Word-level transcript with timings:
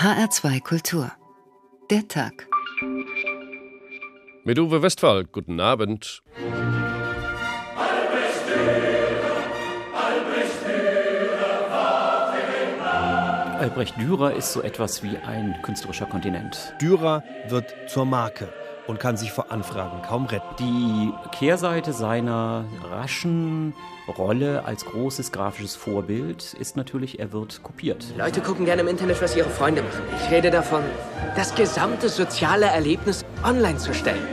HR2 0.00 0.62
Kultur. 0.62 1.12
Der 1.90 2.08
Tag. 2.08 2.48
Mit 4.44 4.58
Uwe 4.58 4.80
Westphal, 4.80 5.26
guten 5.26 5.60
Abend. 5.60 6.22
Albrecht 13.58 14.00
Dürer 14.00 14.32
ist 14.34 14.54
so 14.54 14.62
etwas 14.62 15.02
wie 15.02 15.18
ein 15.18 15.60
künstlerischer 15.60 16.06
Kontinent. 16.06 16.74
Dürer 16.80 17.22
wird 17.50 17.74
zur 17.86 18.06
Marke 18.06 18.50
und 18.86 19.00
kann 19.00 19.16
sich 19.16 19.32
vor 19.32 19.50
Anfragen 19.50 20.02
kaum 20.02 20.26
retten. 20.26 20.54
Die 20.58 21.12
Kehrseite 21.32 21.92
seiner 21.92 22.64
raschen 22.90 23.74
Rolle 24.08 24.64
als 24.64 24.84
großes 24.84 25.32
grafisches 25.32 25.76
Vorbild 25.76 26.54
ist 26.54 26.76
natürlich, 26.76 27.20
er 27.20 27.32
wird 27.32 27.62
kopiert. 27.62 28.04
Leute 28.16 28.40
gucken 28.40 28.64
gerne 28.64 28.82
im 28.82 28.88
Internet, 28.88 29.22
was 29.22 29.36
ihre 29.36 29.48
Freunde 29.48 29.82
machen. 29.82 30.02
Ich 30.22 30.30
rede 30.30 30.50
davon, 30.50 30.82
das 31.36 31.54
gesamte 31.54 32.08
soziale 32.08 32.66
Erlebnis 32.66 33.24
online 33.44 33.78
zu 33.78 33.94
stellen. 33.94 34.26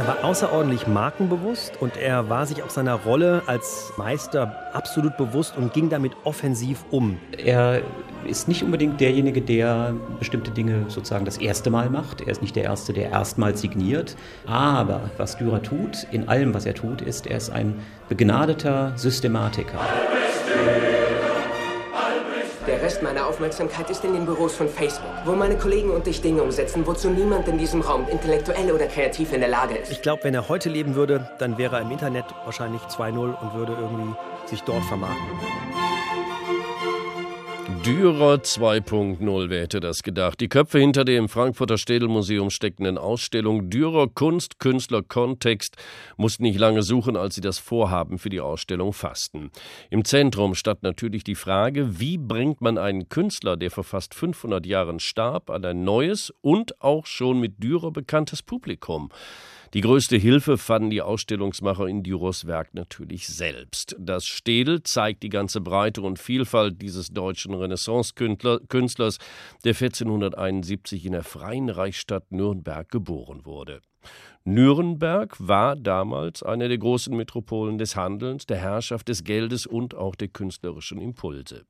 Er 0.00 0.06
war 0.06 0.24
außerordentlich 0.24 0.86
markenbewusst 0.86 1.74
und 1.78 1.98
er 1.98 2.30
war 2.30 2.46
sich 2.46 2.62
auch 2.62 2.70
seiner 2.70 2.94
Rolle 2.94 3.42
als 3.44 3.92
Meister 3.98 4.70
absolut 4.72 5.18
bewusst 5.18 5.58
und 5.58 5.74
ging 5.74 5.90
damit 5.90 6.12
offensiv 6.24 6.86
um. 6.90 7.18
Er 7.36 7.82
ist 8.26 8.48
nicht 8.48 8.62
unbedingt 8.62 8.98
derjenige, 8.98 9.42
der 9.42 9.92
bestimmte 10.18 10.52
Dinge 10.52 10.86
sozusagen 10.88 11.26
das 11.26 11.36
erste 11.36 11.68
Mal 11.68 11.90
macht. 11.90 12.22
Er 12.22 12.28
ist 12.28 12.40
nicht 12.40 12.56
der 12.56 12.64
Erste, 12.64 12.94
der 12.94 13.10
erstmals 13.10 13.60
signiert. 13.60 14.16
Aber 14.46 15.10
was 15.18 15.36
Dürer 15.36 15.62
tut, 15.62 16.06
in 16.10 16.30
allem, 16.30 16.54
was 16.54 16.64
er 16.64 16.72
tut, 16.72 17.02
ist, 17.02 17.26
er 17.26 17.36
ist 17.36 17.50
ein 17.50 17.74
begnadeter 18.08 18.94
Systematiker. 18.96 19.80
Rest 23.00 23.02
meiner 23.02 23.26
Aufmerksamkeit 23.26 23.88
ist 23.90 24.04
in 24.04 24.12
den 24.12 24.26
Büros 24.26 24.54
von 24.54 24.68
Facebook, 24.68 25.10
wo 25.24 25.32
meine 25.32 25.56
Kollegen 25.56 25.90
und 25.90 26.06
ich 26.06 26.20
Dinge 26.20 26.42
umsetzen, 26.42 26.86
wozu 26.86 27.08
niemand 27.08 27.48
in 27.48 27.56
diesem 27.56 27.80
Raum 27.80 28.06
intellektuell 28.08 28.72
oder 28.72 28.86
kreativ 28.86 29.32
in 29.32 29.40
der 29.40 29.48
Lage 29.48 29.76
ist. 29.76 29.90
Ich 29.90 30.02
glaube, 30.02 30.24
wenn 30.24 30.34
er 30.34 30.48
heute 30.48 30.68
leben 30.68 30.94
würde, 30.94 31.30
dann 31.38 31.56
wäre 31.56 31.76
er 31.76 31.82
im 31.82 31.90
Internet 31.90 32.26
wahrscheinlich 32.44 32.82
2.0 32.82 33.40
und 33.40 33.54
würde 33.54 33.72
irgendwie 33.72 34.14
sich 34.46 34.62
dort 34.62 34.84
vermarkten. 34.84 35.99
Dürer 37.84 38.34
2.0, 38.34 39.48
wer 39.48 39.62
hätte 39.62 39.80
das 39.80 40.02
gedacht? 40.02 40.38
Die 40.40 40.48
Köpfe 40.48 40.78
hinter 40.78 41.06
der 41.06 41.16
im 41.16 41.30
Frankfurter 41.30 41.78
Städelmuseum 41.78 42.50
steckenden 42.50 42.98
Ausstellung 42.98 43.70
Dürer 43.70 44.06
Kunst, 44.06 44.58
Künstler, 44.58 45.02
Kontext 45.02 45.76
mussten 46.18 46.42
nicht 46.42 46.58
lange 46.58 46.82
suchen, 46.82 47.16
als 47.16 47.36
sie 47.36 47.40
das 47.40 47.58
Vorhaben 47.58 48.18
für 48.18 48.28
die 48.28 48.40
Ausstellung 48.40 48.92
fassten. 48.92 49.50
Im 49.88 50.04
Zentrum 50.04 50.54
stand 50.54 50.82
natürlich 50.82 51.24
die 51.24 51.34
Frage, 51.34 51.98
wie 51.98 52.18
bringt 52.18 52.60
man 52.60 52.76
einen 52.76 53.08
Künstler, 53.08 53.56
der 53.56 53.70
vor 53.70 53.84
fast 53.84 54.14
500 54.14 54.66
Jahren 54.66 55.00
starb, 55.00 55.48
an 55.48 55.64
ein 55.64 55.82
neues 55.82 56.34
und 56.42 56.82
auch 56.82 57.06
schon 57.06 57.40
mit 57.40 57.62
Dürer 57.64 57.92
bekanntes 57.92 58.42
Publikum? 58.42 59.08
Die 59.72 59.82
größte 59.82 60.16
Hilfe 60.16 60.58
fanden 60.58 60.90
die 60.90 61.00
Ausstellungsmacher 61.00 61.86
in 61.86 62.02
Dürers 62.02 62.44
Werk 62.48 62.74
natürlich 62.74 63.28
selbst. 63.28 63.94
Das 64.00 64.26
Städel 64.26 64.82
zeigt 64.82 65.22
die 65.22 65.28
ganze 65.28 65.60
Breite 65.60 66.02
und 66.02 66.18
Vielfalt 66.18 66.82
dieses 66.82 67.10
deutschen 67.10 67.54
Renaissance-Künstlers, 67.54 69.18
der 69.64 69.74
1471 69.74 71.06
in 71.06 71.12
der 71.12 71.22
freien 71.22 71.68
Reichsstadt 71.68 72.32
Nürnberg 72.32 72.88
geboren 72.88 73.44
wurde. 73.44 73.80
Nürnberg 74.42 75.36
war 75.38 75.76
damals 75.76 76.42
eine 76.42 76.68
der 76.68 76.78
großen 76.78 77.16
Metropolen 77.16 77.78
des 77.78 77.94
Handelns, 77.94 78.46
der 78.46 78.56
Herrschaft 78.56 79.08
des 79.08 79.22
Geldes 79.22 79.66
und 79.66 79.94
auch 79.94 80.16
der 80.16 80.28
künstlerischen 80.28 81.00
Impulse. 81.00 81.64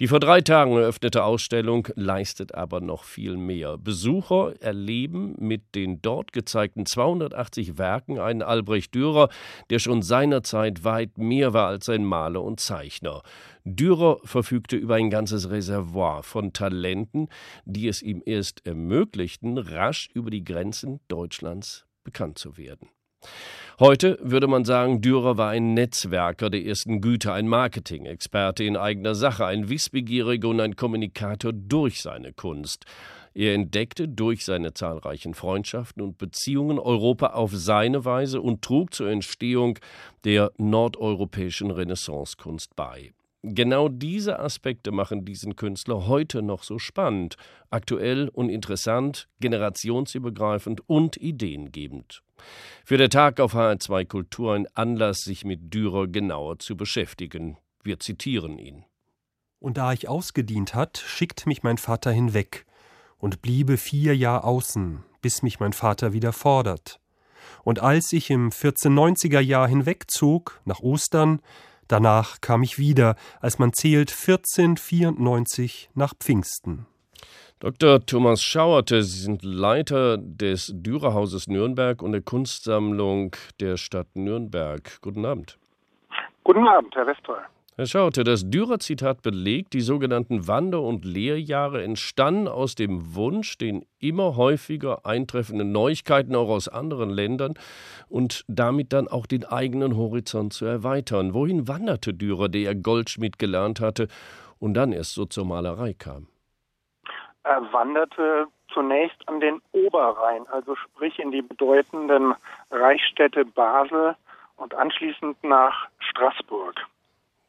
Die 0.00 0.08
vor 0.08 0.18
drei 0.18 0.40
Tagen 0.40 0.72
eröffnete 0.72 1.22
Ausstellung 1.22 1.86
leistet 1.94 2.54
aber 2.54 2.80
noch 2.80 3.04
viel 3.04 3.36
mehr. 3.36 3.78
Besucher 3.78 4.54
erleben 4.60 5.36
mit 5.38 5.76
den 5.76 6.02
dort 6.02 6.32
gezeigten 6.32 6.84
280 6.84 7.78
Werken 7.78 8.18
einen 8.18 8.42
Albrecht 8.42 8.94
Dürer, 8.94 9.28
der 9.70 9.78
schon 9.78 10.02
seinerzeit 10.02 10.82
weit 10.82 11.16
mehr 11.16 11.52
war 11.52 11.68
als 11.68 11.88
ein 11.88 12.04
Maler 12.04 12.42
und 12.42 12.58
Zeichner. 12.58 13.22
Dürer 13.64 14.18
verfügte 14.24 14.76
über 14.76 14.96
ein 14.96 15.10
ganzes 15.10 15.48
Reservoir 15.48 16.24
von 16.24 16.52
Talenten, 16.52 17.28
die 17.64 17.86
es 17.86 18.02
ihm 18.02 18.20
erst 18.26 18.66
ermöglichten, 18.66 19.58
rasch 19.58 20.10
über 20.12 20.30
die 20.30 20.44
Grenzen 20.44 21.00
Deutschlands 21.06 21.86
bekannt 22.02 22.38
zu 22.38 22.56
werden. 22.56 22.88
Heute 23.80 24.18
würde 24.22 24.46
man 24.46 24.64
sagen, 24.64 25.00
Dürer 25.00 25.36
war 25.36 25.50
ein 25.50 25.74
Netzwerker 25.74 26.48
der 26.48 26.64
ersten 26.64 27.00
Güte, 27.00 27.32
ein 27.32 27.48
Marketing-Experte 27.48 28.62
in 28.62 28.76
eigener 28.76 29.16
Sache, 29.16 29.46
ein 29.46 29.68
Wissbegieriger 29.68 30.46
und 30.46 30.60
ein 30.60 30.76
Kommunikator 30.76 31.52
durch 31.52 32.00
seine 32.00 32.32
Kunst. 32.32 32.84
Er 33.34 33.52
entdeckte 33.52 34.06
durch 34.06 34.44
seine 34.44 34.74
zahlreichen 34.74 35.34
Freundschaften 35.34 36.04
und 36.04 36.18
Beziehungen 36.18 36.78
Europa 36.78 37.30
auf 37.30 37.50
seine 37.52 38.04
Weise 38.04 38.40
und 38.40 38.62
trug 38.62 38.94
zur 38.94 39.10
Entstehung 39.10 39.80
der 40.22 40.52
nordeuropäischen 40.56 41.72
Renaissancekunst 41.72 42.76
bei. 42.76 43.12
Genau 43.46 43.90
diese 43.90 44.38
Aspekte 44.38 44.90
machen 44.90 45.26
diesen 45.26 45.54
Künstler 45.54 46.06
heute 46.06 46.40
noch 46.40 46.62
so 46.62 46.78
spannend, 46.78 47.36
aktuell 47.68 48.30
und 48.30 48.48
interessant, 48.48 49.28
generationsübergreifend 49.40 50.88
und 50.88 51.18
ideengebend. 51.18 52.22
Für 52.86 52.96
den 52.96 53.10
Tag 53.10 53.40
auf 53.40 53.54
HR2 53.54 54.06
Kultur 54.06 54.54
ein 54.54 54.66
Anlass, 54.72 55.24
sich 55.24 55.44
mit 55.44 55.74
Dürer 55.74 56.06
genauer 56.06 56.58
zu 56.58 56.74
beschäftigen. 56.74 57.58
Wir 57.82 58.00
zitieren 58.00 58.58
ihn. 58.58 58.86
Und 59.58 59.76
da 59.76 59.92
ich 59.92 60.08
ausgedient 60.08 60.74
hat, 60.74 60.96
schickt 60.96 61.46
mich 61.46 61.62
mein 61.62 61.76
Vater 61.76 62.12
hinweg 62.12 62.64
und 63.18 63.42
bliebe 63.42 63.76
vier 63.76 64.16
Jahr 64.16 64.44
außen, 64.44 65.04
bis 65.20 65.42
mich 65.42 65.60
mein 65.60 65.74
Vater 65.74 66.14
wieder 66.14 66.32
fordert. 66.32 66.98
Und 67.62 67.80
als 67.80 68.10
ich 68.14 68.30
im 68.30 68.48
1490er 68.48 69.40
Jahr 69.40 69.68
hinwegzog, 69.68 70.62
nach 70.64 70.80
Ostern, 70.80 71.40
Danach 71.88 72.40
kam 72.40 72.62
ich 72.62 72.78
wieder, 72.78 73.16
als 73.40 73.58
man 73.58 73.72
zählt 73.72 74.10
1494 74.10 75.90
nach 75.94 76.14
Pfingsten. 76.14 76.86
Dr. 77.60 78.04
Thomas 78.04 78.42
Schauerte, 78.42 79.02
Sie 79.02 79.20
sind 79.20 79.42
Leiter 79.42 80.18
des 80.18 80.70
Dürerhauses 80.74 81.46
Nürnberg 81.46 82.02
und 82.02 82.12
der 82.12 82.20
Kunstsammlung 82.20 83.34
der 83.60 83.76
Stadt 83.76 84.08
Nürnberg. 84.14 85.00
Guten 85.00 85.24
Abend. 85.24 85.58
Guten 86.42 86.66
Abend, 86.66 86.94
Herr 86.94 87.06
Westphal. 87.06 87.46
Herr 87.76 87.86
Schaute, 87.86 88.22
das 88.22 88.48
Dürer-Zitat 88.48 89.22
belegt, 89.22 89.72
die 89.72 89.80
sogenannten 89.80 90.46
Wander- 90.46 90.82
und 90.82 91.04
Lehrjahre 91.04 91.82
entstanden 91.82 92.46
aus 92.46 92.76
dem 92.76 93.16
Wunsch, 93.16 93.58
den 93.58 93.84
immer 93.98 94.36
häufiger 94.36 95.04
eintreffenden 95.04 95.72
Neuigkeiten 95.72 96.36
auch 96.36 96.50
aus 96.50 96.68
anderen 96.68 97.10
Ländern 97.10 97.54
und 98.08 98.44
damit 98.46 98.92
dann 98.92 99.08
auch 99.08 99.26
den 99.26 99.44
eigenen 99.44 99.96
Horizont 99.96 100.52
zu 100.52 100.66
erweitern. 100.66 101.34
Wohin 101.34 101.66
wanderte 101.66 102.14
Dürer, 102.14 102.48
der 102.48 102.62
er 102.62 102.74
Goldschmied 102.76 103.40
gelernt 103.40 103.80
hatte 103.80 104.06
und 104.60 104.74
dann 104.74 104.92
erst 104.92 105.14
so 105.14 105.24
zur 105.24 105.44
Malerei 105.44 105.94
kam? 105.94 106.28
Er 107.42 107.60
wanderte 107.72 108.46
zunächst 108.72 109.28
an 109.28 109.40
den 109.40 109.60
Oberrhein, 109.72 110.46
also 110.46 110.76
sprich 110.76 111.18
in 111.18 111.32
die 111.32 111.42
bedeutenden 111.42 112.34
Reichsstädte 112.70 113.44
Basel 113.44 114.14
und 114.54 114.76
anschließend 114.76 115.42
nach 115.42 115.88
Straßburg. 115.98 116.76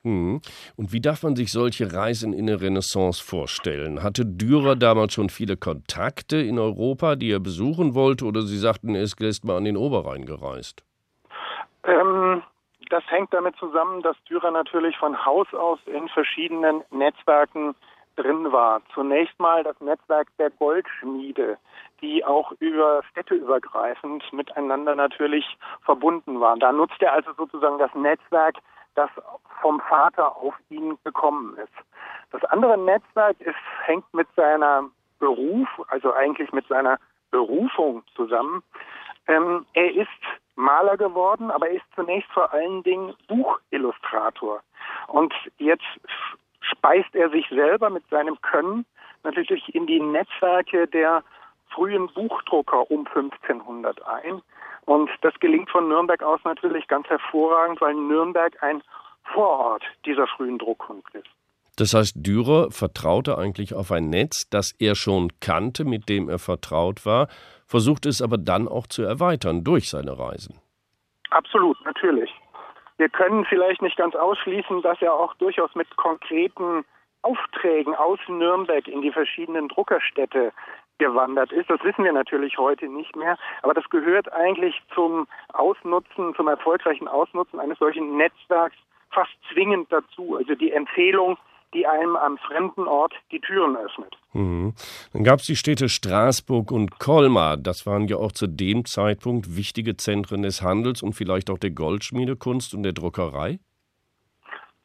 Hm. 0.05 0.39
Und 0.77 0.93
wie 0.93 1.01
darf 1.01 1.23
man 1.23 1.35
sich 1.35 1.51
solche 1.51 1.91
Reisen 1.91 2.31
in 2.31 2.45
der 2.45 2.61
Renaissance 2.61 3.23
vorstellen? 3.23 4.03
Hatte 4.03 4.23
Dürer 4.23 4.75
damals 4.75 5.13
schon 5.13 5.29
viele 5.29 5.57
Kontakte 5.57 6.37
in 6.37 6.59
Europa, 6.59 7.15
die 7.15 7.31
er 7.31 7.39
besuchen 7.39 7.95
wollte, 7.95 8.25
oder 8.25 8.43
Sie 8.43 8.59
sagten, 8.59 8.93
er 8.93 9.01
ist 9.01 9.19
erst 9.19 9.45
mal 9.45 9.57
an 9.57 9.65
den 9.65 9.77
Oberrhein 9.77 10.27
gereist? 10.27 10.85
Ähm, 11.85 12.43
das 12.91 13.03
hängt 13.07 13.33
damit 13.33 13.55
zusammen, 13.55 14.03
dass 14.03 14.15
Dürer 14.29 14.51
natürlich 14.51 14.95
von 14.97 15.25
Haus 15.25 15.51
aus 15.55 15.79
in 15.87 16.07
verschiedenen 16.09 16.83
Netzwerken 16.91 17.73
drin 18.15 18.51
war. 18.51 18.83
Zunächst 18.93 19.39
mal 19.39 19.63
das 19.63 19.79
Netzwerk 19.81 20.27
der 20.37 20.51
Goldschmiede, 20.51 21.57
die 22.01 22.23
auch 22.23 22.51
über 22.59 23.01
städteübergreifend 23.09 24.31
miteinander 24.31 24.93
natürlich 24.93 25.57
verbunden 25.81 26.39
waren. 26.39 26.59
Da 26.59 26.71
nutzt 26.71 27.01
er 27.01 27.13
also 27.13 27.31
sozusagen 27.35 27.79
das 27.79 27.93
Netzwerk 27.95 28.57
das 28.95 29.09
vom 29.61 29.79
Vater 29.81 30.35
auf 30.37 30.53
ihn 30.69 30.97
gekommen 31.03 31.57
ist. 31.57 31.73
Das 32.31 32.43
andere 32.45 32.77
Netzwerk 32.77 33.39
ist, 33.41 33.55
hängt 33.83 34.11
mit 34.13 34.27
seiner 34.35 34.89
Beruf, 35.19 35.67
also 35.87 36.13
eigentlich 36.13 36.51
mit 36.51 36.67
seiner 36.67 36.97
Berufung 37.31 38.03
zusammen. 38.15 38.63
Ähm, 39.27 39.65
er 39.73 39.93
ist 39.93 40.09
Maler 40.55 40.97
geworden, 40.97 41.51
aber 41.51 41.69
er 41.69 41.75
ist 41.75 41.85
zunächst 41.95 42.31
vor 42.31 42.51
allen 42.53 42.83
Dingen 42.83 43.13
Buchillustrator. 43.27 44.61
Und 45.07 45.33
jetzt 45.57 45.85
speist 46.61 47.13
er 47.13 47.29
sich 47.29 47.47
selber 47.49 47.89
mit 47.89 48.07
seinem 48.09 48.39
Können 48.41 48.85
natürlich 49.23 49.73
in 49.75 49.87
die 49.87 49.99
Netzwerke 49.99 50.87
der 50.87 51.23
frühen 51.69 52.07
Buchdrucker 52.13 52.89
um 52.89 53.05
1500 53.07 54.05
ein. 54.07 54.41
Und 54.85 55.09
das 55.21 55.33
gelingt 55.39 55.69
von 55.69 55.87
Nürnberg 55.87 56.21
aus 56.23 56.39
natürlich 56.43 56.87
ganz 56.87 57.07
hervorragend, 57.07 57.81
weil 57.81 57.95
Nürnberg 57.95 58.61
ein 58.61 58.81
Vorort 59.33 59.83
dieser 60.05 60.27
frühen 60.27 60.59
Druckkunst 60.59 61.13
ist. 61.15 61.27
Das 61.77 61.93
heißt, 61.93 62.15
Dürer 62.15 62.71
vertraute 62.71 63.37
eigentlich 63.37 63.73
auf 63.73 63.91
ein 63.91 64.09
Netz, 64.09 64.47
das 64.49 64.73
er 64.79 64.95
schon 64.95 65.31
kannte, 65.41 65.83
mit 65.83 66.07
dem 66.07 66.29
er 66.29 66.39
vertraut 66.39 67.05
war, 67.05 67.27
versuchte 67.67 68.07
es 68.07 68.21
aber 68.21 68.37
dann 68.37 68.67
auch 68.67 68.87
zu 68.87 69.03
erweitern 69.03 69.63
durch 69.63 69.89
seine 69.89 70.17
Reisen. 70.17 70.59
Absolut, 71.31 71.77
natürlich. 71.83 72.31
Wir 72.97 73.09
können 73.09 73.43
vielleicht 73.45 73.81
nicht 73.81 73.97
ganz 73.97 74.15
ausschließen, 74.15 74.81
dass 74.83 75.01
er 75.01 75.13
auch 75.13 75.33
durchaus 75.33 75.75
mit 75.75 75.97
konkreten 75.97 76.85
Aufträgen 77.23 77.93
aus 77.95 78.19
Nürnberg 78.27 78.87
in 78.87 79.01
die 79.01 79.11
verschiedenen 79.11 79.67
Druckerstädte 79.67 80.53
gewandert 80.97 81.51
ist. 81.51 81.69
Das 81.69 81.83
wissen 81.83 82.03
wir 82.03 82.13
natürlich 82.13 82.57
heute 82.57 82.87
nicht 82.87 83.15
mehr, 83.15 83.37
aber 83.61 83.73
das 83.73 83.89
gehört 83.89 84.31
eigentlich 84.31 84.81
zum 84.93 85.27
Ausnutzen, 85.53 86.33
zum 86.35 86.47
erfolgreichen 86.47 87.07
Ausnutzen 87.07 87.59
eines 87.59 87.79
solchen 87.79 88.17
Netzwerks 88.17 88.77
fast 89.11 89.31
zwingend 89.51 89.91
dazu. 89.91 90.35
Also 90.37 90.55
die 90.55 90.71
Empfehlung, 90.71 91.37
die 91.73 91.85
einem 91.85 92.15
am 92.15 92.37
fremden 92.37 92.87
Ort 92.87 93.13
die 93.31 93.39
Türen 93.39 93.75
öffnet. 93.75 94.15
Mhm. 94.33 94.73
Dann 95.13 95.23
gab 95.23 95.39
es 95.39 95.45
die 95.45 95.55
Städte 95.55 95.89
Straßburg 95.89 96.71
und 96.71 96.99
Colmar. 96.99 97.57
Das 97.57 97.85
waren 97.85 98.07
ja 98.07 98.17
auch 98.17 98.31
zu 98.31 98.47
dem 98.47 98.85
Zeitpunkt 98.85 99.57
wichtige 99.57 99.97
Zentren 99.97 100.41
des 100.41 100.61
Handels 100.61 101.03
und 101.03 101.13
vielleicht 101.13 101.49
auch 101.49 101.57
der 101.57 101.71
Goldschmiedekunst 101.71 102.73
und 102.73 102.83
der 102.83 102.93
Druckerei? 102.93 103.59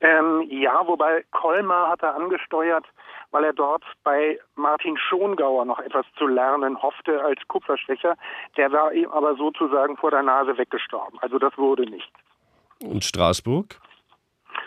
Ähm, 0.01 0.47
ja, 0.49 0.83
wobei 0.87 1.25
Colmar 1.31 1.91
hat 1.91 2.03
er 2.03 2.17
angesteuert, 2.17 2.87
weil 3.31 3.45
er 3.45 3.53
dort 3.53 3.85
bei 4.05 4.39
Martin 4.57 4.97
Schongauer 4.97 5.65
noch 5.65 5.79
etwas 5.79 6.07
zu 6.17 6.27
lernen 6.27 6.83
hoffte 6.83 7.23
als 7.23 7.41
Kupferstecher. 7.49 8.17
Der 8.57 8.73
war 8.73 8.93
ihm 8.93 9.11
aber 9.11 9.37
sozusagen 9.37 9.97
vor 9.97 10.11
der 10.11 10.23
Nase 10.23 10.57
weggestorben. 10.59 11.19
Also 11.21 11.39
das 11.39 11.57
wurde 11.57 11.85
nicht. 11.85 12.11
Und 12.83 13.05
Straßburg? 13.05 13.81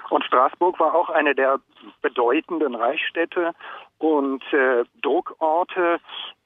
Und 0.09 0.23
Straßburg 0.25 0.79
war 0.79 0.93
auch 0.93 1.09
eine 1.09 1.33
der 1.35 1.59
bedeutenden 2.01 2.75
Reichsstädte 2.75 3.53
und 3.97 4.43
äh, 4.53 4.83
Druckorte, 5.01 5.99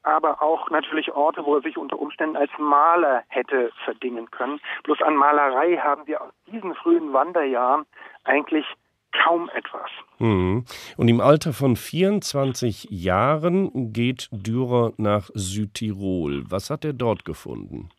aber 0.04 0.42
auch 0.42 0.70
natürlich 0.70 1.12
Orte, 1.12 1.46
wo 1.46 1.56
er 1.56 1.62
sich 1.62 1.78
unter 1.78 2.00
Umständen 2.00 2.38
als 2.38 2.52
Maler 2.58 3.24
hätte 3.28 3.72
verdingen 3.84 4.32
können. 4.32 4.62
Bloß 4.84 5.02
an 5.02 5.16
Malerei 5.16 5.78
haben 5.78 6.08
wir 6.08 6.22
aus 6.22 6.32
diesen 6.48 6.76
frühen 6.76 7.12
Wanderjahren 7.12 7.86
eigentlich 8.24 8.66
kaum 9.24 9.50
etwas. 9.56 9.90
Mhm. 10.20 10.66
Und 10.98 11.08
im 11.08 11.22
Alter 11.22 11.54
von 11.54 11.76
24 11.76 12.88
Jahren 12.90 13.94
geht 13.94 14.30
Dürer 14.32 14.94
nach 14.98 15.30
Südtirol. 15.34 16.44
Was 16.50 16.70
hat 16.70 16.86
er 16.86 16.94
dort 16.94 17.26
gefunden? 17.26 17.90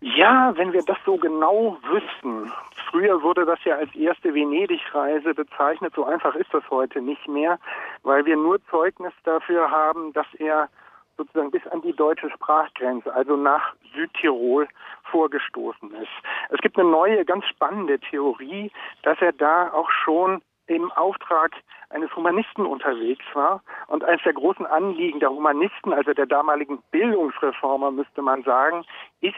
Ja, 0.00 0.52
wenn 0.56 0.72
wir 0.72 0.82
das 0.82 0.98
so 1.06 1.16
genau 1.16 1.78
wüssten. 1.82 2.52
Früher 2.90 3.22
wurde 3.22 3.46
das 3.46 3.58
ja 3.64 3.76
als 3.76 3.94
erste 3.94 4.34
Venedig-Reise 4.34 5.32
bezeichnet. 5.34 5.94
So 5.96 6.04
einfach 6.04 6.34
ist 6.34 6.52
das 6.52 6.62
heute 6.70 7.00
nicht 7.00 7.26
mehr, 7.26 7.58
weil 8.02 8.26
wir 8.26 8.36
nur 8.36 8.62
Zeugnis 8.66 9.14
dafür 9.24 9.70
haben, 9.70 10.12
dass 10.12 10.26
er 10.38 10.68
sozusagen 11.16 11.50
bis 11.50 11.66
an 11.68 11.82
die 11.82 11.92
deutsche 11.92 12.30
Sprachgrenze, 12.30 13.12
also 13.14 13.36
nach 13.36 13.74
Südtirol, 13.94 14.68
vorgestoßen 15.10 15.92
ist. 15.94 16.10
Es 16.50 16.60
gibt 16.60 16.78
eine 16.78 16.88
neue, 16.88 17.24
ganz 17.24 17.44
spannende 17.46 17.98
Theorie, 18.00 18.72
dass 19.02 19.20
er 19.20 19.32
da 19.32 19.72
auch 19.72 19.90
schon 19.90 20.42
im 20.66 20.90
Auftrag 20.92 21.52
eines 21.90 22.14
Humanisten 22.16 22.66
unterwegs 22.66 23.24
war. 23.34 23.62
Und 23.88 24.02
eines 24.02 24.22
der 24.22 24.32
großen 24.32 24.66
Anliegen 24.66 25.20
der 25.20 25.30
Humanisten, 25.30 25.92
also 25.92 26.12
der 26.14 26.26
damaligen 26.26 26.82
Bildungsreformer, 26.90 27.90
müsste 27.90 28.22
man 28.22 28.42
sagen, 28.42 28.84
ist 29.20 29.34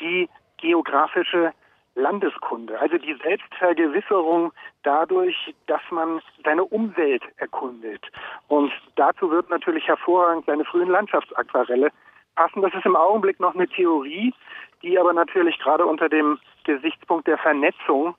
die 0.00 0.28
geografische 0.56 1.52
Landeskunde, 2.00 2.78
also 2.80 2.98
die 2.98 3.16
Selbstvergewisserung 3.22 4.52
dadurch, 4.82 5.54
dass 5.66 5.82
man 5.90 6.20
seine 6.44 6.64
Umwelt 6.64 7.22
erkundet. 7.36 8.02
Und 8.48 8.72
dazu 8.96 9.30
wird 9.30 9.50
natürlich 9.50 9.86
hervorragend 9.86 10.46
seine 10.46 10.64
frühen 10.64 10.90
Landschaftsaquarelle 10.90 11.90
passen. 12.34 12.62
Das 12.62 12.74
ist 12.74 12.86
im 12.86 12.96
Augenblick 12.96 13.38
noch 13.40 13.54
eine 13.54 13.68
Theorie, 13.68 14.34
die 14.82 14.98
aber 14.98 15.12
natürlich 15.12 15.58
gerade 15.58 15.86
unter 15.86 16.08
dem 16.08 16.38
Gesichtspunkt 16.64 17.26
der 17.26 17.38
Vernetzung 17.38 18.14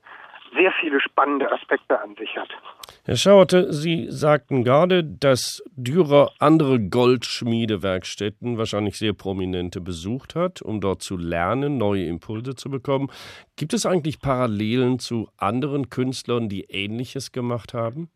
sehr 0.53 0.71
viele 0.79 0.99
spannende 0.99 1.51
Aspekte 1.51 1.99
an 1.99 2.15
sich 2.15 2.35
hat. 2.37 2.49
Herr 3.05 3.15
Schauerte, 3.15 3.73
Sie 3.73 4.07
sagten 4.09 4.63
gerade, 4.63 5.03
dass 5.03 5.63
Dürer 5.75 6.31
andere 6.39 6.79
Goldschmiedewerkstätten, 6.79 8.57
wahrscheinlich 8.57 8.97
sehr 8.97 9.13
prominente, 9.13 9.81
besucht 9.81 10.35
hat, 10.35 10.61
um 10.61 10.81
dort 10.81 11.01
zu 11.01 11.17
lernen, 11.17 11.77
neue 11.77 12.05
Impulse 12.05 12.55
zu 12.55 12.69
bekommen. 12.69 13.09
Gibt 13.57 13.73
es 13.73 13.85
eigentlich 13.85 14.21
Parallelen 14.21 14.99
zu 14.99 15.29
anderen 15.37 15.89
Künstlern, 15.89 16.49
die 16.49 16.65
Ähnliches 16.69 17.31
gemacht 17.31 17.73
haben? 17.73 18.09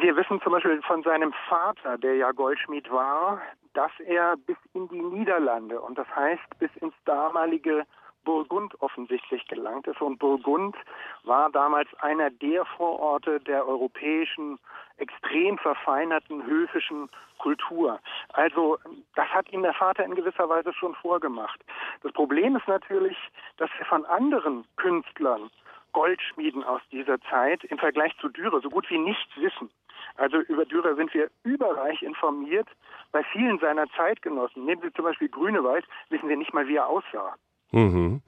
Wir 0.00 0.16
wissen 0.16 0.40
zum 0.42 0.52
Beispiel 0.52 0.80
von 0.82 1.02
seinem 1.02 1.34
Vater, 1.48 1.98
der 1.98 2.14
ja 2.14 2.30
Goldschmied 2.30 2.90
war, 2.90 3.42
dass 3.74 3.90
er 4.06 4.36
bis 4.46 4.56
in 4.72 4.88
die 4.88 5.02
Niederlande 5.02 5.80
und 5.80 5.98
das 5.98 6.06
heißt 6.14 6.58
bis 6.58 6.70
ins 6.76 6.94
damalige 7.04 7.84
Burgund 8.24 8.80
offensichtlich 8.80 9.46
gelangt 9.48 9.86
ist. 9.86 10.00
Und 10.00 10.18
Burgund 10.18 10.76
war 11.24 11.50
damals 11.50 11.88
einer 12.00 12.30
der 12.30 12.64
Vororte 12.64 13.40
der 13.40 13.66
europäischen, 13.66 14.58
extrem 14.98 15.58
verfeinerten 15.58 16.44
höfischen 16.44 17.08
Kultur. 17.38 17.98
Also 18.32 18.78
das 19.14 19.28
hat 19.28 19.50
ihm 19.52 19.62
der 19.62 19.74
Vater 19.74 20.04
in 20.04 20.14
gewisser 20.14 20.48
Weise 20.48 20.72
schon 20.74 20.94
vorgemacht. 20.94 21.60
Das 22.02 22.12
Problem 22.12 22.56
ist 22.56 22.68
natürlich, 22.68 23.16
dass 23.56 23.70
wir 23.78 23.86
von 23.86 24.04
anderen 24.04 24.64
Künstlern, 24.76 25.50
Goldschmieden 25.92 26.62
aus 26.62 26.80
dieser 26.92 27.20
Zeit 27.22 27.64
im 27.64 27.78
Vergleich 27.78 28.16
zu 28.18 28.28
Dürer 28.28 28.60
so 28.60 28.70
gut 28.70 28.88
wie 28.90 28.98
nichts 28.98 29.36
wissen. 29.36 29.70
Also 30.16 30.38
über 30.38 30.64
Dürer 30.64 30.94
sind 30.94 31.12
wir 31.14 31.30
überreich 31.42 32.02
informiert. 32.02 32.68
Bei 33.12 33.24
vielen 33.24 33.58
seiner 33.58 33.88
Zeitgenossen, 33.96 34.64
nehmen 34.64 34.82
Sie 34.82 34.92
zum 34.92 35.04
Beispiel 35.04 35.28
Grünewald, 35.28 35.84
wissen 36.10 36.28
wir 36.28 36.36
nicht 36.36 36.54
mal, 36.54 36.68
wie 36.68 36.76
er 36.76 36.86
aussah. 36.86 37.34
Mhm. 37.72 38.22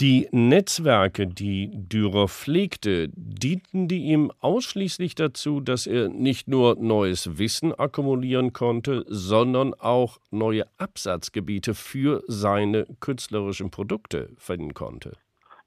Die 0.00 0.28
Netzwerke, 0.32 1.26
die 1.26 1.70
Dürer 1.74 2.26
pflegte, 2.26 3.08
dienten 3.14 3.86
die 3.86 4.04
ihm 4.04 4.32
ausschließlich 4.40 5.14
dazu, 5.14 5.60
dass 5.60 5.86
er 5.86 6.08
nicht 6.08 6.48
nur 6.48 6.76
neues 6.76 7.38
Wissen 7.38 7.78
akkumulieren 7.78 8.54
konnte, 8.54 9.04
sondern 9.08 9.74
auch 9.74 10.16
neue 10.30 10.64
Absatzgebiete 10.78 11.74
für 11.74 12.22
seine 12.28 12.86
künstlerischen 13.00 13.70
Produkte 13.70 14.30
finden 14.38 14.72
konnte. 14.72 15.12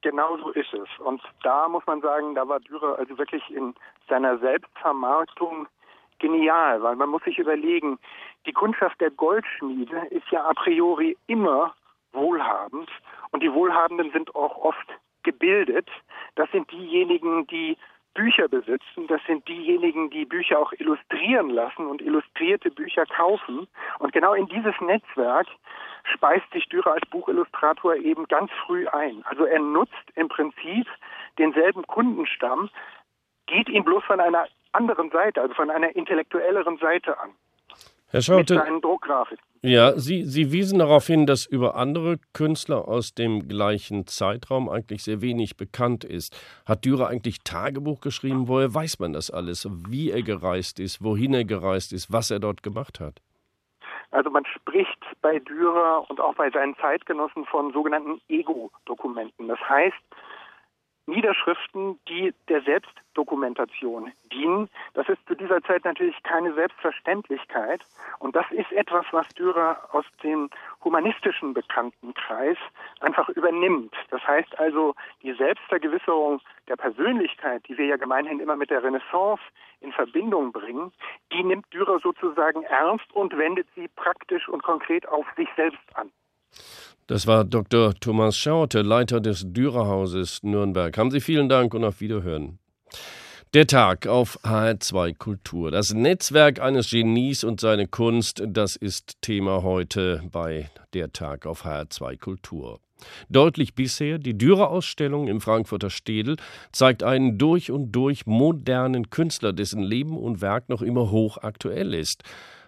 Genau 0.02 0.36
so 0.38 0.50
ist 0.50 0.74
es. 0.74 0.90
Und 1.06 1.22
da 1.44 1.70
muss 1.70 1.84
man 1.86 2.02
sagen, 2.02 2.34
da 2.34 2.48
war 2.48 2.60
Dürer 2.60 2.98
also 2.98 3.16
wirklich 3.20 3.44
in 3.52 3.76
seiner 4.10 4.40
Selbstvermarktung 4.40 5.68
genial, 6.18 6.82
weil 6.82 6.96
man 6.96 7.10
muss 7.10 7.24
sich 7.24 7.38
überlegen, 7.38 8.00
die 8.48 8.54
Kundschaft 8.54 9.00
der 9.00 9.12
Goldschmiede 9.12 10.08
ist 10.10 10.26
ja 10.32 10.44
a 10.44 10.54
priori 10.56 11.16
immer 11.28 11.76
wohlhabend 12.14 12.90
und 13.32 13.44
die 13.44 13.52
Wohlhabenden 13.52 14.12
sind 14.12 14.36
auch 14.36 14.58
oft 14.58 14.88
gebildet. 15.24 15.90
Das 16.36 16.50
sind 16.52 16.72
diejenigen, 16.72 17.48
die 17.48 17.78
Bücher 18.14 18.48
besitzen. 18.48 19.08
Das 19.08 19.22
sind 19.26 19.48
diejenigen, 19.48 20.10
die 20.10 20.26
Bücher 20.26 20.60
auch 20.60 20.72
illustrieren 20.74 21.50
lassen 21.50 21.88
und 21.88 22.02
illustrierte 22.02 22.70
Bücher 22.70 23.06
kaufen. 23.06 23.68
Und 24.00 24.14
genau 24.14 24.34
in 24.34 24.48
dieses 24.48 24.80
Netzwerk 24.82 25.48
speist 26.04 26.50
sich 26.52 26.68
Dürer 26.70 26.94
als 26.94 27.10
Buchillustrator 27.10 27.96
eben 27.96 28.28
ganz 28.28 28.52
früh 28.66 28.88
ein. 28.88 29.24
Also 29.26 29.46
er 29.46 29.60
nutzt 29.60 29.94
im 30.16 30.28
Prinzip 30.28 30.88
denselben 31.38 31.88
Kundenstamm, 31.88 32.70
geht 33.48 33.70
ihn 33.70 33.84
bloß 33.84 34.04
von 34.04 34.20
einer 34.20 34.48
anderen 34.74 35.10
Seite, 35.10 35.42
also 35.42 35.54
von 35.54 35.70
einer 35.70 35.96
intellektuelleren 35.96 36.78
Seite 36.78 37.20
an. 37.20 37.32
Herr 38.14 38.22
Schaute, 38.22 38.54
mit 38.54 38.64
seinen 38.64 38.82
Druckgrafiken. 38.82 39.44
Ja, 39.64 39.94
Sie, 39.94 40.24
Sie 40.24 40.52
wiesen 40.52 40.78
darauf 40.78 41.08
hin, 41.08 41.26
dass 41.26 41.48
über 41.48 41.76
andere 41.76 42.20
Künstler 42.34 42.88
aus 42.88 43.16
dem 43.16 43.48
gleichen 43.48 44.06
Zeitraum 44.06 44.70
eigentlich 44.70 45.04
sehr 45.04 45.22
wenig 45.22 45.58
bekannt 45.58 46.04
ist. 46.04 46.40
Hat 46.68 46.86
Dürer 46.86 47.08
eigentlich 47.08 47.40
Tagebuch 47.44 48.00
geschrieben? 48.00 48.48
Woher 48.48 48.72
weiß 48.72 49.00
man 49.00 49.14
das 49.14 49.32
alles? 49.32 49.68
Wie 49.90 50.12
er 50.12 50.22
gereist 50.22 50.80
ist, 50.80 51.04
wohin 51.04 51.34
er 51.34 51.44
gereist 51.44 51.92
ist, 51.92 52.14
was 52.14 52.30
er 52.30 52.40
dort 52.40 52.62
gemacht 52.62 53.00
hat? 53.00 53.20
Also 54.12 54.30
man 54.30 54.46
spricht 54.46 55.00
bei 55.24 55.40
Dürer 55.40 56.06
und 56.08 56.22
auch 56.22 56.36
bei 56.36 56.52
seinen 56.52 56.76
Zeitgenossen 56.76 57.46
von 57.46 57.74
sogenannten 57.74 58.22
Ego-Dokumenten. 58.28 59.48
Das 59.48 59.60
heißt, 59.68 59.98
Niederschriften, 61.06 62.00
die 62.08 62.34
der 62.48 62.62
Selbstdokumentation 62.62 64.12
dienen. 64.32 64.70
Das 64.94 65.10
ist 65.10 65.20
zu 65.28 65.36
dieser 65.36 65.62
Zeit 65.64 65.84
natürlich 65.84 66.22
keine 66.24 66.54
Selbstverständlichkeit. 66.54 67.82
Und 68.20 68.36
das 68.36 68.46
ist 68.52 68.72
etwas, 68.72 69.06
was 69.12 69.28
Dürer 69.30 69.78
aus 69.92 70.06
dem 70.24 70.50
humanistischen 70.84 71.54
Bekanntenkreis 71.54 72.58
einfach 73.02 73.28
übernimmt. 73.30 73.94
Das 74.12 74.26
heißt 74.26 74.58
also, 74.60 74.96
die 75.22 75.34
Selbstvergewisserung 75.34 76.42
der 76.68 76.78
Persönlichkeit, 76.78 77.68
die 77.68 77.78
wir 77.78 77.86
ja 77.86 77.98
gemeinhin 77.98 78.40
immer 78.40 78.56
mit 78.56 78.70
der 78.70 78.84
Renaissance 78.84 79.44
in 79.82 79.92
Verbindung 79.92 80.54
bringen, 80.54 80.94
die 81.34 81.44
nimmt 81.44 81.72
Dürer 81.74 82.00
sozusagen 82.00 82.64
ernst 82.64 83.12
und 83.14 83.38
wendet 83.38 83.68
sie 83.76 83.90
praktisch 83.90 84.48
und 84.48 84.64
konkret 84.64 85.08
auf 85.08 85.26
sich 85.36 85.50
selbst 85.58 85.84
an. 85.96 86.12
Das 87.08 87.28
war 87.28 87.44
Dr. 87.44 87.94
Thomas 88.00 88.38
Schaute, 88.38 88.82
Leiter 88.82 89.20
des 89.20 89.44
Dürerhauses 89.46 90.42
Nürnberg. 90.42 90.98
Haben 90.98 91.12
Sie 91.12 91.20
vielen 91.20 91.50
Dank 91.50 91.74
und 91.74 91.84
auf 91.84 92.00
Wiederhören. 92.00 92.60
Der 93.54 93.68
Tag 93.68 94.08
auf 94.08 94.40
HR2 94.46 95.18
Kultur. 95.18 95.70
Das 95.70 95.94
Netzwerk 95.94 96.62
eines 96.62 96.92
Genies 96.92 97.44
und 97.44 97.60
seine 97.60 97.88
Kunst, 97.88 98.42
das 98.48 98.78
ist 98.78 99.22
Thema 99.22 99.64
heute 99.64 100.24
bei 100.32 100.70
Der 100.94 101.12
Tag 101.12 101.46
auf 101.46 101.66
HR2 101.66 102.18
Kultur. 102.18 102.80
Deutlich 103.28 103.76
bisher, 103.76 104.18
die 104.18 104.38
Dürer-Ausstellung 104.38 105.28
im 105.28 105.42
Frankfurter 105.42 105.90
Städel 105.90 106.38
zeigt 106.72 107.04
einen 107.04 107.38
durch 107.38 107.70
und 107.70 107.92
durch 107.92 108.26
modernen 108.26 109.10
Künstler, 109.10 109.52
dessen 109.52 109.84
Leben 109.84 110.18
und 110.18 110.42
Werk 110.42 110.70
noch 110.70 110.82
immer 110.82 111.12
hochaktuell 111.12 111.94
ist. 111.94 112.24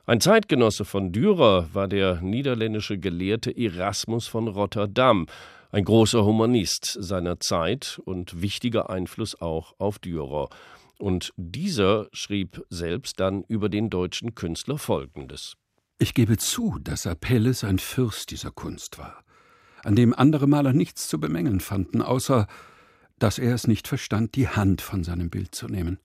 Ein 0.07 0.21
Zeitgenosse 0.21 0.85
von 0.85 1.11
Dürer 1.11 1.67
war 1.73 1.87
der 1.87 2.21
niederländische 2.21 2.99
Gelehrte 2.99 3.57
Erasmus 3.57 4.27
von 4.27 4.47
Rotterdam, 4.47 5.25
ein 5.71 5.83
großer 5.83 6.23
Humanist 6.23 6.95
seiner 6.99 7.39
Zeit 7.39 7.99
und 8.05 8.39
wichtiger 8.39 8.91
Einfluss 8.91 9.41
auch 9.41 9.73
auf 9.79 9.97
Dürer. 9.97 10.49
Und 10.99 11.33
dieser 11.37 12.07
schrieb 12.13 12.63
selbst 12.69 13.19
dann 13.19 13.45
über 13.47 13.67
den 13.67 13.89
deutschen 13.89 14.35
Künstler 14.35 14.77
Folgendes. 14.77 15.55
Ich 15.97 16.13
gebe 16.13 16.37
zu, 16.37 16.77
dass 16.79 17.07
Apelles 17.07 17.63
ein 17.63 17.79
Fürst 17.79 18.29
dieser 18.29 18.51
Kunst 18.51 18.99
war, 18.99 19.23
an 19.83 19.95
dem 19.95 20.13
andere 20.13 20.45
Maler 20.45 20.73
nichts 20.73 21.07
zu 21.07 21.19
bemängeln 21.19 21.61
fanden, 21.61 22.03
außer 22.03 22.45
dass 23.17 23.39
er 23.39 23.55
es 23.55 23.65
nicht 23.65 23.87
verstand, 23.87 24.35
die 24.35 24.49
Hand 24.49 24.81
von 24.81 25.03
seinem 25.03 25.31
Bild 25.31 25.55
zu 25.55 25.67
nehmen. 25.67 25.97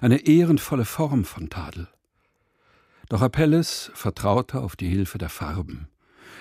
Eine 0.00 0.24
ehrenvolle 0.24 0.84
Form 0.84 1.24
von 1.24 1.50
Tadel. 1.50 1.88
Doch 3.08 3.22
Apelles 3.22 3.90
vertraute 3.94 4.60
auf 4.60 4.76
die 4.76 4.88
Hilfe 4.88 5.18
der 5.18 5.30
Farben. 5.30 5.88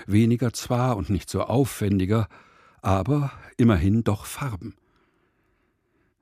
Weniger 0.06 0.54
zwar 0.54 0.98
und 0.98 1.10
nicht 1.10 1.30
so 1.30 1.42
aufwendiger, 1.42 2.28
aber 2.82 3.32
immerhin 3.58 4.04
doch 4.04 4.26
Farben. 4.26 4.76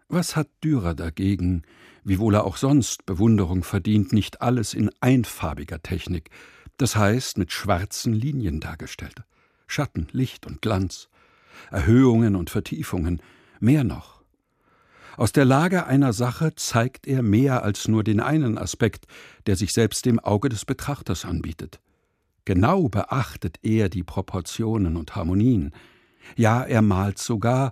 Was 0.08 0.36
hat 0.36 0.48
Dürer 0.64 0.94
dagegen, 0.94 1.64
wiewohl 2.04 2.36
er 2.36 2.46
auch 2.46 2.58
sonst 2.58 3.06
Bewunderung 3.06 3.64
verdient, 3.64 4.14
nicht 4.14 4.42
alles 4.42 4.74
in 4.74 4.92
einfarbiger 5.02 5.82
Technik, 5.82 6.30
das 6.78 6.96
heißt 6.96 7.38
mit 7.38 7.52
schwarzen 7.52 8.14
Linien 8.14 8.60
dargestellt? 8.60 9.24
Schatten, 9.66 10.08
Licht 10.12 10.46
und 10.46 10.62
Glanz, 10.62 11.10
Erhöhungen 11.72 12.36
und 12.36 12.52
Vertiefungen, 12.52 13.22
mehr 13.60 13.84
noch. 13.84 14.15
Aus 15.18 15.32
der 15.32 15.46
Lage 15.46 15.86
einer 15.86 16.14
Sache 16.14 16.56
zeigt 16.56 17.08
er 17.08 17.22
mehr 17.22 17.64
als 17.64 17.88
nur 17.88 18.04
den 18.04 18.20
einen 18.20 18.58
Aspekt, 18.58 19.06
der 19.46 19.56
sich 19.56 19.72
selbst 19.72 20.06
dem 20.06 20.20
Auge 20.20 20.50
des 20.50 20.66
Betrachters 20.66 21.26
anbietet. 21.26 21.80
Genau 22.44 22.90
beachtet 22.90 23.58
er 23.64 23.90
die 23.90 24.04
Proportionen 24.04 24.98
und 24.98 25.16
Harmonien. 25.16 25.74
Ja, 26.36 26.64
er 26.64 26.82
malt 26.82 27.18
sogar, 27.18 27.72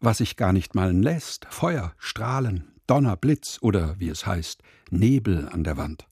was 0.00 0.18
sich 0.18 0.36
gar 0.36 0.52
nicht 0.52 0.74
malen 0.74 1.02
lässt, 1.02 1.46
Feuer, 1.48 1.92
Strahlen, 1.98 2.72
Donner, 2.86 3.16
Blitz 3.16 3.58
oder, 3.62 3.98
wie 3.98 4.08
es 4.08 4.26
heißt, 4.26 4.62
Nebel 4.90 5.48
an 5.48 5.64
der 5.64 5.76
Wand. 5.76 6.06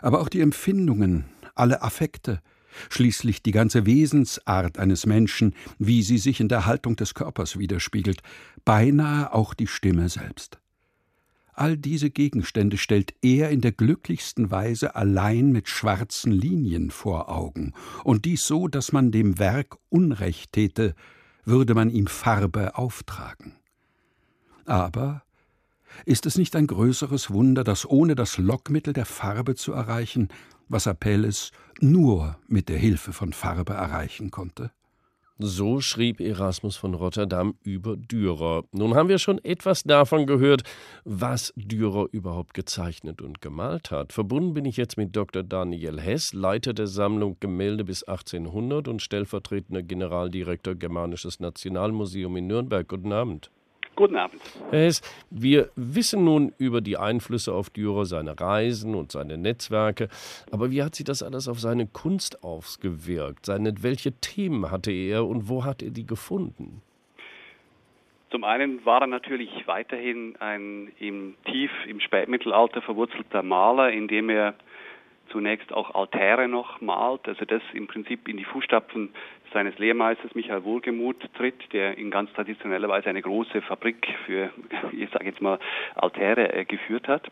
Aber 0.00 0.20
auch 0.20 0.28
die 0.28 0.40
Empfindungen, 0.40 1.24
alle 1.54 1.82
Affekte, 1.82 2.40
schließlich 2.90 3.42
die 3.42 3.52
ganze 3.52 3.86
Wesensart 3.86 4.78
eines 4.78 5.06
Menschen, 5.06 5.54
wie 5.78 6.02
sie 6.02 6.18
sich 6.18 6.40
in 6.40 6.48
der 6.48 6.66
Haltung 6.66 6.96
des 6.96 7.14
Körpers 7.14 7.58
widerspiegelt, 7.58 8.22
beinahe 8.64 9.32
auch 9.32 9.54
die 9.54 9.66
Stimme 9.66 10.08
selbst. 10.08 10.58
All 11.54 11.76
diese 11.76 12.10
Gegenstände 12.10 12.76
stellt 12.76 13.14
er 13.20 13.50
in 13.50 13.60
der 13.60 13.72
glücklichsten 13.72 14.52
Weise 14.52 14.94
allein 14.94 15.50
mit 15.50 15.68
schwarzen 15.68 16.30
Linien 16.30 16.92
vor 16.92 17.28
Augen, 17.28 17.74
und 18.04 18.26
dies 18.26 18.46
so, 18.46 18.68
dass 18.68 18.92
man 18.92 19.10
dem 19.10 19.40
Werk 19.40 19.76
Unrecht 19.88 20.52
täte, 20.52 20.94
würde 21.44 21.74
man 21.74 21.90
ihm 21.90 22.06
Farbe 22.06 22.76
auftragen. 22.76 23.56
Aber 24.66 25.22
ist 26.04 26.26
es 26.26 26.38
nicht 26.38 26.56
ein 26.56 26.66
größeres 26.66 27.30
Wunder, 27.30 27.64
dass 27.64 27.88
ohne 27.88 28.14
das 28.14 28.38
Lockmittel 28.38 28.92
der 28.92 29.06
Farbe 29.06 29.54
zu 29.54 29.72
erreichen, 29.72 30.28
was 30.68 30.86
Apelles 30.86 31.52
nur 31.80 32.38
mit 32.46 32.68
der 32.68 32.78
Hilfe 32.78 33.12
von 33.12 33.32
Farbe 33.32 33.72
erreichen 33.72 34.30
konnte? 34.30 34.70
So 35.40 35.80
schrieb 35.80 36.20
Erasmus 36.20 36.76
von 36.76 36.94
Rotterdam 36.94 37.54
über 37.62 37.96
Dürer. 37.96 38.64
Nun 38.72 38.96
haben 38.96 39.08
wir 39.08 39.18
schon 39.18 39.38
etwas 39.44 39.84
davon 39.84 40.26
gehört, 40.26 40.64
was 41.04 41.52
Dürer 41.54 42.08
überhaupt 42.10 42.54
gezeichnet 42.54 43.22
und 43.22 43.40
gemalt 43.40 43.92
hat. 43.92 44.12
Verbunden 44.12 44.54
bin 44.54 44.64
ich 44.64 44.76
jetzt 44.76 44.96
mit 44.96 45.14
Dr. 45.14 45.44
Daniel 45.44 46.00
Hess, 46.00 46.32
Leiter 46.32 46.72
der 46.72 46.88
Sammlung 46.88 47.36
Gemälde 47.38 47.84
bis 47.84 48.02
1800 48.02 48.88
und 48.88 49.00
stellvertretender 49.00 49.84
Generaldirektor 49.84 50.74
Germanisches 50.74 51.38
Nationalmuseum 51.38 52.36
in 52.36 52.48
Nürnberg. 52.48 52.88
Guten 52.88 53.12
Abend. 53.12 53.52
Guten 53.98 54.14
Abend. 54.14 54.40
Herr 54.70 54.78
Hess, 54.78 55.02
wir 55.28 55.70
wissen 55.74 56.24
nun 56.24 56.52
über 56.56 56.80
die 56.80 56.96
Einflüsse 56.96 57.52
auf 57.52 57.68
Dürer, 57.68 58.04
seine 58.04 58.38
Reisen 58.38 58.94
und 58.94 59.10
seine 59.10 59.36
Netzwerke. 59.36 60.08
Aber 60.52 60.70
wie 60.70 60.84
hat 60.84 60.94
sich 60.94 61.04
das 61.04 61.20
alles 61.20 61.48
auf 61.48 61.58
seine 61.58 61.88
Kunst 61.88 62.44
ausgewirkt? 62.44 63.44
Seine, 63.44 63.74
welche 63.82 64.12
Themen 64.12 64.70
hatte 64.70 64.92
er 64.92 65.26
und 65.26 65.48
wo 65.48 65.64
hat 65.64 65.82
er 65.82 65.90
die 65.90 66.06
gefunden? 66.06 66.80
Zum 68.30 68.44
einen 68.44 68.86
war 68.86 69.00
er 69.00 69.08
natürlich 69.08 69.50
weiterhin 69.66 70.36
ein 70.38 70.92
im 71.00 71.34
tief 71.46 71.72
im 71.88 71.98
Spätmittelalter 71.98 72.80
verwurzelter 72.82 73.42
Maler, 73.42 73.90
indem 73.90 74.30
er 74.30 74.54
zunächst 75.30 75.72
auch 75.72 75.94
Altäre 75.94 76.46
noch 76.46 76.80
malt, 76.80 77.26
also 77.26 77.44
das 77.44 77.62
im 77.72 77.86
Prinzip 77.86 78.28
in 78.28 78.36
die 78.36 78.44
Fußstapfen 78.44 79.10
seines 79.52 79.78
Lehrmeisters 79.78 80.34
Michael 80.34 80.64
Wohlgemuth 80.64 81.32
tritt, 81.34 81.72
der 81.72 81.98
in 81.98 82.10
ganz 82.10 82.32
traditioneller 82.32 82.88
Weise 82.88 83.08
eine 83.08 83.22
große 83.22 83.62
Fabrik 83.62 84.06
für, 84.26 84.50
ich 84.92 85.10
sage 85.10 85.26
jetzt 85.26 85.40
mal, 85.40 85.58
Altäre 85.94 86.52
äh, 86.52 86.64
geführt 86.64 87.08
hat. 87.08 87.30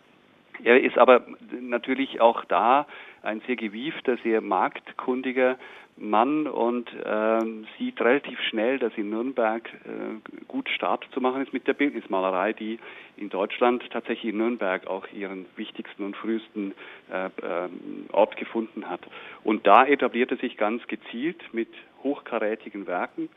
Er 0.64 0.82
ist 0.82 0.96
aber 0.96 1.26
natürlich 1.60 2.20
auch 2.20 2.44
da 2.46 2.86
ein 3.26 3.42
sehr 3.46 3.56
gewiefter, 3.56 4.16
sehr 4.22 4.40
marktkundiger 4.40 5.58
Mann 5.98 6.46
und 6.46 6.92
äh, 6.92 7.40
sieht 7.78 8.00
relativ 8.00 8.38
schnell, 8.42 8.78
dass 8.78 8.92
in 8.96 9.08
Nürnberg 9.08 9.66
äh, 9.66 10.44
gut 10.46 10.68
Start 10.68 11.06
zu 11.12 11.20
machen 11.20 11.42
ist 11.42 11.54
mit 11.54 11.66
der 11.66 11.72
Bildnismalerei, 11.72 12.52
die 12.52 12.78
in 13.16 13.30
Deutschland 13.30 13.82
tatsächlich 13.90 14.32
in 14.32 14.38
Nürnberg 14.38 14.86
auch 14.86 15.06
ihren 15.12 15.46
wichtigsten 15.56 16.04
und 16.04 16.16
frühesten 16.16 16.74
äh, 17.10 17.26
äh, 17.26 17.68
Ort 18.12 18.36
gefunden 18.36 18.90
hat. 18.90 19.00
Und 19.42 19.66
da 19.66 19.86
etabliert 19.86 20.30
er 20.30 20.36
sich 20.36 20.58
ganz 20.58 20.86
gezielt 20.86 21.42
mit 21.52 21.68
hochkarätigen 22.02 22.86
Werken, 22.86 23.30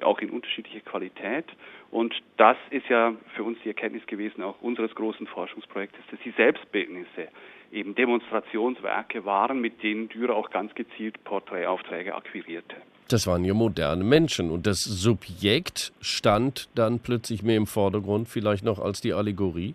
auch 0.00 0.20
in 0.20 0.30
unterschiedlicher 0.30 0.80
Qualität. 0.80 1.44
Und 1.90 2.14
das 2.38 2.56
ist 2.70 2.88
ja 2.88 3.14
für 3.34 3.44
uns 3.44 3.58
die 3.64 3.68
Erkenntnis 3.68 4.06
gewesen, 4.06 4.42
auch 4.42 4.62
unseres 4.62 4.94
großen 4.94 5.26
Forschungsprojektes, 5.26 6.00
dass 6.10 6.20
die 6.20 6.30
Selbstbildnisse 6.30 7.28
eben 7.72 7.94
Demonstrationswerke 7.94 9.24
waren, 9.24 9.60
mit 9.60 9.82
denen 9.82 10.08
Dürer 10.08 10.36
auch 10.36 10.50
ganz 10.50 10.74
gezielt 10.74 11.22
Porträtaufträge 11.24 12.14
akquirierte. 12.14 12.76
Das 13.08 13.26
waren 13.26 13.44
ja 13.44 13.54
moderne 13.54 14.04
Menschen 14.04 14.50
und 14.50 14.66
das 14.66 14.78
Subjekt 14.78 15.92
stand 16.00 16.68
dann 16.74 17.00
plötzlich 17.00 17.42
mehr 17.42 17.56
im 17.56 17.66
Vordergrund, 17.66 18.28
vielleicht 18.28 18.64
noch 18.64 18.78
als 18.78 19.00
die 19.00 19.12
Allegorie? 19.12 19.74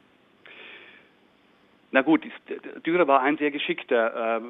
Na 1.92 2.01
gut, 2.01 2.22
Dürer 2.86 3.08
war 3.08 3.22
ein 3.22 3.38
sehr 3.38 3.51
geschickter, 3.51 4.38
äh, 4.38 4.42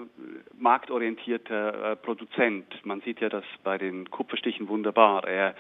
marktorientierter 0.58 1.92
äh, 1.92 1.96
Produzent. 1.96 2.66
Man 2.84 3.02
sieht 3.02 3.22
ja 3.22 3.30
das 3.30 3.44
bei 3.64 3.78
den 3.78 4.10
Kupferstichen 4.10 4.68
wunderbar. 4.68 5.28
Er 5.28 5.54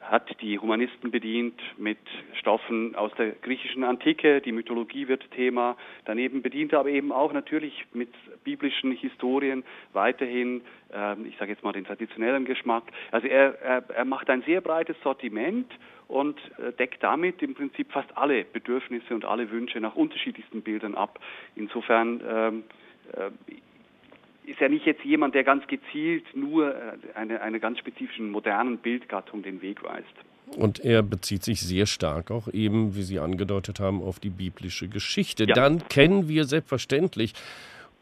hat 0.00 0.40
die 0.40 0.58
Humanisten 0.58 1.10
bedient 1.10 1.60
mit 1.78 1.98
Stoffen 2.38 2.94
aus 2.94 3.10
der 3.18 3.30
griechischen 3.30 3.82
Antike, 3.82 4.40
die 4.40 4.52
Mythologie 4.52 5.08
wird 5.08 5.28
Thema, 5.32 5.76
daneben 6.04 6.42
bedient 6.42 6.72
er 6.72 6.80
aber 6.80 6.90
eben 6.90 7.12
auch 7.12 7.32
natürlich 7.32 7.86
mit 7.92 8.10
biblischen 8.44 8.92
Historien 8.92 9.64
weiterhin, 9.92 10.60
äh, 10.92 11.20
ich 11.22 11.36
sage 11.38 11.52
jetzt 11.52 11.64
mal 11.64 11.72
den 11.72 11.84
traditionellen 11.84 12.44
Geschmack. 12.44 12.84
Also 13.10 13.26
er, 13.26 13.60
er, 13.62 13.84
er 13.90 14.04
macht 14.04 14.28
ein 14.30 14.42
sehr 14.42 14.60
breites 14.60 14.96
Sortiment 15.02 15.72
und 16.08 16.38
äh, 16.58 16.72
deckt 16.72 17.02
damit 17.02 17.42
im 17.42 17.54
Prinzip 17.54 17.90
fast 17.90 18.16
alle 18.16 18.44
Bedürfnisse 18.44 19.14
und 19.14 19.24
alle 19.24 19.50
Wünsche 19.50 19.80
nach 19.80 19.96
unterschiedlichsten 19.96 20.62
Bildern 20.62 20.94
ab. 20.94 21.18
Insofern 21.56 22.20
ähm, 22.28 22.64
äh, 23.12 23.30
ist 24.46 24.60
ja 24.60 24.68
nicht 24.68 24.86
jetzt 24.86 25.04
jemand, 25.04 25.34
der 25.34 25.44
ganz 25.44 25.66
gezielt 25.66 26.24
nur 26.34 26.74
äh, 26.74 26.92
eine, 27.14 27.40
eine 27.40 27.60
ganz 27.60 27.78
spezifischen 27.78 28.30
modernen 28.30 28.78
Bildgattung 28.78 29.42
den 29.42 29.60
Weg 29.60 29.82
weist. 29.82 30.06
Und 30.56 30.84
er 30.84 31.02
bezieht 31.02 31.42
sich 31.42 31.60
sehr 31.60 31.86
stark 31.86 32.30
auch 32.30 32.48
eben, 32.52 32.94
wie 32.94 33.02
Sie 33.02 33.18
angedeutet 33.18 33.80
haben, 33.80 34.00
auf 34.00 34.20
die 34.20 34.30
biblische 34.30 34.88
Geschichte. 34.88 35.44
Ja. 35.44 35.54
Dann 35.54 35.88
kennen 35.88 36.28
wir 36.28 36.44
selbstverständlich 36.44 37.32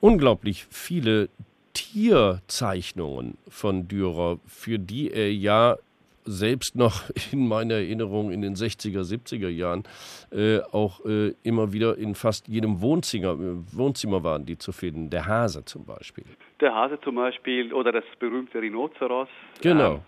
unglaublich 0.00 0.66
viele 0.70 1.30
Tierzeichnungen 1.72 3.38
von 3.48 3.88
Dürer, 3.88 4.38
für 4.46 4.78
die 4.78 5.10
er 5.10 5.32
ja 5.32 5.78
selbst 6.24 6.76
noch 6.76 7.02
in 7.32 7.46
meiner 7.48 7.74
Erinnerung 7.74 8.30
in 8.30 8.42
den 8.42 8.54
60er, 8.54 9.02
70er 9.02 9.48
Jahren 9.48 9.84
äh, 10.30 10.60
auch 10.72 11.04
äh, 11.04 11.34
immer 11.42 11.72
wieder 11.72 11.96
in 11.98 12.14
fast 12.14 12.48
jedem 12.48 12.80
Wohnzimmer, 12.80 13.32
äh, 13.32 13.76
Wohnzimmer 13.76 14.24
waren 14.24 14.44
die 14.46 14.58
zu 14.58 14.72
finden. 14.72 15.10
Der 15.10 15.26
Hase 15.26 15.64
zum 15.64 15.84
Beispiel. 15.84 16.24
Der 16.60 16.74
Hase 16.74 17.00
zum 17.00 17.16
Beispiel 17.16 17.72
oder 17.72 17.92
das 17.92 18.04
berühmte 18.18 18.60
Rhinoceros. 18.60 19.28
Genau. 19.60 19.94
Ähm, 19.94 20.00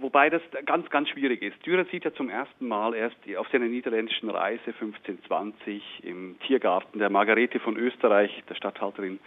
wobei 0.00 0.30
das 0.30 0.42
ganz, 0.66 0.88
ganz 0.90 1.08
schwierig 1.08 1.42
ist. 1.42 1.64
Dürer 1.64 1.84
sieht 1.90 2.04
ja 2.04 2.12
zum 2.12 2.28
ersten 2.28 2.66
Mal 2.66 2.94
erst 2.94 3.16
auf 3.36 3.46
seiner 3.52 3.66
niederländischen 3.66 4.30
Reise 4.30 4.66
1520 4.66 5.82
im 6.02 6.36
Tiergarten 6.46 6.98
der 6.98 7.10
Margarete 7.10 7.60
von 7.60 7.76
Österreich, 7.76 8.30
der 8.48 8.54
Statthalterin 8.54 9.18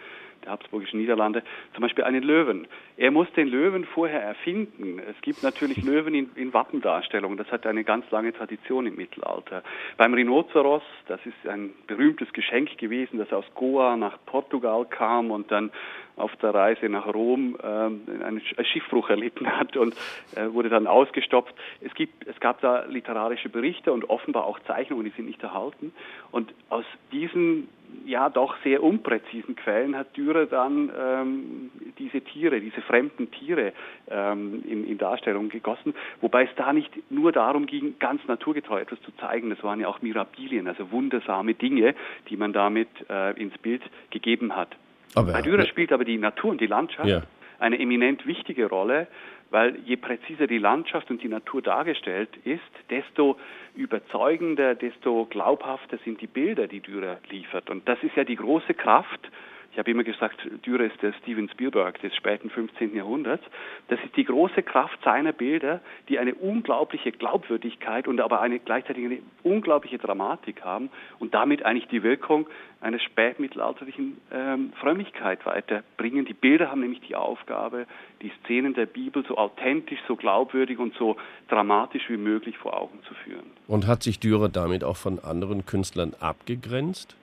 der 0.46 0.52
Habsburgischen 0.52 1.00
Niederlande, 1.00 1.42
zum 1.74 1.82
Beispiel 1.82 2.04
einen 2.04 2.22
Löwen. 2.22 2.66
Er 2.96 3.10
muss 3.10 3.30
den 3.32 3.48
Löwen 3.48 3.84
vorher 3.84 4.22
erfinden. 4.22 4.98
Es 4.98 5.20
gibt 5.20 5.42
natürlich 5.42 5.82
Löwen 5.84 6.14
in, 6.14 6.30
in 6.36 6.54
Wappendarstellungen. 6.54 7.36
Das 7.36 7.50
hat 7.50 7.66
eine 7.66 7.84
ganz 7.84 8.10
lange 8.10 8.32
Tradition 8.32 8.86
im 8.86 8.96
Mittelalter. 8.96 9.62
Beim 9.96 10.14
Rhinoceros, 10.14 10.82
das 11.08 11.20
ist 11.26 11.46
ein 11.48 11.74
berühmtes 11.86 12.32
Geschenk 12.32 12.78
gewesen, 12.78 13.18
das 13.18 13.32
aus 13.32 13.44
Goa 13.54 13.96
nach 13.96 14.18
Portugal 14.24 14.86
kam 14.86 15.30
und 15.30 15.50
dann 15.50 15.70
auf 16.16 16.34
der 16.36 16.54
Reise 16.54 16.88
nach 16.88 17.06
Rom 17.06 17.58
ähm, 17.62 18.00
einen 18.24 18.40
Schiffbruch 18.40 19.10
erlitten 19.10 19.46
hat 19.46 19.76
und 19.76 19.94
äh, 20.34 20.50
wurde 20.52 20.70
dann 20.70 20.86
ausgestopft. 20.86 21.54
Es, 21.82 21.92
gibt, 21.94 22.26
es 22.26 22.40
gab 22.40 22.60
da 22.62 22.84
literarische 22.86 23.50
Berichte 23.50 23.92
und 23.92 24.08
offenbar 24.08 24.46
auch 24.46 24.58
Zeichnungen, 24.60 25.04
die 25.04 25.10
sind 25.10 25.26
nicht 25.26 25.42
erhalten. 25.42 25.92
Und 26.30 26.54
aus 26.70 26.86
diesen 27.12 27.68
ja 28.04 28.28
doch 28.30 28.56
sehr 28.62 28.82
unpräzisen 28.82 29.56
Quellen 29.56 29.96
hat 29.96 30.16
Dürer 30.16 30.46
dann 30.46 30.90
ähm, 30.98 31.70
diese 31.98 32.20
Tiere, 32.20 32.60
diese 32.60 32.80
fremden 32.82 33.30
Tiere 33.30 33.72
ähm, 34.08 34.62
in, 34.66 34.86
in 34.86 34.98
Darstellung 34.98 35.48
gegossen, 35.48 35.94
wobei 36.20 36.44
es 36.44 36.50
da 36.56 36.72
nicht 36.72 36.90
nur 37.10 37.32
darum 37.32 37.66
ging, 37.66 37.98
ganz 37.98 38.20
naturgetreu 38.26 38.80
etwas 38.80 39.00
zu 39.02 39.12
zeigen, 39.16 39.50
das 39.50 39.62
waren 39.62 39.80
ja 39.80 39.88
auch 39.88 40.02
Mirabilien, 40.02 40.68
also 40.68 40.90
wundersame 40.90 41.54
Dinge, 41.54 41.94
die 42.28 42.36
man 42.36 42.52
damit 42.52 42.88
äh, 43.10 43.40
ins 43.40 43.56
Bild 43.58 43.82
gegeben 44.10 44.54
hat. 44.54 44.76
Aber, 45.14 45.32
Bei 45.32 45.42
Dürer 45.42 45.64
ja. 45.64 45.66
spielt 45.66 45.92
aber 45.92 46.04
die 46.04 46.18
Natur 46.18 46.50
und 46.50 46.60
die 46.60 46.66
Landschaft 46.66 47.08
ja. 47.08 47.22
eine 47.58 47.78
eminent 47.78 48.26
wichtige 48.26 48.66
Rolle, 48.66 49.08
weil 49.50 49.78
je 49.84 49.96
präziser 49.96 50.46
die 50.46 50.58
Landschaft 50.58 51.10
und 51.10 51.22
die 51.22 51.28
Natur 51.28 51.62
dargestellt 51.62 52.30
ist, 52.44 52.60
desto 52.90 53.36
überzeugender, 53.74 54.74
desto 54.74 55.26
glaubhafter 55.26 55.98
sind 56.04 56.20
die 56.20 56.26
Bilder, 56.26 56.66
die 56.66 56.80
Dürer 56.80 57.18
liefert. 57.30 57.70
Und 57.70 57.88
das 57.88 58.02
ist 58.02 58.16
ja 58.16 58.24
die 58.24 58.36
große 58.36 58.74
Kraft 58.74 59.30
ich 59.76 59.78
habe 59.78 59.90
immer 59.90 60.04
gesagt, 60.04 60.38
Dürer 60.64 60.84
ist 60.84 61.02
der 61.02 61.12
Steven 61.20 61.50
Spielberg 61.50 62.00
des 62.00 62.16
späten 62.16 62.48
15. 62.48 62.96
Jahrhunderts. 62.96 63.44
Das 63.88 64.00
ist 64.02 64.16
die 64.16 64.24
große 64.24 64.62
Kraft 64.62 64.98
seiner 65.04 65.34
Bilder, 65.34 65.82
die 66.08 66.18
eine 66.18 66.34
unglaubliche 66.34 67.12
Glaubwürdigkeit 67.12 68.08
und 68.08 68.22
aber 68.22 68.40
eine 68.40 68.58
gleichzeitig 68.58 69.04
eine 69.04 69.18
unglaubliche 69.42 69.98
Dramatik 69.98 70.64
haben 70.64 70.88
und 71.18 71.34
damit 71.34 71.62
eigentlich 71.66 71.88
die 71.88 72.02
Wirkung 72.02 72.46
einer 72.80 72.98
spätmittelalterlichen 72.98 74.16
ähm, 74.32 74.72
Frömmigkeit 74.80 75.44
weiterbringen. 75.44 76.24
Die 76.24 76.32
Bilder 76.32 76.70
haben 76.70 76.80
nämlich 76.80 77.02
die 77.02 77.14
Aufgabe, 77.14 77.86
die 78.22 78.32
Szenen 78.40 78.72
der 78.72 78.86
Bibel 78.86 79.26
so 79.28 79.36
authentisch, 79.36 79.98
so 80.08 80.16
glaubwürdig 80.16 80.78
und 80.78 80.94
so 80.94 81.18
dramatisch 81.48 82.08
wie 82.08 82.16
möglich 82.16 82.56
vor 82.56 82.80
Augen 82.80 82.98
zu 83.06 83.12
führen. 83.12 83.44
Und 83.66 83.86
hat 83.86 84.02
sich 84.02 84.20
Dürer 84.20 84.48
damit 84.48 84.84
auch 84.84 84.96
von 84.96 85.18
anderen 85.18 85.66
Künstlern 85.66 86.14
abgegrenzt? 86.18 87.14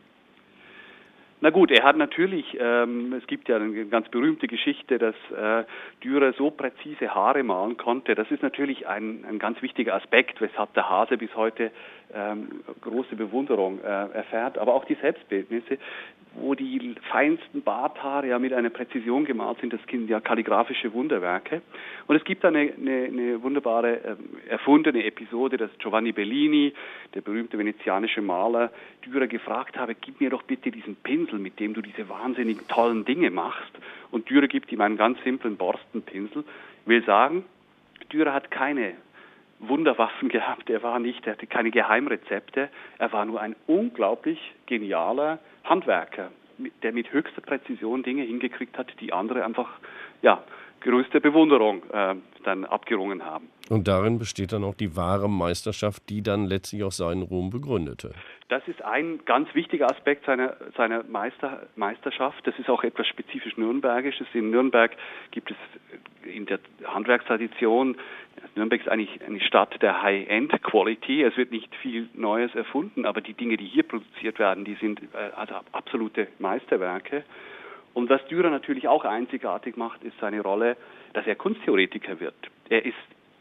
Na 1.43 1.49
gut, 1.49 1.71
er 1.71 1.83
hat 1.83 1.97
natürlich, 1.97 2.57
ähm, 2.57 3.11
es 3.11 3.27
gibt 3.27 3.49
ja 3.49 3.57
eine 3.57 3.85
ganz 3.87 4.07
berühmte 4.07 4.47
Geschichte, 4.47 4.97
dass 4.97 5.13
äh, 5.37 5.65
Dürer 6.01 6.31
so 6.37 6.51
präzise 6.51 7.13
Haare 7.13 7.43
malen 7.43 7.75
konnte. 7.75 8.15
Das 8.15 8.31
ist 8.31 8.41
natürlich 8.41 8.87
ein, 8.87 9.25
ein 9.27 9.39
ganz 9.39 9.61
wichtiger 9.61 9.93
Aspekt, 9.95 10.39
weshalb 10.39 10.73
der 10.73 10.89
Hase 10.89 11.17
bis 11.17 11.35
heute 11.35 11.71
ähm, 12.13 12.63
große 12.79 13.17
Bewunderung 13.17 13.81
äh, 13.81 13.87
erfährt. 13.87 14.57
Aber 14.57 14.73
auch 14.73 14.85
die 14.85 14.95
Selbstbildnisse, 14.95 15.79
wo 16.35 16.55
die 16.55 16.95
feinsten 17.11 17.61
Barthaare 17.61 18.27
ja 18.27 18.39
mit 18.39 18.53
einer 18.53 18.69
Präzision 18.69 19.25
gemalt 19.25 19.59
sind, 19.59 19.71
das 19.71 19.79
sind 19.89 20.09
ja 20.09 20.19
kalligraphische 20.19 20.91
Wunderwerke. 20.93 21.61
Und 22.07 22.15
es 22.15 22.23
gibt 22.23 22.43
eine, 22.43 22.73
eine, 22.75 23.05
eine 23.05 23.43
wunderbare 23.43 24.03
äh, 24.03 24.15
erfundene 24.49 25.05
Episode, 25.05 25.57
dass 25.57 25.69
Giovanni 25.77 26.11
Bellini, 26.11 26.73
der 27.13 27.21
berühmte 27.21 27.57
venezianische 27.57 28.21
Maler, 28.21 28.71
Dürer 29.05 29.27
gefragt 29.27 29.77
habe, 29.77 29.95
gib 29.95 30.21
mir 30.21 30.29
doch 30.31 30.43
bitte 30.43 30.71
diesen 30.71 30.95
Pinsel, 30.95 31.39
mit 31.39 31.59
dem 31.59 31.73
du 31.73 31.81
diese 31.81 32.09
wahnsinnig 32.09 32.67
tollen 32.67 33.05
Dinge 33.05 33.29
machst. 33.29 33.71
Und 34.11 34.29
Dürer 34.29 34.47
gibt 34.47 34.71
ihm 34.71 34.81
einen 34.81 34.97
ganz 34.97 35.21
simplen 35.23 35.57
Borstenpinsel. 35.57 36.43
Will 36.85 37.03
sagen, 37.05 37.45
Dürer 38.11 38.33
hat 38.33 38.49
keine 38.49 38.93
Wunderwaffen 39.59 40.29
gehabt, 40.29 40.69
er 40.69 40.83
war 40.83 40.99
nicht, 40.99 41.25
er 41.25 41.33
hatte 41.33 41.47
keine 41.47 41.71
Geheimrezepte, 41.71 42.69
er 42.97 43.13
war 43.13 43.25
nur 43.25 43.39
ein 43.39 43.55
unglaublich 43.67 44.39
genialer 44.65 45.39
Handwerker, 45.63 46.31
der 46.81 46.91
mit 46.91 47.11
höchster 47.13 47.41
Präzision 47.41 48.03
Dinge 48.03 48.23
hingekriegt 48.23 48.77
hat, 48.77 48.93
die 48.99 49.13
andere 49.13 49.45
einfach, 49.45 49.69
ja, 50.21 50.43
größte 50.83 51.19
Bewunderung 51.21 51.83
äh, 51.91 52.15
dann 52.43 52.65
abgerungen 52.65 53.25
haben. 53.25 53.49
Und 53.69 53.87
darin 53.87 54.19
besteht 54.19 54.51
dann 54.51 54.63
auch 54.63 54.75
die 54.75 54.95
wahre 54.95 55.29
Meisterschaft, 55.29 56.09
die 56.09 56.21
dann 56.21 56.45
letztlich 56.45 56.83
auch 56.83 56.91
seinen 56.91 57.23
Ruhm 57.23 57.49
begründete. 57.49 58.11
Das 58.49 58.61
ist 58.67 58.83
ein 58.83 59.21
ganz 59.25 59.53
wichtiger 59.55 59.89
Aspekt 59.89 60.25
seiner, 60.25 60.55
seiner 60.77 61.03
Meister, 61.03 61.63
Meisterschaft. 61.75 62.45
Das 62.45 62.57
ist 62.59 62.69
auch 62.69 62.83
etwas 62.83 63.07
spezifisch 63.07 63.57
Nürnbergisches. 63.57 64.27
In 64.33 64.51
Nürnberg 64.51 64.91
gibt 65.31 65.51
es 65.51 65.57
in 66.25 66.45
der 66.45 66.59
Handwerkstradition, 66.85 67.97
Nürnberg 68.55 68.81
ist 68.81 68.89
eigentlich 68.89 69.21
eine 69.25 69.41
Stadt 69.41 69.81
der 69.81 70.01
High-End-Quality. 70.01 71.23
Es 71.23 71.37
wird 71.37 71.51
nicht 71.51 71.73
viel 71.75 72.09
Neues 72.13 72.53
erfunden, 72.55 73.05
aber 73.05 73.21
die 73.21 73.33
Dinge, 73.33 73.57
die 73.57 73.65
hier 73.65 73.83
produziert 73.83 74.39
werden, 74.39 74.65
die 74.65 74.75
sind 74.75 75.01
äh, 75.13 75.31
also 75.35 75.55
absolute 75.71 76.27
Meisterwerke. 76.39 77.23
Und 77.93 78.09
was 78.09 78.25
Dürer 78.27 78.49
natürlich 78.49 78.87
auch 78.87 79.05
einzigartig 79.05 79.77
macht, 79.77 80.03
ist 80.03 80.17
seine 80.19 80.41
Rolle, 80.41 80.77
dass 81.13 81.27
er 81.27 81.35
Kunsttheoretiker 81.35 82.19
wird. 82.19 82.35
Er 82.69 82.85
ist 82.85 82.95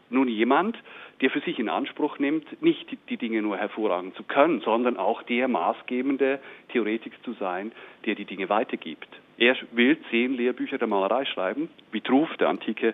nun 0.09 0.27
jemand, 0.27 0.77
der 1.21 1.29
für 1.29 1.39
sich 1.39 1.57
in 1.57 1.69
Anspruch 1.69 2.19
nimmt, 2.19 2.61
nicht 2.61 2.97
die 3.09 3.17
Dinge 3.17 3.41
nur 3.41 3.57
hervorragend 3.57 4.15
zu 4.15 4.23
können, 4.23 4.61
sondern 4.61 4.97
auch 4.97 5.23
der 5.23 5.47
maßgebende 5.47 6.39
Theoretiker 6.69 7.15
zu 7.23 7.33
sein, 7.33 7.71
der 8.05 8.15
die 8.15 8.25
Dinge 8.25 8.49
weitergibt. 8.49 9.07
Er 9.37 9.55
will 9.71 9.97
zehn 10.11 10.35
Lehrbücher 10.35 10.77
der 10.77 10.87
Malerei 10.87 11.25
schreiben. 11.25 11.69
Vitruv, 11.91 12.35
der 12.37 12.49
antike 12.49 12.93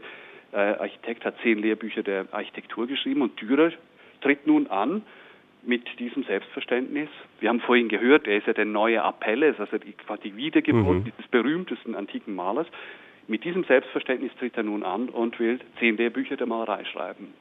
äh, 0.53 0.57
Architekt, 0.57 1.25
hat 1.25 1.35
zehn 1.41 1.59
Lehrbücher 1.59 2.03
der 2.03 2.27
Architektur 2.31 2.87
geschrieben 2.87 3.21
und 3.21 3.39
Dürer 3.41 3.71
tritt 4.21 4.47
nun 4.47 4.67
an 4.67 5.01
mit 5.63 5.83
diesem 5.99 6.23
Selbstverständnis. 6.23 7.09
Wir 7.39 7.49
haben 7.49 7.59
vorhin 7.59 7.89
gehört, 7.89 8.27
er 8.27 8.37
ist 8.37 8.47
ja 8.47 8.53
der 8.53 8.65
neue 8.65 9.03
Apelles, 9.03 9.59
also 9.59 9.77
die, 9.77 9.93
die 10.23 10.35
Wiedergeburt 10.35 10.99
mhm. 10.99 11.03
dieses 11.05 11.29
berühmtesten 11.29 11.95
antiken 11.95 12.35
Malers. 12.35 12.67
Mit 13.27 13.43
diesem 13.43 13.63
Selbstverständnis 13.63 14.31
tritt 14.39 14.57
er 14.57 14.63
nun 14.63 14.83
an 14.83 15.09
und 15.09 15.39
will 15.39 15.59
zehn 15.79 15.97
Lehrbücher 15.97 16.35
der 16.35 16.47
Malerei 16.47 16.83
schreiben. 16.85 17.33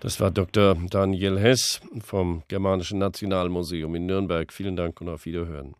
Das 0.00 0.20
war 0.20 0.30
Dr. 0.30 0.76
Daniel 0.90 1.38
Hess 1.38 1.80
vom 2.04 2.42
Germanischen 2.48 2.98
Nationalmuseum 2.98 3.94
in 3.94 4.06
Nürnberg. 4.06 4.52
Vielen 4.52 4.76
Dank 4.76 5.00
und 5.00 5.08
auf 5.08 5.24
Wiederhören. 5.24 5.74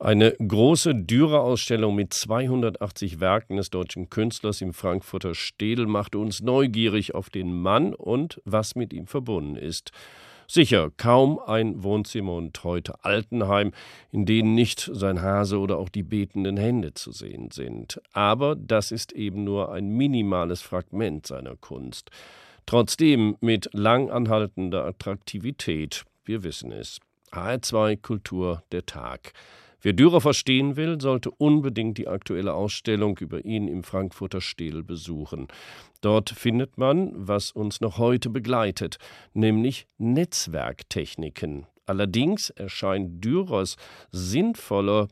Eine 0.00 0.32
große 0.32 0.94
Dürer-Ausstellung 0.94 1.96
mit 1.96 2.14
280 2.14 3.18
Werken 3.18 3.56
des 3.56 3.68
deutschen 3.68 4.08
Künstlers 4.10 4.60
im 4.60 4.72
Frankfurter 4.72 5.34
Städel 5.34 5.86
machte 5.86 6.18
uns 6.18 6.40
neugierig 6.40 7.16
auf 7.16 7.30
den 7.30 7.60
Mann 7.60 7.94
und 7.94 8.40
was 8.44 8.76
mit 8.76 8.92
ihm 8.92 9.08
verbunden 9.08 9.56
ist. 9.56 9.90
Sicher, 10.50 10.90
kaum 10.96 11.38
ein 11.38 11.82
Wohnzimmer 11.82 12.32
und 12.32 12.64
heute 12.64 13.04
Altenheim, 13.04 13.72
in 14.10 14.24
denen 14.24 14.54
nicht 14.54 14.90
sein 14.90 15.20
Hase 15.20 15.58
oder 15.58 15.76
auch 15.76 15.90
die 15.90 16.02
betenden 16.02 16.56
Hände 16.56 16.94
zu 16.94 17.12
sehen 17.12 17.50
sind. 17.50 18.00
Aber 18.14 18.56
das 18.56 18.90
ist 18.90 19.12
eben 19.12 19.44
nur 19.44 19.70
ein 19.70 19.90
minimales 19.90 20.62
Fragment 20.62 21.26
seiner 21.26 21.54
Kunst. 21.56 22.10
Trotzdem 22.64 23.36
mit 23.42 23.68
lang 23.74 24.10
anhaltender 24.10 24.86
Attraktivität. 24.86 26.04
Wir 26.24 26.42
wissen 26.42 26.72
es. 26.72 26.98
HR2 27.30 28.00
Kultur 28.00 28.62
der 28.72 28.86
Tag. 28.86 29.34
Wer 29.80 29.92
Dürer 29.92 30.20
verstehen 30.20 30.76
will, 30.76 31.00
sollte 31.00 31.30
unbedingt 31.30 31.98
die 31.98 32.08
aktuelle 32.08 32.54
Ausstellung 32.54 33.16
über 33.18 33.44
ihn 33.44 33.68
im 33.68 33.84
Frankfurter 33.84 34.40
Städel 34.40 34.82
besuchen. 34.82 35.46
Dort 36.00 36.30
findet 36.30 36.78
man, 36.78 37.12
was 37.14 37.52
uns 37.52 37.80
noch 37.80 37.98
heute 37.98 38.28
begleitet, 38.28 38.98
nämlich 39.34 39.86
Netzwerktechniken. 39.98 41.66
Allerdings 41.86 42.50
erscheint 42.50 43.24
Dürers 43.24 43.76
sinnvoller 44.10 45.08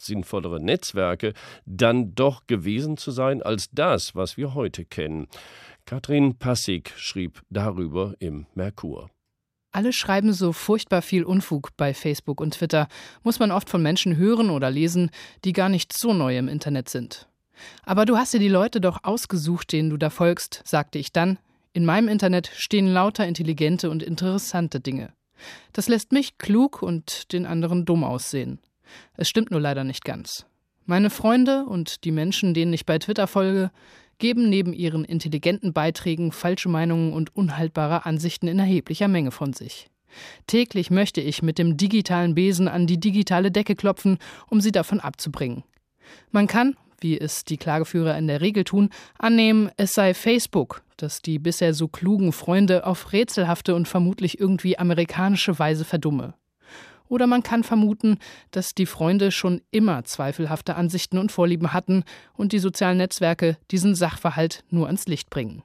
sinnvollere 0.00 0.60
Netzwerke 0.60 1.32
dann 1.64 2.14
doch 2.14 2.46
gewesen 2.46 2.96
zu 2.98 3.10
sein 3.10 3.42
als 3.42 3.70
das, 3.70 4.14
was 4.14 4.36
wir 4.36 4.54
heute 4.54 4.84
kennen. 4.84 5.26
Katrin 5.86 6.38
Passig 6.38 6.92
schrieb 6.96 7.42
darüber 7.50 8.14
im 8.18 8.46
Merkur. 8.54 9.10
Alle 9.74 9.92
schreiben 9.92 10.32
so 10.32 10.52
furchtbar 10.52 11.02
viel 11.02 11.24
Unfug 11.24 11.76
bei 11.76 11.94
Facebook 11.94 12.40
und 12.40 12.54
Twitter, 12.54 12.86
muss 13.24 13.40
man 13.40 13.50
oft 13.50 13.68
von 13.68 13.82
Menschen 13.82 14.16
hören 14.16 14.50
oder 14.50 14.70
lesen, 14.70 15.10
die 15.44 15.52
gar 15.52 15.68
nicht 15.68 15.92
so 15.92 16.12
neu 16.12 16.38
im 16.38 16.46
Internet 16.46 16.88
sind. 16.88 17.26
Aber 17.82 18.06
du 18.06 18.16
hast 18.16 18.32
dir 18.32 18.38
die 18.38 18.48
Leute 18.48 18.80
doch 18.80 19.02
ausgesucht, 19.02 19.72
denen 19.72 19.90
du 19.90 19.96
da 19.96 20.10
folgst, 20.10 20.62
sagte 20.64 21.00
ich 21.00 21.12
dann. 21.12 21.38
In 21.72 21.84
meinem 21.84 22.06
Internet 22.06 22.52
stehen 22.54 22.86
lauter 22.86 23.26
intelligente 23.26 23.90
und 23.90 24.04
interessante 24.04 24.78
Dinge. 24.78 25.12
Das 25.72 25.88
lässt 25.88 26.12
mich 26.12 26.38
klug 26.38 26.80
und 26.80 27.32
den 27.32 27.44
anderen 27.44 27.84
dumm 27.84 28.04
aussehen. 28.04 28.60
Es 29.16 29.28
stimmt 29.28 29.50
nur 29.50 29.60
leider 29.60 29.82
nicht 29.82 30.04
ganz. 30.04 30.46
Meine 30.86 31.10
Freunde 31.10 31.64
und 31.64 32.04
die 32.04 32.12
Menschen, 32.12 32.54
denen 32.54 32.72
ich 32.72 32.86
bei 32.86 33.00
Twitter 33.00 33.26
folge, 33.26 33.72
geben 34.24 34.48
neben 34.48 34.72
ihren 34.72 35.04
intelligenten 35.04 35.74
Beiträgen 35.74 36.32
falsche 36.32 36.70
Meinungen 36.70 37.12
und 37.12 37.36
unhaltbare 37.36 38.06
Ansichten 38.06 38.48
in 38.48 38.58
erheblicher 38.58 39.06
Menge 39.06 39.30
von 39.30 39.52
sich. 39.52 39.90
Täglich 40.46 40.90
möchte 40.90 41.20
ich 41.20 41.42
mit 41.42 41.58
dem 41.58 41.76
digitalen 41.76 42.34
Besen 42.34 42.66
an 42.66 42.86
die 42.86 42.98
digitale 42.98 43.50
Decke 43.50 43.76
klopfen, 43.76 44.16
um 44.48 44.62
sie 44.62 44.72
davon 44.72 44.98
abzubringen. 44.98 45.62
Man 46.30 46.46
kann, 46.46 46.74
wie 47.00 47.20
es 47.20 47.44
die 47.44 47.58
Klageführer 47.58 48.16
in 48.16 48.26
der 48.26 48.40
Regel 48.40 48.64
tun, 48.64 48.88
annehmen, 49.18 49.70
es 49.76 49.92
sei 49.92 50.14
Facebook, 50.14 50.82
das 50.96 51.20
die 51.20 51.38
bisher 51.38 51.74
so 51.74 51.86
klugen 51.86 52.32
Freunde 52.32 52.86
auf 52.86 53.12
rätselhafte 53.12 53.74
und 53.74 53.88
vermutlich 53.88 54.40
irgendwie 54.40 54.78
amerikanische 54.78 55.58
Weise 55.58 55.84
verdumme. 55.84 56.32
Oder 57.08 57.26
man 57.26 57.42
kann 57.42 57.64
vermuten, 57.64 58.18
dass 58.50 58.74
die 58.74 58.86
Freunde 58.86 59.30
schon 59.30 59.60
immer 59.70 60.04
zweifelhafte 60.04 60.76
Ansichten 60.76 61.18
und 61.18 61.32
Vorlieben 61.32 61.72
hatten 61.72 62.04
und 62.34 62.52
die 62.52 62.58
sozialen 62.58 62.98
Netzwerke 62.98 63.56
diesen 63.70 63.94
Sachverhalt 63.94 64.64
nur 64.70 64.86
ans 64.86 65.06
Licht 65.06 65.30
bringen. 65.30 65.62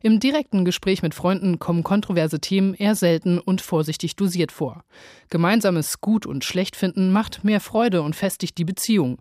Im 0.00 0.20
direkten 0.20 0.64
Gespräch 0.64 1.02
mit 1.02 1.14
Freunden 1.14 1.58
kommen 1.58 1.82
kontroverse 1.82 2.40
Themen 2.40 2.74
eher 2.74 2.94
selten 2.94 3.38
und 3.38 3.60
vorsichtig 3.60 4.16
dosiert 4.16 4.52
vor. 4.52 4.84
Gemeinsames 5.28 6.00
Gut 6.00 6.26
und 6.26 6.44
Schlecht 6.44 6.76
finden 6.76 7.12
macht 7.12 7.44
mehr 7.44 7.60
Freude 7.60 8.02
und 8.02 8.16
festigt 8.16 8.58
die 8.58 8.64
Beziehung. 8.64 9.18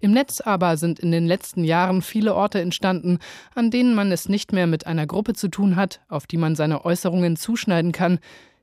Im 0.00 0.12
Netz 0.12 0.40
aber 0.40 0.76
sind 0.76 0.98
in 0.98 1.10
den 1.10 1.26
letzten 1.26 1.64
Jahren 1.64 2.02
viele 2.02 2.34
Orte 2.34 2.60
entstanden, 2.60 3.18
an 3.54 3.70
denen 3.70 3.94
man 3.94 4.12
es 4.12 4.28
nicht 4.28 4.52
mehr 4.52 4.66
mit 4.66 4.86
einer 4.86 5.06
Gruppe 5.06 5.34
zu 5.34 5.48
tun 5.48 5.76
hat, 5.76 6.00
auf 6.08 6.26
die 6.26 6.36
man 6.36 6.54
seine 6.54 6.84
Äußerungen 6.84 7.36
zuschneiden 7.36 7.92
kann. 7.92 8.18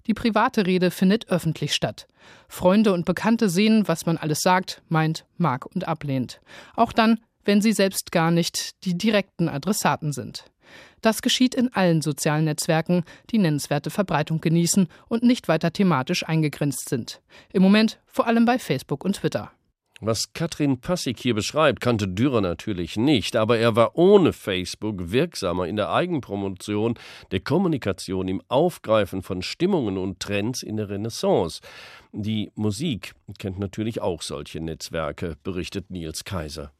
Die 0.08 0.14
private 0.14 0.66
Rede 0.66 0.92
findet 0.92 1.30
öffentlich 1.30 1.74
statt. 1.74 2.08
Freunde 2.48 2.94
und 2.94 3.06
Bekannte 3.06 3.50
sehen, 3.50 3.88
was 3.88 4.06
man 4.06 4.18
alles 4.18 4.42
sagt, 4.42 4.82
meint, 4.88 5.26
mag 5.38 5.66
und 5.66 5.88
ablehnt. 5.88 6.42
Auch 6.76 6.92
dann, 6.92 7.20
wenn 7.44 7.62
sie 7.62 7.74
selbst 7.74 8.12
gar 8.12 8.32
nicht 8.32 8.84
die 8.86 8.98
direkten 8.98 9.50
Adressaten 9.50 10.12
sind. 10.12 10.46
Das 11.02 11.22
geschieht 11.22 11.54
in 11.54 11.72
allen 11.74 12.02
sozialen 12.02 12.46
Netzwerken, 12.46 13.04
die 13.30 13.38
nennenswerte 13.38 13.92
Verbreitung 13.92 14.42
genießen 14.42 14.88
und 15.08 15.24
nicht 15.24 15.48
weiter 15.48 15.72
thematisch 15.72 16.28
eingegrenzt 16.28 16.90
sind. 16.90 17.22
Im 17.54 17.62
Moment 17.62 18.00
vor 18.08 18.26
allem 18.28 18.46
bei 18.46 18.58
Facebook 18.58 19.06
und 19.06 19.18
Twitter. 19.18 19.52
Was 20.02 20.34
Katrin 20.34 20.82
Passig 20.82 21.20
hier 21.20 21.34
beschreibt, 21.34 21.80
kannte 21.80 22.10
Dürer 22.10 22.42
natürlich 22.42 22.98
nicht, 22.98 23.38
aber 23.38 23.58
er 23.58 23.78
war 23.78 23.98
ohne 23.98 24.34
Facebook 24.34 25.12
wirksamer 25.12 25.68
in 25.68 25.78
der 25.78 25.90
Eigenpromotion, 25.90 26.96
der 27.32 27.40
Kommunikation, 27.40 28.28
im 28.28 28.42
Aufgreifen 28.50 29.22
von 29.22 29.42
Stimmungen 29.42 29.98
und 29.98 30.20
Trends 30.20 30.64
in 30.64 30.76
der 30.76 30.90
Renaissance. 30.90 31.62
Die 32.12 32.52
Musik 32.56 33.14
kennt 33.40 33.58
natürlich 33.58 34.02
auch 34.02 34.22
solche 34.22 34.60
Netzwerke, 34.60 35.38
berichtet 35.44 35.90
Nils 35.90 36.26
Kaiser. 36.26 36.74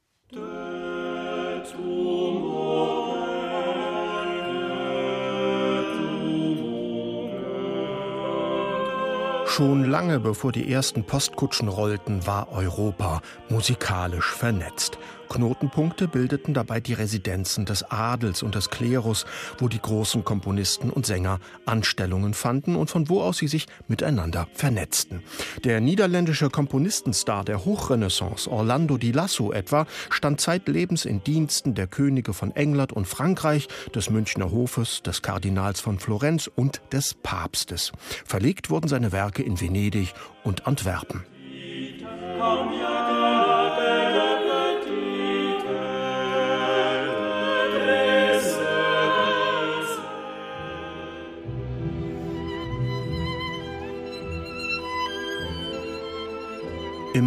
Schon 9.56 9.86
lange 9.86 10.20
bevor 10.20 10.52
die 10.52 10.70
ersten 10.70 11.06
Postkutschen 11.06 11.70
rollten, 11.70 12.28
war 12.28 12.52
Europa 12.52 13.22
musikalisch 13.48 14.34
vernetzt. 14.34 14.98
Knotenpunkte 15.30 16.08
bildeten 16.08 16.54
dabei 16.54 16.80
die 16.80 16.94
Residenzen 16.94 17.66
des 17.66 17.84
Adels 17.84 18.44
und 18.44 18.56
des 18.56 18.70
Klerus, 18.70 19.26
wo 19.58 19.68
die 19.68 19.82
großen 19.82 20.24
Komponisten 20.24 20.90
und 20.90 21.06
Sänger 21.06 21.40
Anstellungen 21.66 22.34
fanden 22.34 22.76
und 22.76 22.90
von 22.90 23.10
wo 23.10 23.22
aus 23.22 23.38
sie 23.38 23.48
sich 23.48 23.68
miteinander 23.88 24.48
vernetzten. 24.54 25.24
Der 25.64 25.82
niederländische 25.82 26.50
Komponistenstar 26.50 27.44
der 27.44 27.66
Hochrenaissance, 27.66 28.50
Orlando 28.50 28.98
di 28.98 29.12
Lasso 29.12 29.52
etwa, 29.52 29.86
stand 30.10 30.42
zeitlebens 30.42 31.06
in 31.06 31.24
Diensten 31.24 31.76
der 31.76 31.88
Könige 31.88 32.34
von 32.34 32.56
England 32.56 32.94
und 32.94 33.08
Frankreich, 33.08 33.68
des 33.94 34.10
Münchner 34.10 34.52
Hofes, 34.52 35.02
des 35.04 35.22
Kardinals 35.22 35.80
von 35.80 36.00
Florenz 36.00 36.50
und 36.54 36.82
des 36.92 37.14
Papstes. 37.14 37.92
Verlegt 38.26 38.70
wurden 38.70 38.88
seine 38.88 39.12
Werke 39.12 39.44
in 39.44 39.60
Venedig 39.60 40.14
und 40.44 40.68
Antwerpen. 40.68 41.26
Im 42.38 43.15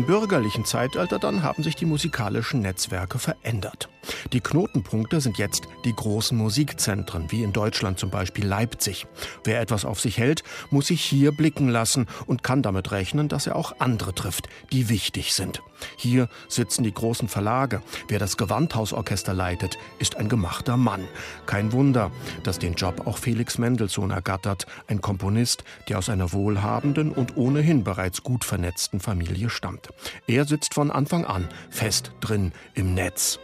bürgerlichen 0.08 0.64
Zeitalter 0.64 1.18
dann 1.18 1.42
haben 1.42 1.62
sich 1.62 1.76
die 1.76 1.84
musikalischen 1.84 2.60
Netzwerke 2.60 3.18
verändert. 3.18 3.90
Die 4.32 4.40
Knotenpunkte 4.40 5.20
sind 5.20 5.38
jetzt 5.38 5.68
die 5.84 5.94
großen 5.94 6.36
Musikzentren, 6.36 7.30
wie 7.30 7.42
in 7.42 7.52
Deutschland 7.52 7.98
zum 7.98 8.10
Beispiel 8.10 8.46
Leipzig. 8.46 9.06
Wer 9.44 9.60
etwas 9.60 9.84
auf 9.84 10.00
sich 10.00 10.18
hält, 10.18 10.42
muss 10.70 10.88
sich 10.88 11.02
hier 11.02 11.32
blicken 11.32 11.68
lassen 11.68 12.06
und 12.26 12.42
kann 12.42 12.62
damit 12.62 12.90
rechnen, 12.90 13.28
dass 13.28 13.46
er 13.46 13.56
auch 13.56 13.76
andere 13.78 14.14
trifft, 14.14 14.48
die 14.72 14.88
wichtig 14.88 15.32
sind. 15.32 15.62
Hier 15.96 16.28
sitzen 16.48 16.82
die 16.82 16.92
großen 16.92 17.28
Verlage. 17.28 17.82
Wer 18.08 18.18
das 18.18 18.36
Gewandhausorchester 18.36 19.34
leitet, 19.34 19.78
ist 19.98 20.16
ein 20.16 20.28
gemachter 20.28 20.76
Mann. 20.76 21.06
Kein 21.46 21.72
Wunder, 21.72 22.10
dass 22.42 22.58
den 22.58 22.74
Job 22.74 23.06
auch 23.06 23.18
Felix 23.18 23.58
Mendelssohn 23.58 24.10
ergattert, 24.10 24.66
ein 24.86 25.00
Komponist, 25.00 25.64
der 25.88 25.98
aus 25.98 26.08
einer 26.08 26.32
wohlhabenden 26.32 27.12
und 27.12 27.36
ohnehin 27.36 27.84
bereits 27.84 28.22
gut 28.22 28.44
vernetzten 28.44 29.00
Familie 29.00 29.50
stammt. 29.50 29.88
Er 30.26 30.44
sitzt 30.44 30.74
von 30.74 30.90
Anfang 30.90 31.24
an 31.24 31.48
fest 31.70 32.12
drin 32.20 32.52
im 32.74 32.94
Netz. 32.94 33.38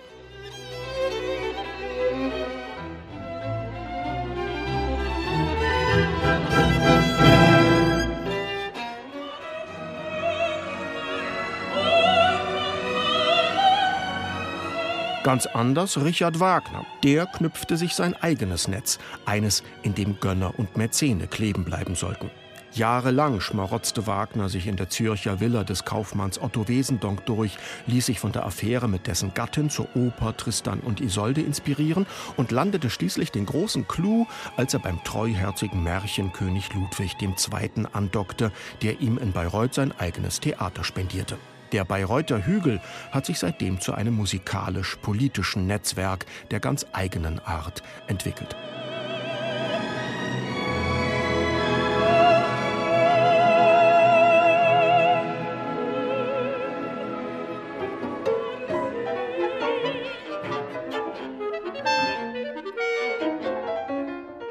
Ganz 15.24 15.46
anders 15.46 16.04
Richard 16.04 16.38
Wagner. 16.38 16.84
Der 17.02 17.24
knüpfte 17.24 17.78
sich 17.78 17.94
sein 17.94 18.14
eigenes 18.14 18.68
Netz, 18.68 18.98
eines, 19.24 19.62
in 19.82 19.94
dem 19.94 20.20
Gönner 20.20 20.58
und 20.58 20.76
Mäzene 20.76 21.26
kleben 21.28 21.64
bleiben 21.64 21.94
sollten. 21.94 22.30
Jahrelang 22.74 23.40
schmarotzte 23.40 24.08
Wagner 24.08 24.48
sich 24.48 24.66
in 24.66 24.74
der 24.74 24.88
Zürcher 24.88 25.38
Villa 25.38 25.62
des 25.62 25.84
Kaufmanns 25.84 26.40
Otto 26.40 26.66
Wesendonck 26.66 27.24
durch, 27.24 27.56
ließ 27.86 28.06
sich 28.06 28.18
von 28.18 28.32
der 28.32 28.44
Affäre 28.44 28.88
mit 28.88 29.06
dessen 29.06 29.32
Gattin 29.32 29.70
zur 29.70 29.94
Oper 29.94 30.36
Tristan 30.36 30.80
und 30.80 31.00
Isolde 31.00 31.40
inspirieren 31.40 32.04
und 32.36 32.50
landete 32.50 32.90
schließlich 32.90 33.30
den 33.30 33.46
großen 33.46 33.86
Clou, 33.86 34.26
als 34.56 34.74
er 34.74 34.80
beim 34.80 35.02
treuherzigen 35.04 35.84
Märchenkönig 35.84 36.74
Ludwig 36.74 37.14
II. 37.22 37.86
andockte, 37.92 38.50
der 38.82 39.00
ihm 39.00 39.18
in 39.18 39.30
Bayreuth 39.30 39.74
sein 39.74 39.92
eigenes 39.96 40.40
Theater 40.40 40.82
spendierte. 40.82 41.38
Der 41.70 41.84
Bayreuther 41.84 42.44
Hügel 42.44 42.80
hat 43.12 43.26
sich 43.26 43.38
seitdem 43.38 43.80
zu 43.80 43.94
einem 43.94 44.14
musikalisch-politischen 44.14 45.66
Netzwerk 45.66 46.26
der 46.50 46.60
ganz 46.60 46.86
eigenen 46.92 47.38
Art 47.38 47.82
entwickelt. 48.08 48.56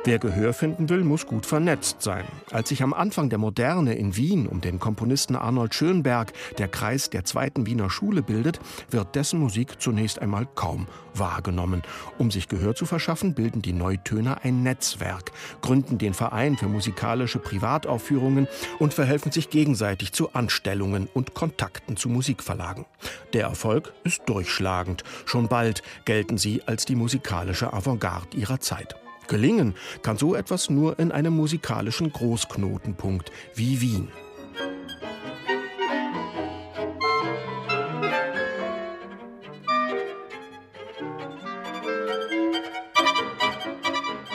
Wer 0.06 0.20
Gehör 0.20 0.52
finden 0.52 0.90
will, 0.90 1.06
muss 1.06 1.26
gut 1.26 1.46
vernetzt 1.46 2.02
sein. 2.02 2.26
Als 2.52 2.68
sich 2.68 2.84
am 2.84 2.94
Anfang 2.94 3.30
der 3.30 3.40
Moderne 3.40 3.94
in 3.94 4.18
Wien 4.18 4.48
um 4.48 4.60
den 4.60 4.78
Komponisten 4.78 5.38
Arnold 5.38 5.74
Schönberg 5.74 6.34
der 6.58 6.68
Kreis 6.68 7.10
der 7.10 7.24
zweiten 7.24 7.66
Wiener 7.66 7.90
Schule 7.90 8.22
bildet, 8.22 8.60
wird 8.90 9.16
dessen 9.16 9.40
Musik 9.40 9.80
zunächst 9.82 10.20
einmal 10.20 10.46
kaum 10.56 10.88
wahrgenommen. 11.14 11.84
Um 12.18 12.32
sich 12.32 12.50
Gehör 12.50 12.76
zu 12.76 12.86
verschaffen, 12.86 13.34
bilden 13.34 13.62
die 13.62 13.72
Neutöner 13.72 14.44
ein 14.44 14.62
Netzwerk, 14.62 15.32
gründen 15.62 15.98
den 16.00 16.14
Verein 16.14 16.58
für 16.58 16.68
musikalische 16.68 17.40
Privataufführungen 17.40 18.50
und 18.80 18.94
verhelfen 18.94 19.32
sich 19.32 19.50
gegenseitig 19.50 20.12
zu 20.12 20.34
Anstellungen 20.34 21.08
und 21.14 21.34
Kontakten 21.34 21.96
zu 21.96 22.10
Musikverlagen. 22.10 22.84
Der 23.32 23.44
Erfolg 23.44 23.94
ist 24.04 24.24
durchschlagend. 24.26 25.06
Schon 25.26 25.48
bald 25.48 25.82
gelten 26.04 26.38
sie 26.38 26.62
als 26.66 26.84
die 26.84 26.96
musikalische 26.96 27.72
Avantgarde 27.72 28.36
ihrer 28.36 28.60
Zeit. 28.60 28.98
Gelingen 29.28 29.76
kann 30.02 30.18
so 30.18 30.36
etwas 30.36 30.70
nur 30.70 31.00
in 31.00 31.12
einem 31.12 31.36
musikalischen 31.36 32.12
Großknotenpunkt 32.12 33.32
wie 33.56 33.82
Wien. 33.82 34.10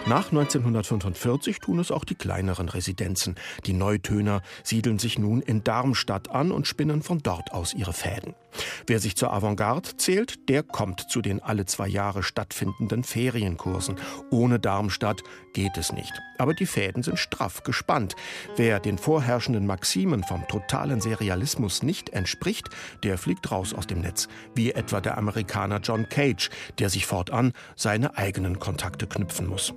Nach 0.08 0.32
1945 0.32 1.58
tun 1.58 1.78
es 1.80 1.90
auch 1.90 2.06
die 2.06 2.14
kleineren 2.14 2.70
Residenzen. 2.70 3.34
Die 3.66 3.74
Neutöner 3.74 4.40
siedeln 4.62 4.98
sich 4.98 5.18
nun 5.18 5.42
in 5.42 5.64
Darmstadt 5.64 6.30
an 6.30 6.50
und 6.50 6.66
spinnen 6.66 7.02
von 7.02 7.18
dort 7.18 7.52
aus 7.52 7.74
ihre 7.74 7.92
Fäden. 7.92 8.34
Wer 8.86 9.00
sich 9.00 9.16
zur 9.16 9.32
Avantgarde 9.32 9.96
zählt, 9.96 10.48
der 10.48 10.62
kommt 10.62 11.10
zu 11.10 11.20
den 11.20 11.42
alle 11.42 11.66
zwei 11.66 11.88
Jahre 11.88 12.22
stattfindenden 12.22 13.04
Ferienkursen. 13.04 13.96
Ohne 14.30 14.58
Darmstadt 14.58 15.22
geht 15.52 15.76
es 15.76 15.92
nicht. 15.92 16.12
Aber 16.38 16.54
die 16.54 16.66
Fäden 16.66 17.02
sind 17.02 17.18
straff 17.18 17.62
gespannt. 17.62 18.14
Wer 18.56 18.80
den 18.80 18.98
vorherrschenden 18.98 19.66
Maximen 19.66 20.24
vom 20.24 20.46
totalen 20.48 21.00
Serialismus 21.00 21.82
nicht 21.82 22.10
entspricht, 22.10 22.68
der 23.02 23.18
fliegt 23.18 23.50
raus 23.50 23.74
aus 23.74 23.86
dem 23.86 24.00
Netz. 24.00 24.28
Wie 24.54 24.72
etwa 24.72 25.00
der 25.00 25.18
Amerikaner 25.18 25.80
John 25.80 26.08
Cage, 26.08 26.50
der 26.78 26.90
sich 26.90 27.06
fortan 27.06 27.52
seine 27.76 28.16
eigenen 28.16 28.58
Kontakte 28.58 29.06
knüpfen 29.06 29.46
muss. 29.46 29.74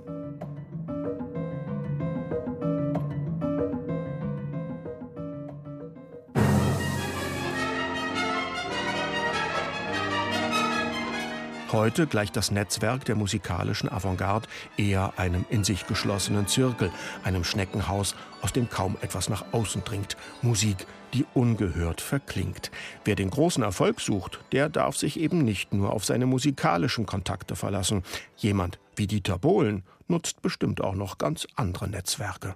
Heute 11.72 12.06
gleicht 12.06 12.36
das 12.36 12.50
Netzwerk 12.50 13.06
der 13.06 13.14
musikalischen 13.14 13.90
Avantgarde 13.90 14.46
eher 14.76 15.14
einem 15.16 15.46
in 15.48 15.64
sich 15.64 15.86
geschlossenen 15.86 16.46
Zirkel, 16.46 16.90
einem 17.24 17.44
Schneckenhaus, 17.44 18.14
aus 18.42 18.52
dem 18.52 18.68
kaum 18.68 18.98
etwas 19.00 19.30
nach 19.30 19.46
außen 19.52 19.82
dringt. 19.82 20.18
Musik, 20.42 20.86
die 21.14 21.24
ungehört 21.32 22.02
verklingt. 22.02 22.70
Wer 23.06 23.14
den 23.14 23.30
großen 23.30 23.62
Erfolg 23.62 24.00
sucht, 24.00 24.40
der 24.52 24.68
darf 24.68 24.98
sich 24.98 25.18
eben 25.18 25.38
nicht 25.38 25.72
nur 25.72 25.94
auf 25.94 26.04
seine 26.04 26.26
musikalischen 26.26 27.06
Kontakte 27.06 27.56
verlassen. 27.56 28.02
Jemand 28.36 28.78
wie 28.94 29.06
Dieter 29.06 29.38
Bohlen 29.38 29.82
nutzt 30.08 30.42
bestimmt 30.42 30.82
auch 30.82 30.94
noch 30.94 31.16
ganz 31.16 31.46
andere 31.56 31.88
Netzwerke. 31.88 32.54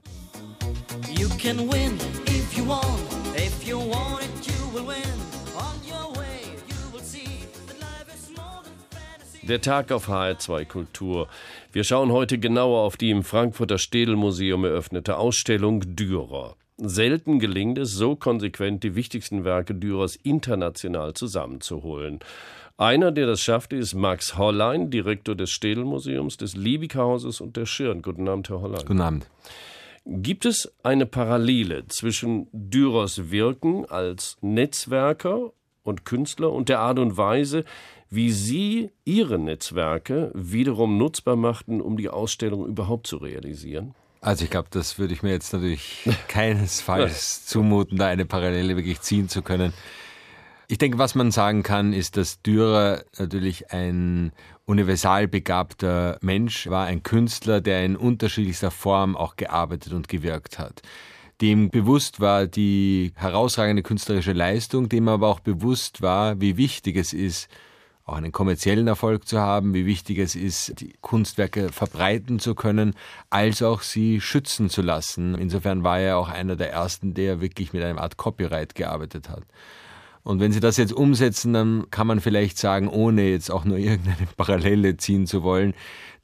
You 1.16 1.30
can 1.38 1.58
win 1.72 1.98
if 2.28 2.52
you 2.54 2.68
want, 2.68 3.15
Der 9.48 9.60
Tag 9.60 9.92
auf 9.92 10.08
HR2 10.08 10.64
Kultur. 10.64 11.28
Wir 11.70 11.84
schauen 11.84 12.10
heute 12.10 12.38
genauer 12.38 12.80
auf 12.80 12.96
die 12.96 13.10
im 13.10 13.22
Frankfurter 13.22 13.78
Städelmuseum 13.78 14.64
eröffnete 14.64 15.18
Ausstellung 15.18 15.82
Dürer. 15.94 16.56
Selten 16.78 17.38
gelingt 17.38 17.78
es, 17.78 17.92
so 17.92 18.16
konsequent 18.16 18.82
die 18.82 18.96
wichtigsten 18.96 19.44
Werke 19.44 19.72
Dürers 19.72 20.16
international 20.16 21.14
zusammenzuholen. 21.14 22.18
Einer, 22.76 23.12
der 23.12 23.28
das 23.28 23.40
schaffte, 23.40 23.76
ist 23.76 23.94
Max 23.94 24.36
Hollein, 24.36 24.90
Direktor 24.90 25.36
des 25.36 25.50
Städelmuseums, 25.50 26.36
des 26.38 26.56
Liebig-Hauses 26.56 27.40
und 27.40 27.56
der 27.56 27.66
Schirn. 27.66 28.02
Guten 28.02 28.28
Abend, 28.28 28.48
Herr 28.48 28.60
Hollein. 28.60 28.84
Guten 28.84 29.00
Abend. 29.00 29.30
Gibt 30.04 30.44
es 30.44 30.74
eine 30.82 31.06
Parallele 31.06 31.86
zwischen 31.86 32.48
Dürers 32.52 33.30
Wirken 33.30 33.86
als 33.86 34.38
Netzwerker 34.40 35.52
und 35.86 36.04
Künstler 36.04 36.52
und 36.52 36.68
der 36.68 36.80
Art 36.80 36.98
und 36.98 37.16
Weise, 37.16 37.64
wie 38.10 38.30
Sie 38.30 38.90
Ihre 39.04 39.38
Netzwerke 39.38 40.30
wiederum 40.34 40.98
nutzbar 40.98 41.36
machten, 41.36 41.80
um 41.80 41.96
die 41.96 42.08
Ausstellung 42.08 42.66
überhaupt 42.66 43.06
zu 43.06 43.16
realisieren? 43.16 43.94
Also 44.20 44.44
ich 44.44 44.50
glaube, 44.50 44.68
das 44.70 44.98
würde 44.98 45.14
ich 45.14 45.22
mir 45.22 45.30
jetzt 45.30 45.52
natürlich 45.52 46.08
keinesfalls 46.28 47.46
zumuten, 47.46 47.98
da 47.98 48.06
eine 48.06 48.26
Parallele 48.26 48.76
wirklich 48.76 49.00
ziehen 49.00 49.28
zu 49.28 49.42
können. 49.42 49.72
Ich 50.68 50.78
denke, 50.78 50.98
was 50.98 51.14
man 51.14 51.30
sagen 51.30 51.62
kann, 51.62 51.92
ist, 51.92 52.16
dass 52.16 52.42
Dürer 52.42 53.04
natürlich 53.18 53.70
ein 53.70 54.32
universal 54.64 55.28
begabter 55.28 56.18
Mensch 56.22 56.66
war, 56.68 56.86
ein 56.86 57.04
Künstler, 57.04 57.60
der 57.60 57.84
in 57.84 57.94
unterschiedlichster 57.94 58.72
Form 58.72 59.16
auch 59.16 59.36
gearbeitet 59.36 59.92
und 59.92 60.08
gewirkt 60.08 60.58
hat 60.58 60.82
dem 61.40 61.70
bewusst 61.70 62.20
war 62.20 62.46
die 62.46 63.12
herausragende 63.14 63.82
künstlerische 63.82 64.32
Leistung, 64.32 64.88
dem 64.88 65.08
aber 65.08 65.28
auch 65.28 65.40
bewusst 65.40 66.02
war, 66.02 66.40
wie 66.40 66.56
wichtig 66.56 66.96
es 66.96 67.12
ist, 67.12 67.48
auch 68.06 68.14
einen 68.14 68.30
kommerziellen 68.30 68.86
Erfolg 68.86 69.26
zu 69.26 69.40
haben, 69.40 69.74
wie 69.74 69.84
wichtig 69.84 70.18
es 70.18 70.36
ist, 70.36 70.80
die 70.80 70.94
Kunstwerke 71.00 71.70
verbreiten 71.70 72.38
zu 72.38 72.54
können, 72.54 72.94
als 73.30 73.62
auch 73.62 73.82
sie 73.82 74.20
schützen 74.20 74.70
zu 74.70 74.80
lassen. 74.80 75.34
Insofern 75.34 75.82
war 75.82 75.98
er 75.98 76.16
auch 76.16 76.28
einer 76.28 76.54
der 76.54 76.70
ersten, 76.72 77.14
der 77.14 77.40
wirklich 77.40 77.72
mit 77.72 77.82
einer 77.82 78.00
Art 78.00 78.16
Copyright 78.16 78.76
gearbeitet 78.76 79.28
hat. 79.28 79.42
Und 80.22 80.40
wenn 80.40 80.50
Sie 80.50 80.58
das 80.60 80.76
jetzt 80.76 80.92
umsetzen, 80.92 81.52
dann 81.52 81.86
kann 81.90 82.08
man 82.08 82.20
vielleicht 82.20 82.58
sagen, 82.58 82.88
ohne 82.88 83.28
jetzt 83.28 83.50
auch 83.50 83.64
nur 83.64 83.78
irgendeine 83.78 84.26
Parallele 84.36 84.96
ziehen 84.96 85.26
zu 85.26 85.42
wollen, 85.42 85.74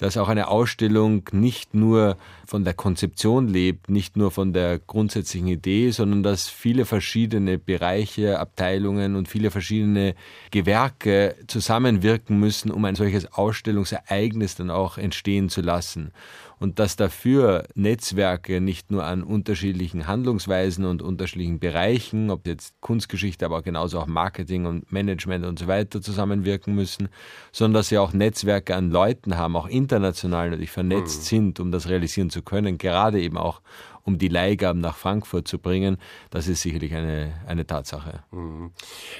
dass 0.02 0.16
auch 0.16 0.28
eine 0.28 0.48
Ausstellung 0.48 1.22
nicht 1.30 1.74
nur 1.74 2.16
von 2.44 2.64
der 2.64 2.74
Konzeption 2.74 3.46
lebt, 3.46 3.88
nicht 3.88 4.16
nur 4.16 4.32
von 4.32 4.52
der 4.52 4.80
grundsätzlichen 4.80 5.46
Idee, 5.46 5.92
sondern 5.92 6.24
dass 6.24 6.48
viele 6.48 6.86
verschiedene 6.86 7.56
Bereiche, 7.56 8.40
Abteilungen 8.40 9.14
und 9.14 9.28
viele 9.28 9.52
verschiedene 9.52 10.16
Gewerke 10.50 11.36
zusammenwirken 11.46 12.36
müssen, 12.36 12.72
um 12.72 12.84
ein 12.84 12.96
solches 12.96 13.32
Ausstellungsereignis 13.32 14.56
dann 14.56 14.70
auch 14.70 14.98
entstehen 14.98 15.48
zu 15.48 15.60
lassen. 15.60 16.10
Und 16.58 16.78
dass 16.78 16.94
dafür 16.94 17.64
Netzwerke 17.74 18.60
nicht 18.60 18.92
nur 18.92 19.02
an 19.02 19.24
unterschiedlichen 19.24 20.06
Handlungsweisen 20.06 20.84
und 20.84 21.02
unterschiedlichen 21.02 21.58
Bereichen, 21.58 22.30
ob 22.30 22.46
jetzt 22.46 22.80
Kunstgeschichte, 22.80 23.44
aber 23.44 23.62
genauso 23.62 23.98
auch 23.98 24.06
Marketing 24.06 24.66
und 24.66 24.92
Management 24.92 25.44
und 25.44 25.58
so 25.58 25.66
weiter 25.66 26.00
zusammenwirken 26.00 26.72
müssen, 26.72 27.08
sondern 27.50 27.80
dass 27.80 27.88
sie 27.88 27.98
auch 27.98 28.12
Netzwerke 28.12 28.76
an 28.76 28.92
Leuten 28.92 29.36
haben, 29.36 29.56
auch 29.56 29.66
international 29.66 29.91
natürlich 29.98 30.70
vernetzt 30.70 31.20
mhm. 31.20 31.24
sind, 31.24 31.60
um 31.60 31.72
das 31.72 31.88
realisieren 31.88 32.30
zu 32.30 32.42
können, 32.42 32.78
gerade 32.78 33.20
eben 33.20 33.36
auch 33.36 33.60
um 34.04 34.18
die 34.18 34.28
Leihgaben 34.28 34.80
nach 34.80 34.96
Frankfurt 34.96 35.46
zu 35.46 35.58
bringen, 35.58 35.96
das 36.30 36.48
ist 36.48 36.62
sicherlich 36.62 36.94
eine, 36.94 37.34
eine 37.46 37.66
Tatsache. 37.66 38.24
Mhm. 38.32 38.72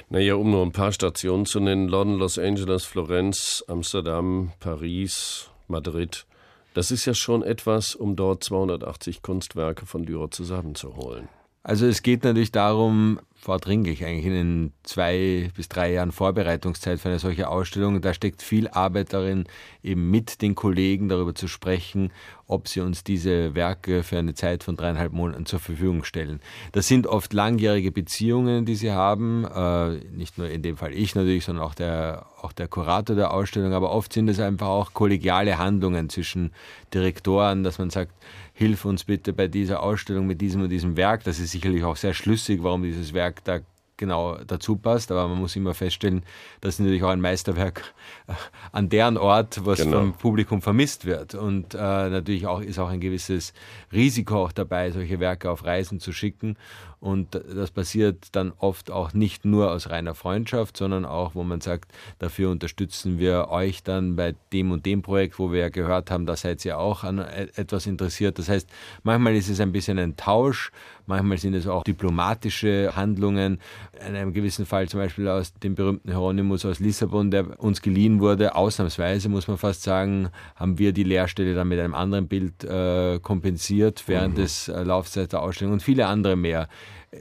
Naja, 0.09 0.35
um 0.35 0.51
nur 0.51 0.63
ein 0.63 0.71
paar 0.71 0.91
Stationen 0.91 1.45
zu 1.45 1.59
nennen, 1.59 1.87
London, 1.87 2.19
Los 2.19 2.37
Angeles, 2.37 2.83
Florenz, 2.83 3.63
Amsterdam, 3.67 4.51
Paris, 4.59 5.49
Madrid. 5.67 6.25
Das 6.73 6.91
ist 6.91 7.05
ja 7.05 7.13
schon 7.13 7.43
etwas, 7.43 7.95
um 7.95 8.15
dort 8.15 8.43
280 8.43 9.21
Kunstwerke 9.21 9.85
von 9.85 10.05
Dürer 10.05 10.31
zusammenzuholen. 10.31 11.29
Also 11.61 11.85
es 11.85 12.01
geht 12.01 12.23
natürlich 12.23 12.51
darum, 12.51 13.19
vordringlich 13.43 14.05
eigentlich 14.05 14.25
in 14.25 14.33
den 14.33 14.73
zwei 14.83 15.51
bis 15.53 15.67
drei 15.67 15.91
Jahren 15.91 16.13
Vorbereitungszeit 16.13 16.99
für 16.99 17.09
eine 17.09 17.19
solche 17.19 17.49
Ausstellung. 17.49 17.99
Da 18.01 18.13
steckt 18.13 18.41
viel 18.41 18.69
Arbeit 18.69 19.11
darin, 19.11 19.43
eben 19.83 20.09
mit 20.09 20.41
den 20.41 20.55
Kollegen 20.55 21.09
darüber 21.09 21.35
zu 21.35 21.49
sprechen, 21.49 22.11
ob 22.47 22.69
sie 22.69 22.79
uns 22.79 23.03
diese 23.03 23.53
Werke 23.53 24.03
für 24.03 24.17
eine 24.17 24.33
Zeit 24.33 24.63
von 24.63 24.77
dreieinhalb 24.77 25.11
Monaten 25.11 25.45
zur 25.45 25.59
Verfügung 25.59 26.05
stellen. 26.05 26.39
Das 26.71 26.87
sind 26.87 27.05
oft 27.05 27.33
langjährige 27.33 27.91
Beziehungen, 27.91 28.65
die 28.65 28.75
sie 28.75 28.91
haben, 28.91 29.45
äh, 29.45 29.95
nicht 30.15 30.37
nur 30.37 30.49
in 30.49 30.61
dem 30.61 30.77
Fall 30.77 30.93
ich 30.93 31.13
natürlich, 31.13 31.43
sondern 31.43 31.65
auch 31.65 31.75
der, 31.75 32.25
auch 32.41 32.53
der 32.53 32.69
Kurator 32.69 33.15
der 33.15 33.33
Ausstellung, 33.33 33.73
aber 33.73 33.91
oft 33.91 34.13
sind 34.13 34.29
es 34.29 34.39
einfach 34.39 34.67
auch 34.67 34.93
kollegiale 34.93 35.57
Handlungen 35.57 36.09
zwischen 36.09 36.51
Direktoren, 36.93 37.63
dass 37.63 37.77
man 37.77 37.89
sagt, 37.89 38.13
hilf 38.53 38.85
uns 38.85 39.03
bitte 39.03 39.33
bei 39.33 39.47
dieser 39.47 39.81
Ausstellung 39.81 40.27
mit 40.27 40.39
diesem 40.39 40.61
und 40.61 40.69
diesem 40.69 40.95
Werk. 40.95 41.23
Das 41.23 41.39
ist 41.39 41.51
sicherlich 41.51 41.83
auch 41.83 41.95
sehr 41.95 42.13
schlüssig, 42.13 42.63
warum 42.63 42.83
dieses 42.83 43.13
Werk 43.13 43.43
da 43.43 43.59
genau 43.97 44.37
dazu 44.45 44.75
passt, 44.75 45.11
aber 45.11 45.27
man 45.27 45.39
muss 45.39 45.55
immer 45.55 45.73
feststellen, 45.73 46.23
das 46.61 46.75
ist 46.75 46.79
natürlich 46.79 47.03
auch 47.03 47.09
ein 47.09 47.21
Meisterwerk 47.21 47.93
äh, 48.27 48.33
an 48.71 48.89
deren 48.89 49.17
Ort, 49.17 49.65
was 49.65 49.79
genau. 49.79 49.99
vom 49.99 50.13
Publikum 50.13 50.61
vermisst 50.61 51.05
wird. 51.05 51.35
Und 51.35 51.73
äh, 51.73 51.77
natürlich 51.77 52.47
auch 52.47 52.61
ist 52.61 52.79
auch 52.79 52.89
ein 52.89 52.99
gewisses 52.99 53.53
Risiko 53.91 54.43
auch 54.43 54.51
dabei, 54.51 54.91
solche 54.91 55.19
Werke 55.19 55.49
auf 55.49 55.63
Reisen 55.63 55.99
zu 55.99 56.11
schicken. 56.11 56.57
Und 57.03 57.35
das 57.35 57.69
passiert 57.69 58.27
dann 58.31 58.53
oft 58.59 58.89
auch 58.89 59.13
nicht 59.13 59.43
nur 59.43 59.71
aus 59.73 59.89
reiner 59.89 60.15
Freundschaft, 60.15 60.77
sondern 60.77 61.03
auch, 61.03 61.35
wo 61.35 61.43
man 61.43 61.59
sagt, 61.59 61.91
dafür 62.19 62.49
unterstützen 62.49 63.19
wir 63.19 63.49
euch 63.49 63.83
dann 63.83 64.15
bei 64.15 64.35
dem 64.53 64.71
und 64.71 64.85
dem 64.85 65.01
Projekt, 65.01 65.37
wo 65.37 65.51
wir 65.51 65.59
ja 65.59 65.67
gehört 65.67 66.09
haben, 66.09 66.25
da 66.25 66.37
seid 66.37 66.63
ihr 66.63 66.79
auch 66.79 67.03
an 67.03 67.19
e-, 67.19 67.49
etwas 67.55 67.87
interessiert. 67.87 68.39
Das 68.39 68.47
heißt, 68.47 68.69
manchmal 69.03 69.35
ist 69.35 69.49
es 69.49 69.59
ein 69.59 69.73
bisschen 69.73 69.99
ein 69.99 70.15
Tausch, 70.15 70.71
manchmal 71.05 71.37
sind 71.37 71.55
es 71.55 71.67
auch 71.67 71.83
diplomatische 71.83 72.93
Handlungen. 72.95 73.59
In 74.07 74.15
einem 74.15 74.31
gewissen 74.31 74.65
Fall 74.65 74.87
zum 74.87 75.01
Beispiel 75.01 75.27
aus 75.27 75.53
dem 75.55 75.75
berühmten 75.75 76.07
Hieronymus 76.07 76.63
aus 76.63 76.79
Lissabon, 76.79 77.31
der 77.31 77.61
uns 77.61 77.81
geliehen 77.81 78.21
wurde, 78.21 78.55
ausnahmsweise 78.55 79.27
muss 79.27 79.49
man 79.49 79.57
fast 79.57 79.83
sagen, 79.83 80.29
haben 80.55 80.79
wir 80.79 80.93
die 80.93 81.03
Leerstelle 81.03 81.53
dann 81.53 81.67
mit 81.67 81.81
einem 81.81 81.95
anderen 81.95 82.29
Bild 82.29 82.63
äh, 82.63 83.19
kompensiert 83.19 84.05
während 84.07 84.37
mhm. 84.37 84.41
des 84.41 84.69
äh, 84.69 84.83
Laufzeit 84.83 85.33
der 85.33 85.41
Ausstellung 85.41 85.73
und 85.73 85.83
viele 85.83 86.07
andere 86.07 86.37
mehr. 86.37 86.69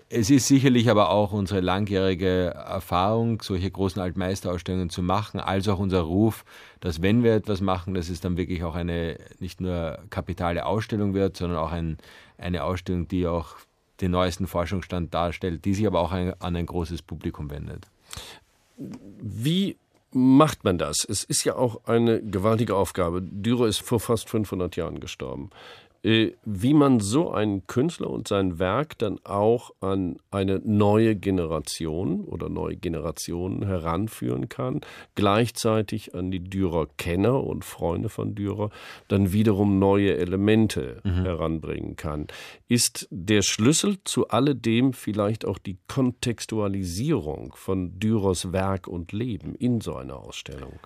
Es 0.08 0.30
ist 0.30 0.48
sicherlich 0.48 0.88
aber 0.90 1.10
auch 1.10 1.32
unsere 1.32 1.60
langjährige 1.60 2.54
Erfahrung, 2.54 3.42
solche 3.42 3.70
großen 3.70 4.00
Altmeisterausstellungen 4.00 4.90
zu 4.90 5.02
machen, 5.02 5.38
als 5.38 5.68
auch 5.68 5.78
unser 5.78 6.00
Ruf, 6.00 6.44
dass 6.80 7.02
wenn 7.02 7.22
wir 7.22 7.34
etwas 7.34 7.60
machen, 7.60 7.94
dass 7.94 8.08
es 8.08 8.20
dann 8.20 8.36
wirklich 8.36 8.64
auch 8.64 8.74
eine 8.74 9.18
nicht 9.38 9.60
nur 9.60 9.98
kapitale 10.08 10.64
Ausstellung 10.64 11.14
wird, 11.14 11.36
sondern 11.36 11.58
auch 11.58 11.72
ein, 11.72 11.98
eine 12.38 12.64
Ausstellung, 12.64 13.08
die 13.08 13.26
auch 13.26 13.56
den 14.00 14.12
neuesten 14.12 14.46
Forschungsstand 14.46 15.12
darstellt, 15.12 15.64
die 15.64 15.74
sich 15.74 15.86
aber 15.86 16.00
auch 16.00 16.12
ein, 16.12 16.34
an 16.40 16.56
ein 16.56 16.66
großes 16.66 17.02
Publikum 17.02 17.50
wendet. 17.50 17.86
Wie 18.76 19.76
macht 20.10 20.64
man 20.64 20.78
das? 20.78 21.04
Es 21.08 21.24
ist 21.24 21.44
ja 21.44 21.56
auch 21.56 21.84
eine 21.84 22.22
gewaltige 22.22 22.76
Aufgabe. 22.76 23.22
Dürer 23.22 23.66
ist 23.66 23.80
vor 23.82 24.00
fast 24.00 24.28
500 24.28 24.76
Jahren 24.76 25.00
gestorben. 25.00 25.50
Äh, 26.04 26.32
wie 26.44 26.74
man 26.74 26.98
so 26.98 27.30
einen 27.30 27.66
Künstler 27.68 28.10
und 28.10 28.26
sein 28.26 28.58
Werk 28.58 28.98
dann 28.98 29.20
auch 29.24 29.70
an 29.80 30.16
eine 30.32 30.60
neue 30.64 31.14
Generation 31.14 32.24
oder 32.24 32.48
neue 32.48 32.76
Generationen 32.76 33.64
heranführen 33.64 34.48
kann, 34.48 34.80
gleichzeitig 35.14 36.14
an 36.16 36.32
die 36.32 36.42
Dürer 36.42 36.88
Kenner 36.96 37.44
und 37.44 37.64
Freunde 37.64 38.08
von 38.08 38.34
Dürer 38.34 38.70
dann 39.06 39.32
wiederum 39.32 39.78
neue 39.78 40.16
Elemente 40.16 41.00
mhm. 41.04 41.22
heranbringen 41.22 41.94
kann. 41.94 42.26
Ist 42.66 43.06
der 43.10 43.42
Schlüssel 43.42 43.98
zu 44.02 44.26
alledem 44.26 44.94
vielleicht 44.94 45.44
auch 45.44 45.58
die 45.58 45.78
Kontextualisierung 45.86 47.52
von 47.54 48.00
Dürers 48.00 48.52
Werk 48.52 48.88
und 48.88 49.12
Leben 49.12 49.54
in 49.54 49.80
so 49.80 49.94
einer 49.94 50.16
Ausstellung? 50.16 50.80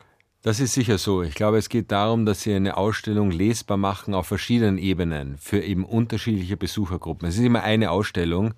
Das 0.46 0.60
ist 0.60 0.74
sicher 0.74 0.96
so. 0.96 1.24
Ich 1.24 1.34
glaube, 1.34 1.58
es 1.58 1.68
geht 1.68 1.90
darum, 1.90 2.24
dass 2.24 2.42
sie 2.42 2.54
eine 2.54 2.76
Ausstellung 2.76 3.32
lesbar 3.32 3.76
machen 3.76 4.14
auf 4.14 4.28
verschiedenen 4.28 4.78
Ebenen 4.78 5.38
für 5.38 5.60
eben 5.60 5.84
unterschiedliche 5.84 6.56
Besuchergruppen. 6.56 7.28
Es 7.28 7.36
ist 7.36 7.44
immer 7.44 7.64
eine 7.64 7.90
Ausstellung, 7.90 8.54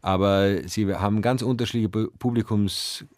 aber 0.00 0.68
sie 0.68 0.94
haben 0.94 1.22
ganz 1.22 1.42
unterschiedliche 1.42 1.88
Publikumsarten, 1.88 3.08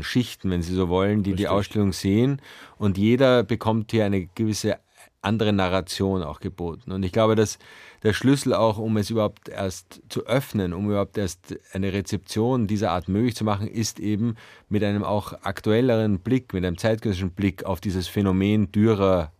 Schichten, 0.00 0.50
wenn 0.50 0.62
Sie 0.62 0.72
so 0.72 0.88
wollen, 0.88 1.22
die 1.22 1.32
Richtig. 1.32 1.44
die 1.44 1.48
Ausstellung 1.48 1.92
sehen. 1.92 2.40
Und 2.78 2.96
jeder 2.96 3.42
bekommt 3.42 3.90
hier 3.90 4.06
eine 4.06 4.24
gewisse 4.24 4.78
andere 5.20 5.52
Narration 5.52 6.22
auch 6.22 6.40
geboten. 6.40 6.90
Und 6.90 7.02
ich 7.02 7.12
glaube, 7.12 7.34
dass 7.34 7.58
der 8.04 8.12
Schlüssel 8.12 8.52
auch, 8.52 8.78
um 8.78 8.96
es 8.98 9.10
überhaupt 9.10 9.48
erst 9.48 10.02
zu 10.10 10.26
öffnen, 10.26 10.74
um 10.74 10.86
überhaupt 10.86 11.16
erst 11.16 11.58
eine 11.72 11.92
Rezeption 11.92 12.66
dieser 12.66 12.90
Art 12.90 13.08
möglich 13.08 13.34
zu 13.34 13.44
machen, 13.44 13.66
ist 13.66 13.98
eben 13.98 14.36
mit 14.68 14.84
einem 14.84 15.02
auch 15.02 15.32
aktuelleren 15.42 16.20
Blick, 16.20 16.52
mit 16.52 16.64
einem 16.64 16.76
zeitgenössischen 16.76 17.30
Blick 17.30 17.64
auf 17.64 17.80
dieses 17.80 18.06
Phänomen 18.06 18.70
Dürer 18.70 19.32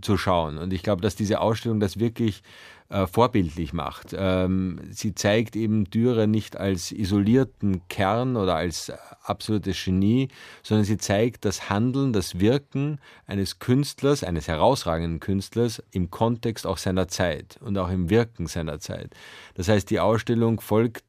zu 0.00 0.16
schauen. 0.16 0.58
Und 0.58 0.72
ich 0.72 0.82
glaube, 0.82 1.02
dass 1.02 1.16
diese 1.16 1.40
Ausstellung 1.40 1.80
das 1.80 1.98
wirklich 1.98 2.42
äh, 2.90 3.06
vorbildlich 3.06 3.72
macht. 3.72 4.14
Ähm, 4.16 4.80
sie 4.90 5.14
zeigt 5.14 5.56
eben 5.56 5.84
Dürer 5.90 6.26
nicht 6.26 6.56
als 6.56 6.90
isolierten 6.90 7.86
Kern 7.88 8.36
oder 8.36 8.56
als 8.56 8.90
absolutes 9.22 9.84
Genie, 9.84 10.28
sondern 10.62 10.84
sie 10.84 10.96
zeigt 10.96 11.44
das 11.44 11.68
Handeln, 11.68 12.14
das 12.14 12.40
Wirken 12.40 12.98
eines 13.26 13.58
Künstlers, 13.58 14.24
eines 14.24 14.48
herausragenden 14.48 15.20
Künstlers 15.20 15.82
im 15.90 16.10
Kontext 16.10 16.66
auch 16.66 16.78
seiner 16.78 17.08
Zeit 17.08 17.58
und 17.60 17.76
auch 17.76 17.90
im 17.90 18.08
Wirken 18.08 18.46
seiner 18.46 18.80
Zeit. 18.80 19.14
Das 19.54 19.68
heißt, 19.68 19.90
die 19.90 20.00
Ausstellung 20.00 20.60
folgt 20.60 21.04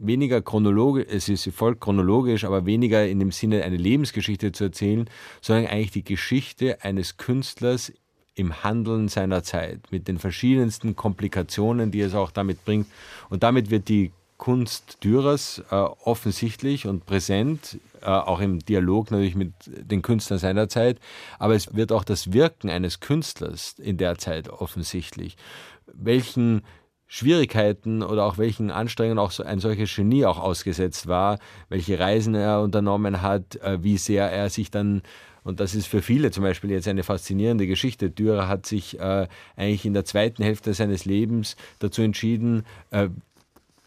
weniger 0.00 0.40
chronologisch, 0.40 1.06
es 1.08 1.28
ist 1.28 1.48
folgt 1.54 1.80
chronologisch, 1.80 2.44
aber 2.44 2.64
weniger 2.64 3.06
in 3.06 3.18
dem 3.20 3.32
Sinne 3.32 3.64
eine 3.64 3.76
Lebensgeschichte 3.76 4.52
zu 4.52 4.64
erzählen, 4.64 5.08
sondern 5.40 5.66
eigentlich 5.66 5.90
die 5.90 6.04
Geschichte 6.04 6.82
eines 6.82 7.16
Künstlers 7.16 7.92
im 8.40 8.64
Handeln 8.64 9.08
seiner 9.08 9.42
Zeit, 9.42 9.80
mit 9.90 10.08
den 10.08 10.18
verschiedensten 10.18 10.96
Komplikationen, 10.96 11.90
die 11.90 12.00
es 12.00 12.14
auch 12.14 12.30
damit 12.30 12.64
bringt. 12.64 12.86
Und 13.28 13.42
damit 13.42 13.70
wird 13.70 13.88
die 13.88 14.12
Kunst 14.38 15.04
Dürers 15.04 15.62
äh, 15.70 15.74
offensichtlich 15.74 16.86
und 16.86 17.04
präsent, 17.04 17.78
äh, 18.00 18.06
auch 18.06 18.40
im 18.40 18.58
Dialog 18.60 19.10
natürlich 19.10 19.36
mit 19.36 19.52
den 19.66 20.00
Künstlern 20.00 20.38
seiner 20.38 20.68
Zeit, 20.70 20.98
aber 21.38 21.54
es 21.54 21.74
wird 21.74 21.92
auch 21.92 22.04
das 22.04 22.32
Wirken 22.32 22.70
eines 22.70 23.00
Künstlers 23.00 23.74
in 23.78 23.98
der 23.98 24.16
Zeit 24.16 24.48
offensichtlich. 24.48 25.36
Welchen 25.92 26.62
Schwierigkeiten 27.06 28.02
oder 28.02 28.24
auch 28.24 28.38
welchen 28.38 28.70
Anstrengungen 28.70 29.18
auch 29.18 29.32
so 29.32 29.42
ein 29.42 29.58
solches 29.58 29.94
Genie 29.94 30.24
auch 30.24 30.38
ausgesetzt 30.38 31.06
war, 31.06 31.38
welche 31.68 31.98
Reisen 31.98 32.34
er 32.34 32.62
unternommen 32.62 33.20
hat, 33.20 33.56
äh, 33.56 33.82
wie 33.82 33.98
sehr 33.98 34.30
er 34.30 34.48
sich 34.48 34.70
dann 34.70 35.02
und 35.44 35.60
das 35.60 35.74
ist 35.74 35.86
für 35.86 36.02
viele 36.02 36.30
zum 36.30 36.42
Beispiel 36.42 36.70
jetzt 36.70 36.88
eine 36.88 37.02
faszinierende 37.02 37.66
Geschichte. 37.66 38.10
Dürer 38.10 38.48
hat 38.48 38.66
sich 38.66 38.98
äh, 38.98 39.26
eigentlich 39.56 39.84
in 39.84 39.94
der 39.94 40.04
zweiten 40.04 40.42
Hälfte 40.42 40.74
seines 40.74 41.04
Lebens 41.04 41.56
dazu 41.78 42.02
entschieden, 42.02 42.64
äh, 42.90 43.08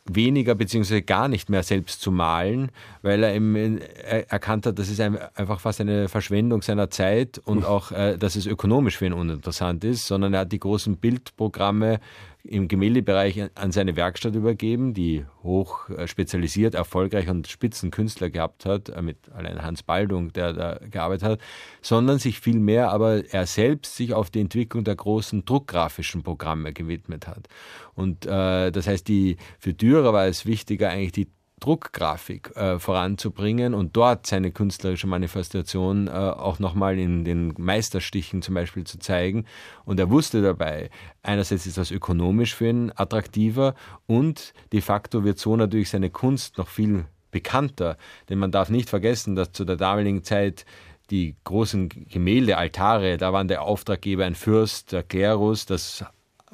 weniger 0.06 0.56
bzw. 0.56 1.02
gar 1.02 1.28
nicht 1.28 1.50
mehr 1.50 1.64
selbst 1.64 2.02
zu 2.02 2.12
malen, 2.12 2.72
weil 3.02 3.24
er 3.24 3.34
eben 3.34 3.80
erkannt 4.28 4.66
hat, 4.66 4.78
das 4.78 4.90
ist 4.90 5.00
einfach 5.00 5.60
fast 5.60 5.80
eine 5.82 6.10
Verschwendung 6.10 6.62
seiner 6.62 6.90
Zeit 6.90 7.40
und 7.46 7.66
auch, 7.66 7.92
äh, 7.92 8.18
dass 8.18 8.36
es 8.36 8.46
ökonomisch 8.46 8.98
für 8.98 9.06
ihn 9.06 9.14
uninteressant 9.14 9.84
ist, 9.84 10.08
sondern 10.08 10.34
er 10.34 10.42
hat 10.42 10.52
die 10.52 10.60
großen 10.60 10.98
Bildprogramme 10.98 12.00
im 12.46 12.68
Gemäldebereich 12.68 13.50
an 13.56 13.72
seine 13.72 13.96
Werkstatt 13.96 14.36
übergeben, 14.36 14.94
die 14.94 15.26
hoch 15.44 15.90
äh, 15.90 16.08
spezialisiert, 16.08 16.76
erfolgreich 16.76 17.30
und 17.30 17.48
Spitzenkünstler 17.48 18.30
gehabt 18.30 18.66
hat, 18.66 18.90
äh, 18.90 19.02
mit 19.02 19.30
allein 19.32 19.62
Hans 19.62 19.82
Baldung, 19.82 20.34
der 20.34 20.54
da 20.54 20.80
gearbeitet 20.90 21.28
hat, 21.28 21.42
sondern 21.82 22.20
sich 22.20 22.42
vielmehr 22.42 22.92
aber 22.92 23.24
er 23.34 23.46
selbst 23.46 23.96
sich 23.96 24.14
auf 24.14 24.30
die 24.30 24.42
Entwicklung 24.42 24.84
der 24.84 24.96
großen 24.96 25.46
druckgrafischen 25.46 26.24
Programme 26.24 26.74
gewidmet 26.74 27.28
hat. 27.28 27.48
Und 27.96 28.26
äh, 28.26 28.72
das 28.72 28.88
heißt, 28.88 29.08
die, 29.08 29.38
für 29.58 29.74
Dürer 29.74 30.12
war 30.12 30.26
es 30.26 30.46
wichtiger, 30.46 30.90
eigentlich 30.90 31.14
die 31.14 31.28
Druckgrafik 31.64 32.56
äh, 32.58 32.78
voranzubringen 32.78 33.74
und 33.74 33.96
dort 33.96 34.28
seine 34.28 34.52
künstlerische 34.52 35.08
Manifestation 35.08 36.08
äh, 36.08 36.12
auch 36.12 36.60
nochmal 36.60 37.00
in 37.00 37.24
den 37.24 37.54
Meisterstichen 37.58 38.42
zum 38.42 38.56
Beispiel 38.56 38.84
zu 38.84 39.00
zeigen. 39.00 39.46
Und 39.86 39.98
er 39.98 40.10
wusste 40.10 40.42
dabei, 40.42 40.90
einerseits 41.22 41.66
ist 41.66 41.78
das 41.78 41.90
ökonomisch 41.90 42.54
für 42.54 42.68
ihn 42.68 42.92
attraktiver 42.94 43.76
und 44.08 44.54
de 44.74 44.82
facto 44.82 45.24
wird 45.24 45.40
so 45.40 45.56
natürlich 45.56 45.90
seine 45.90 46.10
Kunst 46.10 46.58
noch 46.58 46.68
viel 46.68 47.06
bekannter. 47.32 47.98
Denn 48.28 48.40
man 48.40 48.52
darf 48.52 48.70
nicht 48.70 48.90
vergessen, 48.90 49.36
dass 49.36 49.54
zu 49.54 49.64
der 49.64 49.78
damaligen 49.78 50.24
Zeit 50.24 50.66
die 51.12 51.38
großen 51.46 51.88
Gemälde, 51.88 52.58
Altare, 52.58 53.16
da 53.16 53.32
waren 53.32 53.48
der 53.48 53.62
Auftraggeber 53.62 54.26
ein 54.26 54.36
Fürst, 54.36 54.92
der 54.92 55.04
Klerus, 55.04 55.66
das 55.66 56.04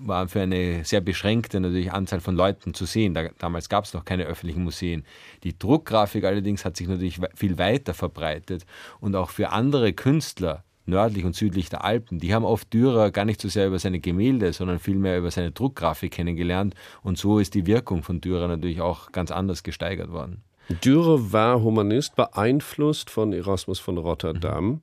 war 0.02 0.28
für 0.28 0.42
eine 0.42 0.84
sehr 0.84 1.02
beschränkte 1.02 1.60
natürlich 1.60 1.92
Anzahl 1.92 2.20
von 2.20 2.36
Leuten 2.36 2.74
zu 2.74 2.86
sehen. 2.86 3.14
Da, 3.14 3.30
damals 3.38 3.70
gab 3.70 3.86
es 3.86 3.94
noch 3.94 4.06
keine 4.06 4.26
öffentlichen 4.26 4.64
Museen. 4.64 5.04
Die 5.44 5.58
Druckgrafik 5.58 6.24
allerdings 6.24 6.66
hat 6.66 6.78
sich 6.78 6.88
natürlich 6.88 7.20
viel 7.36 7.58
weiter 7.58 7.94
verbreitet 7.94 8.66
und 9.00 9.16
auch 9.16 9.30
für 9.30 9.50
andere 9.50 9.94
Künstler 9.94 10.64
nördlich 10.86 11.24
und 11.24 11.36
südlich 11.36 11.70
der 11.70 11.84
Alpen, 11.84 12.20
die 12.20 12.34
haben 12.34 12.46
oft 12.46 12.74
Dürer 12.74 13.12
gar 13.12 13.26
nicht 13.26 13.40
so 13.40 13.48
sehr 13.48 13.68
über 13.68 13.80
seine 13.80 14.00
Gemälde, 14.00 14.52
sondern 14.54 14.80
vielmehr 14.80 15.18
über 15.18 15.32
seine 15.32 15.52
Druckgrafik 15.52 16.12
kennengelernt 16.12 16.74
und 17.04 17.18
so 17.18 17.40
ist 17.40 17.54
die 17.54 17.68
Wirkung 17.68 18.04
von 18.04 18.22
Dürer 18.22 18.48
natürlich 18.48 18.82
auch 18.82 19.12
ganz 19.12 19.32
anders 19.32 19.64
gesteigert 19.64 20.12
worden. 20.12 20.44
Dürer 20.84 21.32
war 21.32 21.62
Humanist, 21.62 22.16
beeinflusst 22.16 23.10
von 23.10 23.34
Erasmus 23.34 23.80
von 23.80 23.98
Rotterdam. 23.98 24.66
Mhm. 24.66 24.82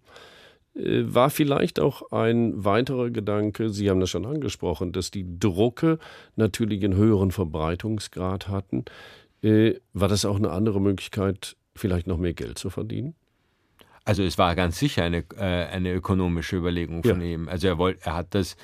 Äh, 0.77 1.15
war 1.15 1.31
vielleicht 1.31 1.81
auch 1.81 2.13
ein 2.13 2.65
weiterer 2.65 3.11
Gedanke, 3.11 3.71
Sie 3.71 3.91
haben 3.91 4.01
das 4.01 4.11
schon 4.11 4.27
angesprochen, 4.27 4.93
dass 4.93 5.11
die 5.11 5.39
Drucke 5.39 5.99
natürlich 6.37 6.85
einen 6.85 6.97
höheren 6.97 7.31
Verbreitungsgrad 7.31 8.49
hatten. 8.49 8.85
Äh, 9.43 9.75
war 9.93 10.09
das 10.09 10.25
auch 10.25 10.37
eine 10.37 10.51
andere 10.51 10.81
Möglichkeit, 10.81 11.57
vielleicht 11.75 12.07
noch 12.07 12.19
mehr 12.19 12.35
Geld 12.35 12.59
zu 12.59 12.71
verdienen? 12.71 13.15
Also 14.05 14.23
es 14.23 14.39
war 14.39 14.55
ganz 14.55 14.79
sicher 14.79 15.03
eine, 15.03 15.25
äh, 15.37 15.43
eine 15.43 15.93
ökonomische 15.93 16.57
Überlegung 16.57 17.03
von 17.03 17.21
ja. 17.21 17.27
ihm. 17.27 17.49
Also 17.49 17.67
er 17.67 17.79
wollte, 17.79 18.01
er 18.05 18.15
hat 18.15 18.35
das. 18.35 18.57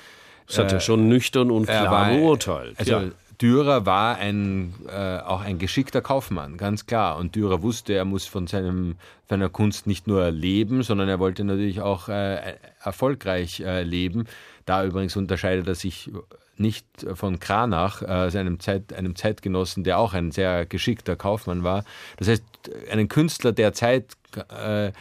Das 0.45 0.57
hat 0.57 0.73
er 0.73 0.81
schon 0.81 1.07
nüchtern 1.07 1.51
und 1.51 1.67
klar 1.67 1.89
war, 1.89 2.09
beurteilt. 2.09 2.77
Also 2.77 2.91
ja. 2.91 3.11
Dürer 3.41 3.85
war 3.85 4.17
ein, 4.17 4.73
äh, 4.87 5.19
auch 5.19 5.41
ein 5.41 5.59
geschickter 5.59 6.01
Kaufmann, 6.01 6.57
ganz 6.57 6.85
klar. 6.85 7.17
Und 7.17 7.35
Dürer 7.35 7.61
wusste, 7.61 7.93
er 7.93 8.05
muss 8.05 8.25
von 8.25 8.47
seinem, 8.47 8.95
seiner 9.29 9.49
Kunst 9.49 9.87
nicht 9.87 10.07
nur 10.07 10.29
leben, 10.31 10.83
sondern 10.83 11.09
er 11.09 11.19
wollte 11.19 11.43
natürlich 11.43 11.81
auch 11.81 12.09
äh, 12.09 12.55
erfolgreich 12.83 13.59
äh, 13.61 13.83
leben. 13.83 14.25
Da 14.65 14.85
übrigens 14.85 15.15
unterscheidet 15.15 15.67
er 15.67 15.75
sich 15.75 16.11
nicht 16.57 16.85
von 17.13 17.39
Kranach, 17.39 18.01
äh, 18.01 18.29
seinem 18.29 18.59
Zeit, 18.59 18.93
einem 18.93 19.15
Zeitgenossen, 19.15 19.83
der 19.83 19.97
auch 19.97 20.13
ein 20.13 20.31
sehr 20.31 20.65
geschickter 20.65 21.15
Kaufmann 21.15 21.63
war. 21.63 21.83
Das 22.17 22.27
heißt, 22.27 22.43
einen 22.91 23.07
Künstler 23.07 23.51
der 23.51 23.73
Zeit 23.73 24.13
äh, 24.49 24.91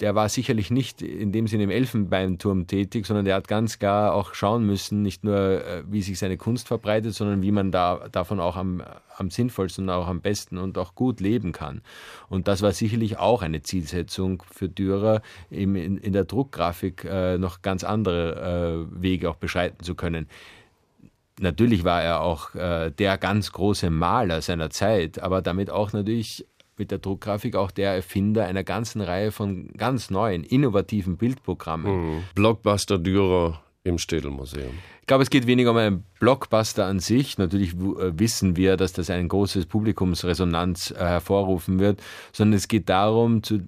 der 0.00 0.14
war 0.14 0.28
sicherlich 0.28 0.70
nicht 0.70 1.02
in 1.02 1.32
dem 1.32 1.46
Sinne 1.46 1.64
im 1.64 1.70
Elfenbeinturm 1.70 2.66
tätig, 2.66 3.06
sondern 3.06 3.24
der 3.24 3.36
hat 3.36 3.48
ganz 3.48 3.78
klar 3.78 4.14
auch 4.14 4.34
schauen 4.34 4.66
müssen, 4.66 5.02
nicht 5.02 5.24
nur, 5.24 5.36
äh, 5.36 5.82
wie 5.86 6.02
sich 6.02 6.18
seine 6.18 6.36
Kunst 6.36 6.68
verbreitet, 6.68 7.14
sondern 7.14 7.42
wie 7.42 7.52
man 7.52 7.70
da 7.70 8.08
davon 8.10 8.40
auch 8.40 8.56
am, 8.56 8.82
am 9.16 9.30
sinnvollsten 9.30 9.88
auch 9.90 10.08
am 10.08 10.20
besten 10.20 10.58
und 10.58 10.78
auch 10.78 10.94
gut 10.94 11.20
leben 11.20 11.52
kann. 11.52 11.82
Und 12.28 12.48
das 12.48 12.62
war 12.62 12.72
sicherlich 12.72 13.18
auch 13.18 13.42
eine 13.42 13.62
Zielsetzung 13.62 14.42
für 14.50 14.68
Dürer, 14.68 15.22
in, 15.50 15.76
in 15.76 16.12
der 16.12 16.24
Druckgrafik 16.24 17.04
äh, 17.04 17.38
noch 17.38 17.62
ganz 17.62 17.84
andere 17.84 18.88
äh, 18.90 19.02
Wege 19.02 19.30
auch 19.30 19.36
beschreiten 19.36 19.82
zu 19.84 19.94
können. 19.94 20.28
Natürlich 21.40 21.84
war 21.84 22.02
er 22.02 22.20
auch 22.20 22.54
äh, 22.54 22.90
der 22.90 23.18
ganz 23.18 23.50
große 23.50 23.90
Maler 23.90 24.40
seiner 24.40 24.70
Zeit, 24.70 25.20
aber 25.20 25.42
damit 25.42 25.68
auch 25.68 25.92
natürlich 25.92 26.46
mit 26.76 26.90
der 26.90 26.98
Druckgrafik 26.98 27.56
auch 27.56 27.70
der 27.70 27.94
Erfinder 27.94 28.46
einer 28.46 28.64
ganzen 28.64 29.00
Reihe 29.00 29.32
von 29.32 29.68
ganz 29.76 30.10
neuen, 30.10 30.44
innovativen 30.44 31.16
Bildprogrammen. 31.16 32.16
Mhm. 32.16 32.22
Blockbuster 32.34 32.98
Dürer 32.98 33.60
im 33.84 33.98
Städelmuseum. 33.98 34.72
Ich 35.02 35.06
glaube, 35.06 35.22
es 35.22 35.30
geht 35.30 35.46
weniger 35.46 35.72
um 35.72 35.76
einen 35.76 36.04
Blockbuster 36.18 36.86
an 36.86 36.98
sich. 36.98 37.36
Natürlich 37.36 37.74
äh, 37.74 38.18
wissen 38.18 38.56
wir, 38.56 38.76
dass 38.78 38.94
das 38.94 39.10
eine 39.10 39.28
große 39.28 39.66
Publikumsresonanz 39.66 40.92
äh, 40.92 40.96
hervorrufen 40.96 41.78
wird, 41.78 42.02
sondern 42.32 42.56
es 42.56 42.68
geht 42.68 42.88
darum, 42.88 43.42
zu, 43.42 43.60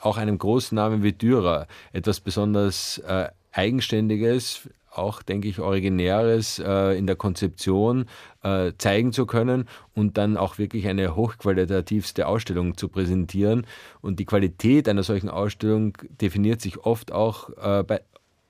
auch 0.00 0.16
einem 0.16 0.38
großen 0.38 0.74
Namen 0.74 1.02
wie 1.02 1.12
Dürer 1.12 1.66
etwas 1.92 2.20
besonders 2.20 2.98
äh, 2.98 3.28
Eigenständiges, 3.52 4.68
auch, 4.90 5.22
denke 5.22 5.48
ich, 5.48 5.60
Originäres 5.60 6.58
äh, 6.58 6.98
in 6.98 7.06
der 7.06 7.16
Konzeption 7.16 8.06
äh, 8.42 8.72
zeigen 8.78 9.12
zu 9.12 9.26
können 9.26 9.68
und 9.94 10.18
dann 10.18 10.36
auch 10.36 10.58
wirklich 10.58 10.88
eine 10.88 11.16
hochqualitativste 11.16 12.26
Ausstellung 12.26 12.76
zu 12.76 12.88
präsentieren. 12.88 13.66
Und 14.00 14.18
die 14.18 14.24
Qualität 14.24 14.88
einer 14.88 15.02
solchen 15.02 15.28
Ausstellung 15.28 15.96
definiert 16.20 16.60
sich 16.60 16.78
oft 16.78 17.12
auch 17.12 17.50
äh, 17.58 17.82
bei, 17.82 18.02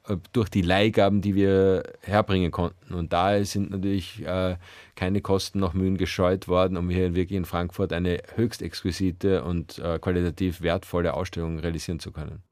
äh, 0.08 0.16
durch 0.32 0.48
die 0.48 0.62
Leihgaben, 0.62 1.20
die 1.20 1.34
wir 1.34 1.82
herbringen 2.00 2.50
konnten. 2.50 2.94
Und 2.94 3.12
da 3.12 3.42
sind 3.44 3.70
natürlich 3.70 4.24
äh, 4.24 4.56
keine 4.94 5.20
Kosten 5.20 5.58
noch 5.58 5.74
Mühen 5.74 5.96
gescheut 5.96 6.48
worden, 6.48 6.76
um 6.76 6.90
hier 6.90 7.14
wirklich 7.14 7.36
in 7.36 7.44
Frankfurt 7.44 7.92
eine 7.92 8.22
höchst 8.34 8.62
exquisite 8.62 9.44
und 9.44 9.78
äh, 9.78 9.98
qualitativ 9.98 10.62
wertvolle 10.62 11.14
Ausstellung 11.14 11.58
realisieren 11.58 12.00
zu 12.00 12.12
können. 12.12 12.42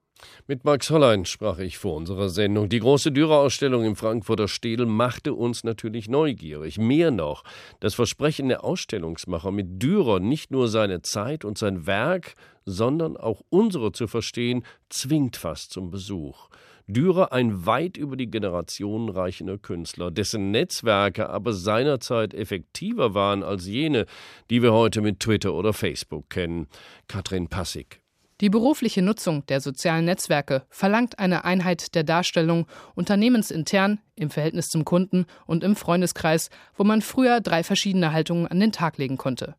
Mit 0.47 0.65
Max 0.65 0.91
Hollein 0.91 1.25
sprach 1.25 1.59
ich 1.59 1.79
vor 1.79 1.97
unserer 1.97 2.29
Sendung. 2.29 2.69
Die 2.69 2.79
große 2.79 3.13
Dürer-Ausstellung 3.13 3.85
im 3.85 3.97
Frankfurter 3.97 4.49
Städel 4.49 4.87
machte 4.87 5.35
uns 5.35 5.65
natürlich 5.65 6.09
neugierig. 6.09 6.79
Mehr 6.79 7.11
noch, 7.11 7.43
das 7.81 7.95
Versprechen 7.95 8.49
der 8.49 8.65
Ausstellungsmacher, 8.65 9.51
mit 9.51 9.83
Dürer 9.83 10.21
nicht 10.21 10.51
nur 10.51 10.69
seine 10.69 11.03
Zeit 11.03 11.45
und 11.45 11.59
sein 11.59 11.87
Werk, 11.87 12.35
sondern 12.65 13.17
auch 13.17 13.43
unsere 13.49 13.93
zu 13.93 14.07
verstehen, 14.07 14.65
zwingt 14.89 15.37
fast 15.37 15.73
zum 15.73 15.91
Besuch. 15.91 16.49
Dürer 16.89 17.33
ein 17.33 17.67
weit 17.67 17.97
über 17.97 18.17
die 18.17 18.31
Generationen 18.31 19.09
reichender 19.09 19.59
Künstler, 19.59 20.13
dessen 20.13 20.53
Netzwerke 20.53 21.29
aber 21.29 21.53
seinerzeit 21.53 22.33
effektiver 22.33 23.13
waren 23.13 23.43
als 23.43 23.67
jene, 23.67 24.07
die 24.51 24.63
wir 24.63 24.73
heute 24.73 25.01
mit 25.01 25.19
Twitter 25.19 25.53
oder 25.55 25.73
Facebook 25.73 26.31
kennen. 26.31 26.69
Katrin 27.09 27.49
Passig. 27.49 28.06
Die 28.43 28.51
berufliche 28.51 29.01
Nutzung 29.01 29.47
der 29.47 29.63
sozialen 29.63 30.05
Netzwerke 30.05 30.67
verlangt 30.69 31.19
eine 31.19 31.45
Einheit 31.45 31.95
der 31.95 32.05
Darstellung 32.05 32.67
unternehmensintern, 32.95 33.99
im 34.15 34.29
Verhältnis 34.29 34.69
zum 34.69 34.85
Kunden 34.85 35.25
und 35.47 35.65
im 35.65 35.75
Freundeskreis, 35.75 36.51
wo 36.77 36.85
man 36.85 37.01
früher 37.01 37.41
drei 37.41 37.63
verschiedene 37.63 38.13
Haltungen 38.13 38.47
an 38.47 38.61
den 38.61 38.73
Tag 38.73 38.99
legen 38.99 39.17
konnte. 39.17 39.55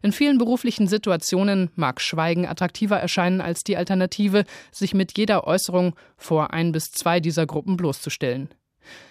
In 0.00 0.12
vielen 0.12 0.38
beruflichen 0.38 0.86
Situationen 0.86 1.70
mag 1.74 2.00
Schweigen 2.00 2.46
attraktiver 2.46 2.98
erscheinen 2.98 3.42
als 3.42 3.64
die 3.64 3.76
Alternative, 3.76 4.44
sich 4.70 4.94
mit 4.94 5.18
jeder 5.18 5.46
Äußerung 5.46 5.94
vor 6.16 6.54
ein 6.54 6.72
bis 6.72 6.90
zwei 6.90 7.20
dieser 7.20 7.46
Gruppen 7.46 7.76
bloßzustellen. 7.76 8.48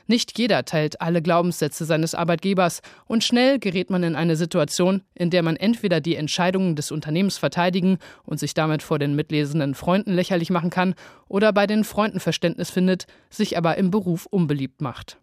Nicht 0.08 0.38
jeder 0.38 0.66
teilt 0.66 1.02
alle 1.02 1.22
Glaubenssätze 1.22 1.86
seines 1.86 2.16
Arbeitgebers 2.16 2.82
und 3.06 3.24
schnell 3.24 3.60
gerät 3.60 3.90
man 3.90 4.04
in 4.04 4.16
eine 4.16 4.36
Situation, 4.36 5.04
in 5.14 5.30
der 5.30 5.44
man 5.44 5.56
entweder 5.56 6.02
die 6.02 6.16
Entscheidungen 6.16 6.76
des 6.76 6.92
Unternehmens 6.92 7.38
verteidigen 7.38 7.98
und 8.24 8.40
sich 8.40 8.54
damit 8.54 8.84
vor 8.84 9.00
den 9.00 9.16
mitlesenden 9.16 9.76
Freunden 9.76 10.14
lächerlich 10.14 10.50
machen 10.50 10.70
kann 10.70 10.96
oder 11.28 11.54
bei 11.54 11.68
den 11.68 11.84
Freunden 11.84 12.20
Verständnis 12.20 12.70
findet, 12.70 13.08
sich 13.30 13.58
aber 13.58 13.78
im 13.78 13.92
Beruf 13.92 14.26
unbeliebt 14.26 14.82
macht. 14.82 15.18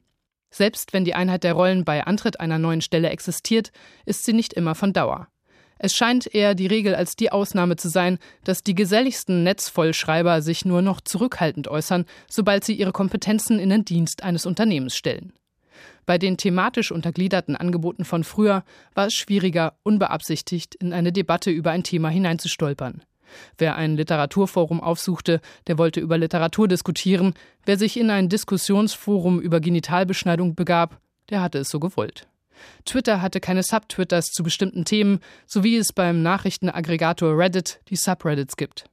Selbst 0.51 0.93
wenn 0.93 1.05
die 1.05 1.15
Einheit 1.15 1.45
der 1.45 1.53
Rollen 1.53 1.85
bei 1.85 2.05
Antritt 2.05 2.41
einer 2.41 2.59
neuen 2.59 2.81
Stelle 2.81 3.11
existiert, 3.11 3.71
ist 4.07 4.25
sie 4.25 4.33
nicht 4.33 4.55
immer 4.55 4.75
von 4.75 4.93
Dauer. 4.93 5.29
Es 5.79 5.95
scheint 5.95 6.33
eher 6.35 6.55
die 6.55 6.67
Regel 6.67 6.95
als 6.95 7.17
die 7.17 7.31
Ausnahme 7.31 7.77
zu 7.77 7.89
sein, 7.89 8.19
dass 8.45 8.63
die 8.63 8.75
geselligsten 8.75 9.45
Netzvollschreiber 9.45 10.43
sich 10.43 10.65
nur 10.65 10.83
noch 10.83 11.01
zurückhaltend 11.01 11.69
äußern, 11.69 12.05
sobald 12.29 12.65
sie 12.65 12.75
ihre 12.75 12.93
Kompetenzen 12.93 13.59
in 13.59 13.71
den 13.71 13.85
Dienst 13.85 14.23
eines 14.23 14.47
Unternehmens 14.47 14.97
stellen. 14.97 15.33
Bei 16.07 16.19
den 16.19 16.37
thematisch 16.37 16.91
untergliederten 16.91 17.55
Angeboten 17.55 18.05
von 18.05 18.25
früher 18.25 18.65
war 18.95 19.07
es 19.07 19.15
schwieriger, 19.15 19.75
unbeabsichtigt 19.83 20.75
in 20.75 20.93
eine 20.93 21.13
Debatte 21.13 21.51
über 21.51 21.71
ein 21.71 21.85
Thema 21.85 22.09
hineinzustolpern. 22.09 23.03
Wer 23.59 23.77
ein 23.77 23.97
Literaturforum 23.97 24.81
aufsuchte, 24.81 25.41
der 25.67 25.77
wollte 25.77 26.01
über 26.01 26.17
Literatur 26.17 26.67
diskutieren, 26.67 27.35
wer 27.67 27.77
sich 27.77 27.99
in 27.99 28.11
ein 28.11 28.29
Diskussionsforum 28.29 29.41
über 29.41 29.61
Genitalbeschneidung 29.61 30.55
begab, 30.55 30.99
der 31.29 31.43
hatte 31.43 31.59
es 31.59 31.69
so 31.69 31.79
gewollt. 31.79 32.27
Twitter 32.85 33.23
hatte 33.23 33.41
keine 33.41 33.63
Subtwitters 33.63 34.27
zu 34.27 34.43
bestimmten 34.43 34.85
Themen, 34.85 35.21
so 35.47 35.65
wie 35.65 35.77
es 35.77 35.93
beim 35.93 36.23
Nachrichtenaggregator 36.23 37.37
Reddit 37.37 37.81
die 37.89 37.97
Subreddits 37.97 38.57
gibt. 38.57 38.87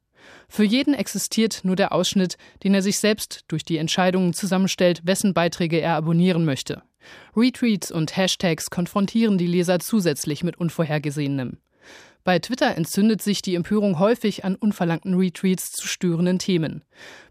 Für 0.48 0.64
jeden 0.64 0.94
existiert 0.94 1.62
nur 1.64 1.76
der 1.76 1.92
Ausschnitt, 1.92 2.38
den 2.64 2.74
er 2.74 2.82
sich 2.82 3.00
selbst 3.00 3.44
durch 3.48 3.64
die 3.64 3.78
Entscheidungen 3.78 4.34
zusammenstellt, 4.34 5.02
wessen 5.06 5.34
Beiträge 5.34 5.80
er 5.80 5.96
abonnieren 5.96 6.46
möchte. 6.46 6.84
Retweets 7.36 7.92
und 7.92 8.18
Hashtags 8.18 8.70
konfrontieren 8.70 9.38
die 9.38 9.48
Leser 9.48 9.80
zusätzlich 9.80 10.44
mit 10.44 10.58
Unvorhergesehenem. 10.58 11.60
Bei 12.26 12.40
Twitter 12.40 12.76
entzündet 12.76 13.22
sich 13.22 13.44
die 13.44 13.54
Empörung 13.54 14.00
häufig 14.00 14.44
an 14.46 14.56
unverlangten 14.56 15.14
Retweets 15.14 15.72
zu 15.72 15.88
störenden 15.88 16.40
Themen. 16.40 16.84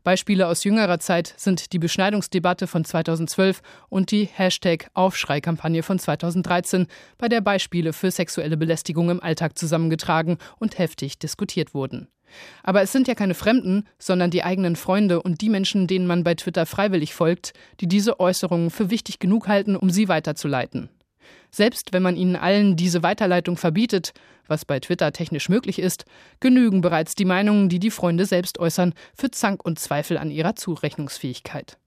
Beispiele 0.05 0.47
aus 0.47 0.63
jüngerer 0.63 1.01
Zeit 1.01 1.35
sind 1.37 1.73
die 1.73 1.81
Beschneidungsdebatte 1.81 2.69
von 2.69 2.85
2012 2.85 3.61
und 3.89 4.13
die 4.13 4.27
Hashtag 4.33 4.91
Aufschrei-Kampagne 4.95 5.83
von 5.83 5.99
2013, 5.99 6.87
bei 7.19 7.29
der 7.29 7.41
Beispiele 7.41 7.93
für 7.93 8.13
sexuelle 8.13 8.57
Belästigung 8.57 9.11
im 9.11 9.21
Alltag 9.21 9.59
zusammengetragen 9.59 10.39
und 10.61 10.79
heftig 10.79 11.19
diskutiert 11.19 11.75
wurden. 11.75 12.07
Aber 12.63 12.81
es 12.81 12.93
sind 12.93 13.09
ja 13.09 13.17
keine 13.17 13.35
Fremden, 13.35 13.89
sondern 13.99 14.31
die 14.31 14.45
eigenen 14.45 14.77
Freunde 14.77 15.21
und 15.23 15.41
die 15.41 15.51
Menschen, 15.51 15.89
denen 15.89 16.07
man 16.07 16.23
bei 16.23 16.37
Twitter 16.37 16.67
freiwillig 16.67 17.15
folgt, 17.15 17.53
die 17.81 17.89
diese 17.89 18.21
Äußerungen 18.21 18.71
für 18.71 18.91
wichtig 18.91 19.19
genug 19.19 19.49
halten, 19.49 19.75
um 19.75 19.91
sie 19.91 20.07
weiterzuleiten. 20.07 20.89
Selbst 21.51 21.93
wenn 21.93 22.03
man 22.03 22.17
ihnen 22.17 22.37
allen 22.37 22.77
diese 22.77 23.03
Weiterleitung 23.03 23.57
verbietet, 23.57 24.13
was 24.47 24.65
bei 24.65 24.81
Twitter 24.81 25.13
technisch 25.13 25.49
möglich 25.49 25.79
ist, 25.79 26.05
genügen 26.41 26.81
bereits 26.81 27.15
die 27.15 27.25
Meinungen, 27.25 27.69
die 27.69 27.79
die 27.79 27.91
Freunde 27.91 28.27
selbst 28.27 28.59
äußern, 28.59 28.95
für 29.15 29.31
Zank 29.31 29.65
und 29.65 29.79
Zweifel 29.79 30.19
an 30.19 30.31
ihrer 30.31 30.57
Zurechnungsfähigkeit. 30.57 31.79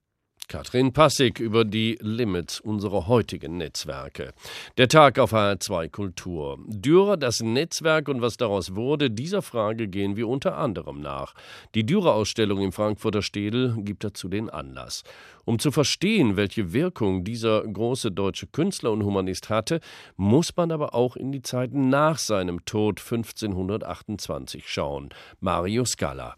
Katrin 0.48 0.94
Passig 0.94 1.40
über 1.40 1.66
die 1.66 1.98
Limits 2.00 2.58
unserer 2.58 3.06
heutigen 3.06 3.58
Netzwerke. 3.58 4.32
Der 4.78 4.88
Tag 4.88 5.18
auf 5.18 5.34
HR2 5.34 5.90
Kultur. 5.90 6.58
Dürer, 6.66 7.18
das 7.18 7.40
Netzwerk 7.42 8.08
und 8.08 8.22
was 8.22 8.38
daraus 8.38 8.74
wurde, 8.74 9.10
dieser 9.10 9.42
Frage 9.42 9.88
gehen 9.88 10.16
wir 10.16 10.26
unter 10.26 10.56
anderem 10.56 11.02
nach. 11.02 11.34
Die 11.74 11.84
Dürer-Ausstellung 11.84 12.62
im 12.62 12.72
Frankfurter 12.72 13.20
Städel 13.20 13.76
gibt 13.80 14.04
dazu 14.04 14.28
den 14.28 14.48
Anlass. 14.48 15.02
Um 15.44 15.58
zu 15.58 15.70
verstehen, 15.70 16.36
welche 16.36 16.72
Wirkung 16.72 17.24
dieser 17.24 17.62
große 17.62 18.10
deutsche 18.10 18.46
Künstler 18.46 18.92
und 18.92 19.04
Humanist 19.04 19.50
hatte, 19.50 19.80
muss 20.16 20.56
man 20.56 20.72
aber 20.72 20.94
auch 20.94 21.16
in 21.16 21.30
die 21.30 21.42
Zeiten 21.42 21.90
nach 21.90 22.16
seinem 22.16 22.64
Tod 22.64 23.00
1528 23.00 24.66
schauen. 24.66 25.10
Mario 25.40 25.84
Scala. 25.84 26.36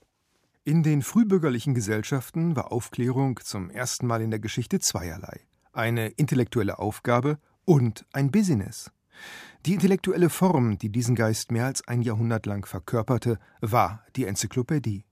In 0.63 0.83
den 0.83 1.01
frühbürgerlichen 1.01 1.73
Gesellschaften 1.73 2.55
war 2.55 2.71
Aufklärung 2.71 3.41
zum 3.43 3.71
ersten 3.71 4.07
Mal 4.07 4.21
in 4.21 4.31
der 4.31 4.41
Geschichte 4.41 4.79
zweierlei. 4.79 5.41
Eine 5.73 6.09
intellektuelle 6.09 6.79
Aufgabe 6.79 7.39
und 7.65 8.05
ein 8.13 8.31
Business. 8.31 8.91
Die 9.65 9.73
intellektuelle 9.73 10.29
Form, 10.29 10.77
die 10.77 10.91
diesen 10.91 11.15
Geist 11.15 11.51
mehr 11.51 11.65
als 11.65 11.89
ein 11.89 12.03
Jahrhundert 12.03 12.45
lang 12.45 12.67
verkörperte, 12.67 13.39
war 13.63 14.05
die 14.17 14.27
Enzyklopädie. 14.27 15.07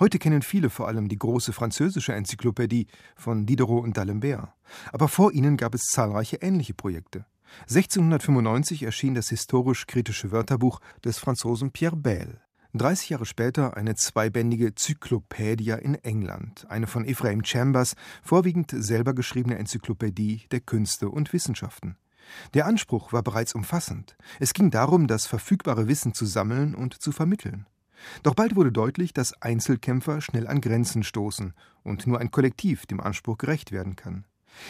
Heute 0.00 0.18
kennen 0.18 0.42
viele 0.42 0.68
vor 0.68 0.88
allem 0.88 1.08
die 1.08 1.18
große 1.18 1.52
französische 1.52 2.14
Enzyklopädie 2.14 2.88
von 3.14 3.46
Diderot 3.46 3.84
und 3.84 3.96
d'Alembert. 3.96 4.48
Aber 4.92 5.06
vor 5.06 5.30
ihnen 5.30 5.56
gab 5.56 5.76
es 5.76 5.82
zahlreiche 5.82 6.38
ähnliche 6.38 6.74
Projekte. 6.74 7.24
1695 7.68 8.82
erschien 8.82 9.14
das 9.14 9.28
historisch-kritische 9.28 10.32
Wörterbuch 10.32 10.80
des 11.04 11.18
Franzosen 11.18 11.70
Pierre 11.70 11.96
Bayle. 11.96 12.40
30 12.78 13.10
Jahre 13.10 13.26
später 13.26 13.76
eine 13.76 13.94
zweibändige 13.94 14.74
Zyklopädia 14.74 15.76
in 15.76 15.94
England, 15.96 16.66
eine 16.68 16.86
von 16.86 17.04
Ephraim 17.04 17.44
Chambers, 17.44 17.94
vorwiegend 18.22 18.72
selber 18.74 19.14
geschriebene 19.14 19.58
Enzyklopädie 19.58 20.46
der 20.50 20.60
Künste 20.60 21.08
und 21.08 21.32
Wissenschaften. 21.32 21.96
Der 22.54 22.66
Anspruch 22.66 23.12
war 23.12 23.22
bereits 23.22 23.54
umfassend. 23.54 24.16
Es 24.38 24.52
ging 24.52 24.70
darum, 24.70 25.06
das 25.06 25.26
verfügbare 25.26 25.88
Wissen 25.88 26.14
zu 26.14 26.26
sammeln 26.26 26.74
und 26.74 26.94
zu 27.00 27.12
vermitteln. 27.12 27.66
Doch 28.22 28.34
bald 28.34 28.54
wurde 28.54 28.72
deutlich, 28.72 29.12
dass 29.12 29.40
Einzelkämpfer 29.42 30.20
schnell 30.20 30.46
an 30.46 30.60
Grenzen 30.60 31.02
stoßen 31.02 31.54
und 31.82 32.06
nur 32.06 32.20
ein 32.20 32.30
Kollektiv 32.30 32.86
dem 32.86 33.00
Anspruch 33.00 33.38
gerecht 33.38 33.72
werden 33.72 33.96
kann. 33.96 34.24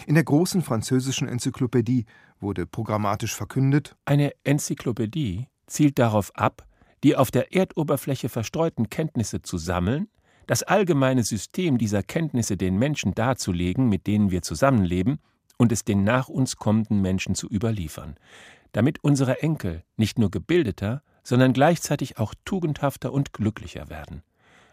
In 0.06 0.14
der 0.14 0.24
großen 0.24 0.62
französischen 0.62 1.28
Enzyklopädie 1.28 2.06
wurde 2.40 2.66
programmatisch 2.66 3.34
verkündet: 3.34 3.96
Eine 4.04 4.32
Enzyklopädie 4.44 5.48
zielt 5.66 5.98
darauf 5.98 6.34
ab, 6.34 6.67
die 7.04 7.16
auf 7.16 7.30
der 7.30 7.54
Erdoberfläche 7.54 8.28
verstreuten 8.28 8.90
Kenntnisse 8.90 9.42
zu 9.42 9.58
sammeln, 9.58 10.08
das 10.46 10.62
allgemeine 10.62 11.22
System 11.22 11.78
dieser 11.78 12.02
Kenntnisse 12.02 12.56
den 12.56 12.78
Menschen 12.78 13.14
darzulegen, 13.14 13.88
mit 13.88 14.06
denen 14.06 14.30
wir 14.30 14.42
zusammenleben, 14.42 15.18
und 15.58 15.72
es 15.72 15.84
den 15.84 16.04
nach 16.04 16.28
uns 16.28 16.56
kommenden 16.56 17.02
Menschen 17.02 17.34
zu 17.34 17.48
überliefern, 17.48 18.16
damit 18.72 19.02
unsere 19.02 19.42
Enkel 19.42 19.84
nicht 19.96 20.18
nur 20.18 20.30
gebildeter, 20.30 21.02
sondern 21.22 21.52
gleichzeitig 21.52 22.18
auch 22.18 22.34
tugendhafter 22.44 23.12
und 23.12 23.32
glücklicher 23.32 23.90
werden, 23.90 24.22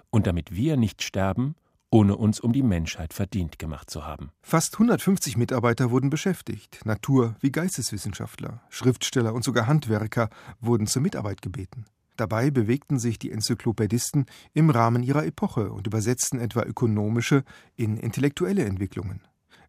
und 0.09 0.28
damit 0.28 0.55
wir 0.55 0.78
nicht 0.78 1.03
sterben, 1.03 1.55
ohne 1.89 2.15
uns 2.15 2.39
um 2.39 2.53
die 2.53 2.63
Menschheit 2.63 3.13
verdient 3.13 3.59
gemacht 3.59 3.89
zu 3.89 4.05
haben. 4.05 4.32
Fast 4.41 4.76
150 4.76 5.38
Mitarbeiter 5.38 5.91
wurden 5.91 6.09
beschäftigt, 6.09 6.86
Natur- 6.86 7.36
wie 7.39 7.51
Geisteswissenschaftler, 7.51 8.61
Schriftsteller 8.69 9.34
und 9.34 9.43
sogar 9.43 9.67
Handwerker 9.67 10.30
wurden 10.59 10.88
zur 10.88 11.01
Mitarbeit 11.01 11.41
gebeten. 11.41 11.86
Dabei 12.16 12.49
bewegten 12.49 12.97
sich 12.97 13.20
die 13.20 13.32
Enzyklopädisten 13.32 14.26
im 14.53 14.70
Rahmen 14.70 15.03
ihrer 15.03 15.26
Epoche 15.26 15.72
und 15.72 15.88
übersetzten 15.88 16.39
etwa 16.39 16.63
ökonomische 16.63 17.43
in 17.76 17.97
intellektuelle 17.97 18.63
Entwicklungen. 18.63 19.22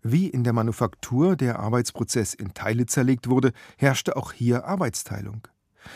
Wie 0.03 0.29
in 0.29 0.45
der 0.45 0.53
Manufaktur 0.53 1.35
der 1.35 1.59
Arbeitsprozess 1.59 2.35
in 2.35 2.55
Teile 2.55 2.87
zerlegt 2.87 3.29
wurde, 3.29 3.53
herrschte 3.77 4.17
auch 4.17 4.33
hier 4.33 4.65
Arbeitsteilung. 4.65 5.49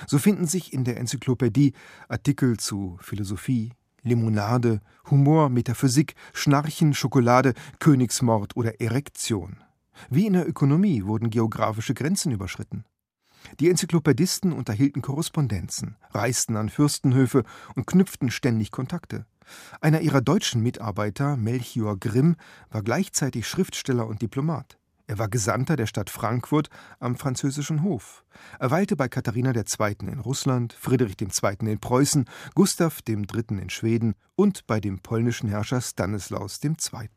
So 0.07 0.18
finden 0.18 0.46
sich 0.46 0.72
in 0.72 0.84
der 0.84 0.98
Enzyklopädie 0.98 1.74
Artikel 2.09 2.57
zu 2.57 2.98
Philosophie, 3.01 3.72
Limonade, 4.03 4.80
Humor, 5.11 5.48
Metaphysik, 5.48 6.14
Schnarchen, 6.32 6.94
Schokolade, 6.94 7.55
Königsmord 7.78 8.57
oder 8.57 8.80
Erektion. 8.80 9.59
Wie 10.09 10.26
in 10.26 10.32
der 10.32 10.48
Ökonomie 10.48 11.05
wurden 11.05 11.30
geografische 11.30 11.94
Grenzen 11.94 12.32
überschritten. 12.32 12.84
Die 13.59 13.68
Enzyklopädisten 13.68 14.53
unterhielten 14.53 15.03
Korrespondenzen, 15.03 15.96
reisten 16.11 16.57
an 16.57 16.68
Fürstenhöfe 16.68 17.44
und 17.74 17.86
knüpften 17.86 18.30
ständig 18.30 18.70
Kontakte. 18.70 19.26
Einer 19.80 20.01
ihrer 20.01 20.20
deutschen 20.20 20.62
Mitarbeiter, 20.62 21.36
Melchior 21.36 21.98
Grimm, 21.98 22.36
war 22.70 22.82
gleichzeitig 22.82 23.48
Schriftsteller 23.48 24.07
und 24.07 24.22
Diplomat. 24.22 24.78
Er 25.11 25.18
war 25.18 25.28
Gesandter 25.28 25.74
der 25.74 25.86
Stadt 25.86 26.09
Frankfurt 26.09 26.70
am 27.01 27.16
französischen 27.16 27.82
Hof. 27.82 28.24
Er 28.61 28.70
weilte 28.70 28.94
bei 28.94 29.09
Katharina 29.09 29.53
II. 29.53 29.96
in 30.03 30.20
Russland, 30.20 30.72
Friedrich 30.72 31.16
II. 31.20 31.68
in 31.68 31.80
Preußen, 31.80 32.26
Gustav 32.55 33.01
III. 33.09 33.59
in 33.61 33.70
Schweden 33.70 34.14
und 34.36 34.68
bei 34.68 34.78
dem 34.78 35.01
polnischen 35.01 35.48
Herrscher 35.48 35.80
Stanislaus 35.80 36.61
II. 36.62 37.09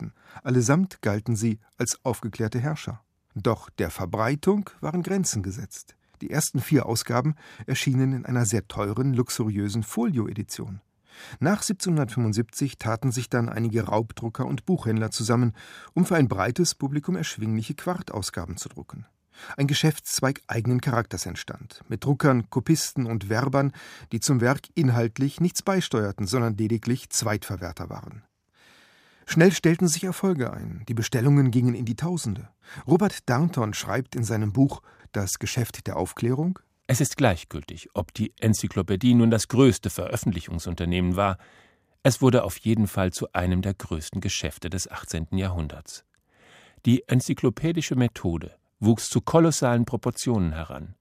Allesamt 0.42 1.04
galten 1.04 1.36
sie 1.36 1.60
als 1.78 2.00
aufgeklärte 2.04 2.60
Herrscher. 2.60 3.04
Doch 3.36 3.70
der 3.70 3.92
Verbreitung 3.92 4.72
waren 4.82 5.04
Grenzen 5.04 5.44
gesetzt. 5.44 5.96
Die 6.24 6.32
ersten 6.32 6.62
vier 6.62 6.86
Ausgaben 6.86 7.36
erschienen 7.68 8.14
in 8.14 8.26
einer 8.26 8.46
sehr 8.46 8.66
teuren, 8.70 9.14
luxuriösen 9.14 9.84
Folio-Edition. 9.84 10.80
Nach 11.42 11.58
1775 11.58 12.78
taten 12.78 13.12
sich 13.12 13.30
dann 13.30 13.50
einige 13.50 13.84
Raubdrucker 13.84 14.46
und 14.46 14.66
Buchhändler 14.66 15.12
zusammen, 15.12 15.52
um 15.94 16.06
für 16.06 16.16
ein 16.16 16.30
breites 16.30 16.76
Publikum 16.76 17.18
erschwingliche 17.18 17.74
Quartausgaben 17.74 18.56
zu 18.56 18.70
drucken. 18.70 19.06
Ein 19.58 19.68
Geschäftszweig 19.68 20.40
eigenen 20.48 20.80
Charakters 20.80 21.26
entstand, 21.26 21.82
mit 21.90 22.06
Druckern, 22.06 22.50
Kopisten 22.50 23.06
und 23.06 23.28
Werbern, 23.28 23.74
die 24.14 24.22
zum 24.22 24.40
Werk 24.40 24.62
inhaltlich 24.76 25.42
nichts 25.42 25.62
beisteuerten, 25.62 26.26
sondern 26.26 26.56
lediglich 26.56 27.10
Zweitverwerter 27.10 27.90
waren. 27.90 28.24
Schnell 29.26 29.52
stellten 29.52 29.88
sich 29.88 30.04
Erfolge 30.04 30.54
ein, 30.54 30.84
die 30.88 30.94
Bestellungen 30.94 31.52
gingen 31.52 31.76
in 31.76 31.86
die 31.86 31.96
Tausende. 31.96 32.50
Robert 32.88 33.30
Darnton 33.30 33.74
schreibt 33.74 34.16
in 34.16 34.24
seinem 34.24 34.52
Buch 34.52 34.82
das 35.14 35.40
Geschäft 35.40 35.88
der 35.88 35.98
Aufklärung? 35.98 36.60
Es 36.88 37.00
ist 37.00 37.16
gleichgültig, 37.16 37.90
ob 37.94 38.14
die 38.14 38.34
Enzyklopädie 38.40 39.14
nun 39.14 39.32
das 39.32 39.48
größte 39.48 39.90
Veröffentlichungsunternehmen 39.90 41.16
war. 41.16 41.38
Es 42.04 42.22
wurde 42.22 42.44
auf 42.44 42.58
jeden 42.58 42.88
Fall 42.88 43.12
zu 43.12 43.32
einem 43.32 43.62
der 43.62 43.74
größten 43.74 44.20
Geschäfte 44.20 44.70
des 44.70 44.92
18. 44.92 45.28
Jahrhunderts. 45.32 46.04
Die 46.86 47.08
enzyklopädische 47.08 47.96
Methode 47.96 48.56
wuchs 48.80 49.10
zu 49.10 49.22
kolossalen 49.22 49.86
Proportionen 49.86 50.52
heran. 50.52 50.96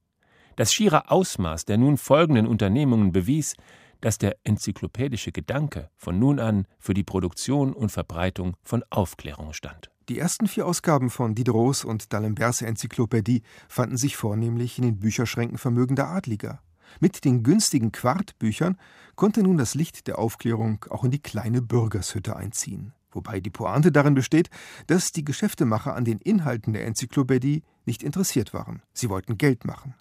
Das 0.55 0.73
schiere 0.73 1.11
Ausmaß 1.11 1.65
der 1.65 1.79
nun 1.79 1.97
folgenden 1.97 2.47
Unternehmungen 2.47 3.11
bewies, 3.11 3.57
dass 4.01 4.19
der 4.19 4.37
enzyklopädische 4.45 5.33
Gedanke 5.33 5.91
von 5.97 6.19
nun 6.19 6.39
an 6.39 6.67
für 6.79 6.95
die 6.95 7.05
Produktion 7.05 7.73
und 7.73 7.91
Verbreitung 7.91 8.57
von 8.63 8.85
Aufklärung 8.91 9.53
stand. 9.53 9.91
Die 10.09 10.19
ersten 10.19 10.49
vier 10.49 10.67
Ausgaben 10.67 11.11
von 11.11 11.35
Diderots 11.35 11.85
und 11.85 12.13
d'Alemberts 12.13 12.65
Enzyklopädie 12.65 13.43
fanden 13.69 13.97
sich 13.97 14.17
vornehmlich 14.17 14.79
in 14.79 14.85
den 14.85 14.99
Bücherschränken 14.99 15.59
vermögender 15.59 16.09
Adliger. 16.09 16.61
Mit 16.99 17.25
den 17.25 17.43
günstigen 17.43 17.93
Quartbüchern 17.93 18.79
konnte 19.15 19.43
nun 19.43 19.57
das 19.57 19.75
Licht 19.75 20.09
der 20.09 20.19
Aufklärung 20.19 20.85
auch 20.91 21.05
in 21.05 21.13
die 21.13 21.23
kleine 21.23 21.63
Bürgershütte 21.63 22.37
einziehen. 22.37 22.93
Wobei 23.13 23.41
die 23.41 23.51
Pointe 23.51 23.93
darin 23.93 24.15
besteht, 24.15 24.51
dass 24.89 25.13
die 25.13 25.25
Geschäftemacher 25.25 25.95
an 25.95 26.05
den 26.05 26.19
Inhalten 26.19 26.73
der 26.73 26.87
Enzyklopädie 26.87 27.63
nicht 27.85 28.03
interessiert 28.03 28.53
waren. 28.53 28.83
Sie 28.93 29.09
wollten 29.09 29.39
Geld 29.39 29.65
machen. 29.65 29.95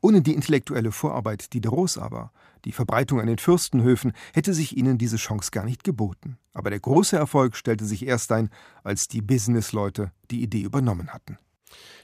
Ohne 0.00 0.22
die 0.22 0.34
intellektuelle 0.34 0.92
Vorarbeit 0.92 1.52
Diderots 1.54 1.98
aber, 1.98 2.32
die 2.64 2.72
Verbreitung 2.72 3.20
an 3.20 3.26
den 3.26 3.38
Fürstenhöfen, 3.38 4.12
hätte 4.32 4.54
sich 4.54 4.76
ihnen 4.76 4.98
diese 4.98 5.16
Chance 5.16 5.50
gar 5.50 5.64
nicht 5.64 5.84
geboten. 5.84 6.38
Aber 6.52 6.70
der 6.70 6.80
große 6.80 7.16
Erfolg 7.16 7.56
stellte 7.56 7.84
sich 7.84 8.06
erst 8.06 8.32
ein, 8.32 8.50
als 8.82 9.08
die 9.08 9.22
Businessleute 9.22 10.12
die 10.30 10.42
Idee 10.42 10.62
übernommen 10.62 11.08
hatten. 11.08 11.38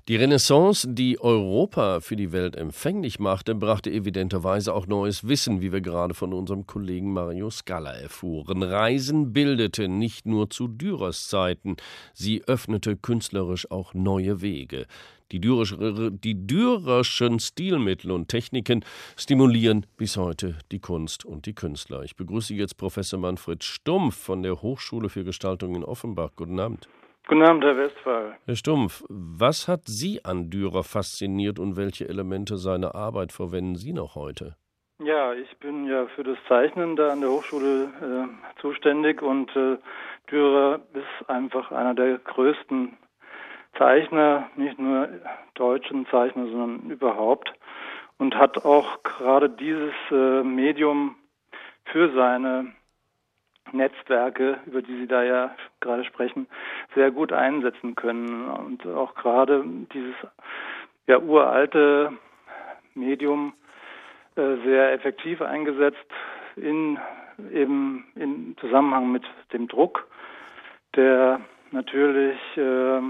Die 0.06 0.16
Renaissance, 0.16 0.86
die 0.86 1.18
Europa 1.18 2.00
für 2.00 2.16
die 2.16 2.30
Welt 2.30 2.56
empfänglich 2.56 3.18
machte, 3.18 3.54
brachte 3.54 3.90
evidenterweise 3.90 4.74
auch 4.74 4.86
neues 4.86 5.26
Wissen, 5.26 5.62
wie 5.62 5.72
wir 5.72 5.80
gerade 5.80 6.12
von 6.12 6.34
unserem 6.34 6.66
Kollegen 6.66 7.12
Mario 7.12 7.48
Scala 7.50 7.92
erfuhren. 7.92 8.62
Reisen 8.62 9.32
bildete 9.32 9.88
nicht 9.88 10.26
nur 10.26 10.50
zu 10.50 10.68
Dürers 10.68 11.28
Zeiten, 11.28 11.76
sie 12.12 12.42
öffnete 12.44 12.96
künstlerisch 12.96 13.70
auch 13.70 13.94
neue 13.94 14.42
Wege. 14.42 14.86
Die, 15.32 15.40
die 15.40 16.46
Dürerschen 16.46 17.40
Stilmittel 17.40 18.10
und 18.10 18.28
Techniken 18.28 18.84
stimulieren 19.16 19.86
bis 19.96 20.16
heute 20.16 20.58
die 20.70 20.80
Kunst 20.80 21.24
und 21.24 21.46
die 21.46 21.54
Künstler. 21.54 22.02
Ich 22.02 22.14
begrüße 22.14 22.54
jetzt 22.54 22.76
Professor 22.76 23.18
Manfred 23.18 23.64
Stumpf 23.64 24.16
von 24.16 24.42
der 24.42 24.60
Hochschule 24.60 25.08
für 25.08 25.24
Gestaltung 25.24 25.74
in 25.74 25.82
Offenbach. 25.82 26.32
Guten 26.36 26.60
Abend. 26.60 26.88
Guten 27.26 27.42
Abend, 27.42 27.64
Herr 27.64 27.76
Westphal. 27.78 28.36
Herr 28.44 28.56
Stumpf, 28.56 29.02
was 29.08 29.66
hat 29.66 29.86
Sie 29.86 30.24
an 30.26 30.50
Dürer 30.50 30.84
fasziniert 30.84 31.58
und 31.58 31.76
welche 31.78 32.06
Elemente 32.06 32.58
seiner 32.58 32.94
Arbeit 32.94 33.32
verwenden 33.32 33.76
Sie 33.76 33.94
noch 33.94 34.14
heute? 34.14 34.56
Ja, 35.02 35.32
ich 35.32 35.56
bin 35.58 35.86
ja 35.86 36.06
für 36.14 36.22
das 36.22 36.36
Zeichnen 36.48 36.96
da 36.96 37.12
an 37.12 37.22
der 37.22 37.30
Hochschule 37.30 37.84
äh, 37.84 38.60
zuständig 38.60 39.22
und 39.22 39.56
äh, 39.56 39.78
Dürer 40.30 40.80
ist 40.92 41.30
einfach 41.30 41.72
einer 41.72 41.94
der 41.94 42.18
größten 42.18 42.96
Zeichner, 43.78 44.50
nicht 44.56 44.78
nur 44.78 45.08
deutschen 45.54 46.06
Zeichner, 46.10 46.46
sondern 46.46 46.90
überhaupt 46.90 47.52
und 48.18 48.34
hat 48.36 48.64
auch 48.66 49.02
gerade 49.02 49.48
dieses 49.48 49.94
äh, 50.10 50.42
Medium 50.42 51.16
für 51.86 52.12
seine 52.14 52.72
Netzwerke, 53.72 54.60
über 54.66 54.82
die 54.82 54.96
Sie 54.96 55.06
da 55.06 55.22
ja 55.22 55.54
gerade 55.80 56.04
sprechen, 56.04 56.46
sehr 56.94 57.10
gut 57.10 57.32
einsetzen 57.32 57.94
können. 57.94 58.48
Und 58.48 58.86
auch 58.86 59.14
gerade 59.14 59.64
dieses 59.92 60.14
ja, 61.06 61.18
uralte 61.18 62.12
Medium 62.94 63.54
äh, 64.36 64.56
sehr 64.64 64.92
effektiv 64.92 65.42
eingesetzt 65.42 66.06
in 66.56 66.98
eben 67.52 68.06
in 68.14 68.56
Zusammenhang 68.60 69.10
mit 69.10 69.24
dem 69.52 69.66
Druck, 69.68 70.06
der 70.94 71.40
natürlich 71.72 72.38
äh, 72.56 73.00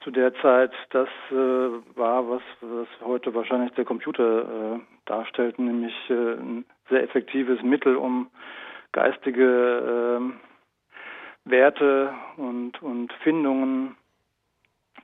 zu 0.00 0.10
der 0.10 0.34
Zeit 0.34 0.72
das 0.90 1.08
äh, 1.30 1.34
war, 1.34 2.28
was, 2.28 2.42
was 2.60 2.88
heute 3.02 3.34
wahrscheinlich 3.34 3.72
der 3.72 3.84
Computer 3.84 4.74
äh, 4.74 4.80
darstellt, 5.06 5.58
nämlich 5.58 5.94
äh, 6.10 6.34
ein 6.34 6.64
sehr 6.90 7.02
effektives 7.02 7.62
Mittel, 7.62 7.96
um 7.96 8.28
geistige 8.94 10.20
äh, 11.44 11.50
Werte 11.50 12.14
und, 12.38 12.80
und 12.82 13.12
Findungen 13.22 13.96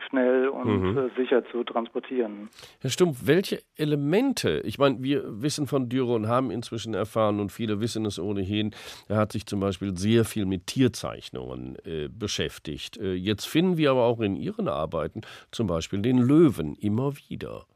schnell 0.09 0.49
und 0.49 0.81
Mhm. 0.81 0.97
äh, 0.97 1.11
sicher 1.17 1.45
zu 1.51 1.65
transportieren. 1.65 2.49
Herr 2.81 2.91
Stumpf, 2.91 3.23
welche 3.25 3.61
Elemente, 3.77 4.63
ich 4.65 4.79
meine, 4.79 5.03
wir 5.03 5.23
wissen 5.43 5.67
von 5.67 5.89
Dürer 5.91 6.15
und 6.15 6.29
haben 6.29 6.51
inzwischen 6.51 6.95
erfahren 6.95 7.41
und 7.41 7.51
viele 7.53 7.81
wissen 7.81 8.07
es 8.07 8.19
ohnehin, 8.19 8.71
er 9.09 9.17
hat 9.17 9.33
sich 9.33 9.45
zum 9.45 9.61
Beispiel 9.61 9.97
sehr 9.97 10.25
viel 10.25 10.47
mit 10.47 10.67
Tierzeichnungen 10.67 11.77
äh, 11.85 12.09
beschäftigt. 12.09 12.97
Äh, 12.97 13.15
jetzt 13.15 13.47
finden 13.47 13.77
wir 13.77 13.91
aber 13.91 14.05
auch 14.05 14.21
in 14.21 14.37
Ihren 14.37 14.69
Arbeiten 14.69 15.21
zum 15.51 15.67
Beispiel 15.67 16.01
den 16.01 16.19
Löwen 16.19 16.75
immer 16.77 17.13
wieder. 17.29 17.67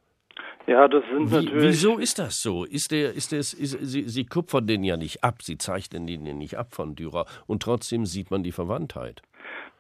Ja, 0.67 0.89
das 0.89 1.05
sind 1.13 1.31
Wie, 1.31 1.35
natürlich. 1.35 1.63
wieso 1.63 1.99
ist 1.99 2.19
das 2.19 2.41
so? 2.41 2.65
Ist 2.65 2.91
der, 2.91 3.13
ist 3.13 3.33
der, 3.33 3.41
ist, 3.41 3.53
Sie, 3.53 4.09
Sie 4.09 4.25
kupfern 4.25 4.67
den 4.67 4.83
ja 4.83 4.97
nicht 4.97 5.23
ab, 5.23 5.43
Sie 5.43 5.59
zeichnen 5.59 6.07
den 6.07 6.25
ja 6.25 6.33
nicht 6.33 6.57
ab 6.57 6.75
von 6.75 6.95
Dürer 6.95 7.27
und 7.47 7.63
trotzdem 7.63 8.07
sieht 8.07 8.31
man 8.31 8.43
die 8.43 8.53
Verwandtheit. 8.53 9.21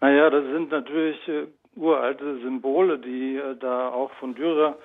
Naja, 0.01 0.29
das 0.29 0.45
sind 0.45 0.71
natürlich 0.71 1.17
äh, 1.29 1.47
uralte 1.77 2.39
Symbole, 2.41 2.99
die 2.99 3.37
äh, 3.37 3.57
da 3.59 3.89
auch 3.89 4.11
von 4.21 4.35
Dürer 4.35 4.77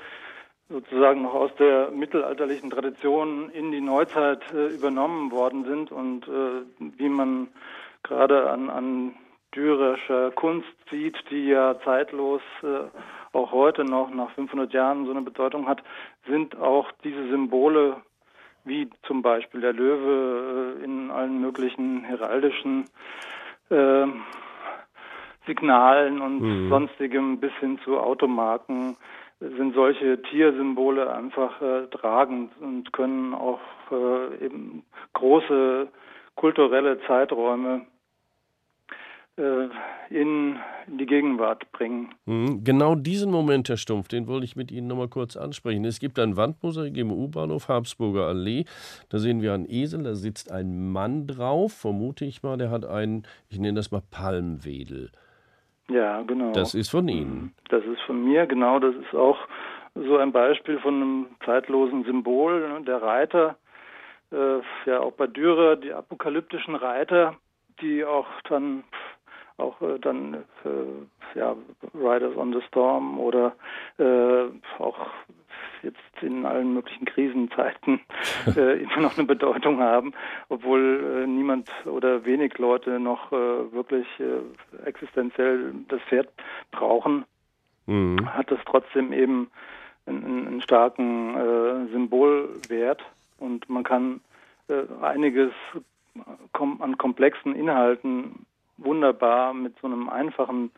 sozusagen 0.69 1.23
noch 1.23 1.33
aus 1.33 1.51
der 1.57 1.91
mittelalterlichen 1.91 2.69
Tradition 2.69 3.49
in 3.49 3.71
die 3.71 3.81
Neuzeit 3.81 4.41
äh, 4.53 4.67
übernommen 4.67 5.31
worden 5.31 5.65
sind 5.65 5.91
und 5.91 6.27
äh, 6.27 6.61
wie 6.97 7.09
man 7.09 7.47
gerade 8.03 8.49
an, 8.49 8.69
an 8.69 9.15
Dürerscher 9.55 10.31
Kunst 10.31 10.67
sieht, 10.91 11.17
die 11.31 11.47
ja 11.47 11.75
zeitlos 11.83 12.41
äh, 12.61 12.87
auch 13.33 13.51
heute 13.51 13.83
noch 13.83 14.09
nach 14.09 14.31
500 14.31 14.73
Jahren 14.73 15.05
so 15.05 15.11
eine 15.11 15.21
Bedeutung 15.21 15.67
hat, 15.67 15.81
sind 16.27 16.57
auch 16.57 16.91
diese 17.03 17.29
Symbole 17.29 17.97
wie 18.65 18.89
zum 19.03 19.21
Beispiel 19.21 19.61
der 19.61 19.73
Löwe 19.73 20.77
äh, 20.79 20.83
in 20.83 21.11
allen 21.11 21.41
möglichen 21.41 22.03
heraldischen 22.03 22.85
äh, 23.69 24.05
Signalen 25.45 26.21
und 26.21 26.41
Mhm. 26.41 26.69
sonstigem 26.69 27.39
bis 27.39 27.53
hin 27.59 27.79
zu 27.83 27.99
Automarken 27.99 28.97
sind 29.39 29.73
solche 29.73 30.21
Tiersymbole 30.23 31.11
einfach 31.11 31.61
äh, 31.61 31.87
tragend 31.87 32.51
und 32.59 32.91
können 32.91 33.33
auch 33.33 33.61
äh, 33.91 34.45
eben 34.45 34.83
große 35.13 35.87
kulturelle 36.35 36.99
Zeiträume 37.07 37.85
in, 39.39 39.71
in, 40.09 40.59
die 40.87 41.05
Gegenwart 41.05 41.71
bringen. 41.71 42.13
Mhm. 42.25 42.63
Genau 42.63 42.95
diesen 42.95 43.31
Moment, 43.31 43.69
Herr 43.69 43.77
Stumpf, 43.77 44.07
den 44.07 44.27
wollte 44.27 44.45
ich 44.45 44.55
mit 44.55 44.71
Ihnen 44.71 44.87
noch 44.87 44.97
mal 44.97 45.07
kurz 45.07 45.37
ansprechen. 45.37 45.85
Es 45.85 45.99
gibt 45.99 46.19
ein 46.19 46.35
Wandmosaik 46.35 46.97
im 46.97 47.11
U-Bahnhof 47.11 47.69
Habsburger 47.69 48.27
Allee. 48.27 48.65
Da 49.09 49.17
sehen 49.17 49.41
wir 49.41 49.53
einen 49.53 49.65
Esel, 49.69 50.03
da 50.03 50.15
sitzt 50.15 50.51
ein 50.51 50.91
Mann 50.91 51.25
drauf, 51.27 51.73
vermute 51.73 52.25
ich 52.25 52.43
mal, 52.43 52.57
der 52.57 52.69
hat 52.69 52.85
einen, 52.85 53.23
ich 53.49 53.59
nenne 53.59 53.75
das 53.75 53.91
mal 53.91 54.01
Palmwedel. 54.11 55.11
Ja, 55.89 56.21
genau. 56.21 56.51
Das 56.51 56.75
ist 56.75 56.89
von 56.89 57.07
Ihnen. 57.07 57.53
Das 57.69 57.83
ist 57.85 58.01
von 58.01 58.23
mir, 58.23 58.45
genau. 58.45 58.79
Das 58.79 58.95
ist 58.95 59.13
auch 59.15 59.37
so 59.95 60.17
ein 60.17 60.31
Beispiel 60.31 60.79
von 60.79 60.95
einem 60.95 61.27
zeitlosen 61.45 62.03
Symbol. 62.03 62.67
Ne? 62.69 62.81
Der 62.85 63.01
Reiter, 63.01 63.57
äh, 64.31 64.59
ja 64.85 64.99
auch 64.99 65.13
bei 65.13 65.27
Dürer, 65.27 65.77
die 65.77 65.91
apokalyptischen 65.91 66.75
Reiter, 66.75 67.35
die 67.81 68.03
auch 68.03 68.27
dann 68.47 68.83
auch 69.59 69.81
äh, 69.81 69.99
dann 69.99 70.45
äh, 70.65 71.37
ja 71.37 71.55
Riders 71.93 72.35
on 72.35 72.53
the 72.53 72.61
Storm 72.67 73.19
oder 73.19 73.53
äh, 73.97 74.45
auch 74.79 75.07
jetzt 75.83 75.97
in 76.21 76.45
allen 76.45 76.73
möglichen 76.73 77.05
Krisenzeiten 77.05 78.01
äh, 78.55 78.81
immer 78.83 78.97
noch 78.97 79.17
eine 79.17 79.27
Bedeutung 79.27 79.79
haben, 79.79 80.13
obwohl 80.49 81.23
äh, 81.23 81.27
niemand 81.27 81.69
oder 81.85 82.25
wenig 82.25 82.57
Leute 82.57 82.99
noch 82.99 83.31
äh, 83.31 83.71
wirklich 83.71 84.07
existenziell 84.85 85.73
das 85.87 86.01
Pferd 86.03 86.29
brauchen, 86.71 87.25
mhm. 87.85 88.33
hat 88.33 88.51
es 88.51 88.59
trotzdem 88.65 89.13
eben 89.13 89.49
einen, 90.05 90.47
einen 90.47 90.61
starken 90.61 91.87
Symbolwert 91.91 93.01
und 93.37 93.69
man 93.69 93.83
kann 93.83 94.21
einiges 95.01 95.51
kom 96.51 96.81
an 96.81 96.97
komplexen 96.97 97.55
Inhalten 97.55 98.45
wunderbar 98.83 99.53
mit 99.53 99.75
so 99.81 99.87
einem 99.87 100.09
einfachen 100.09 100.71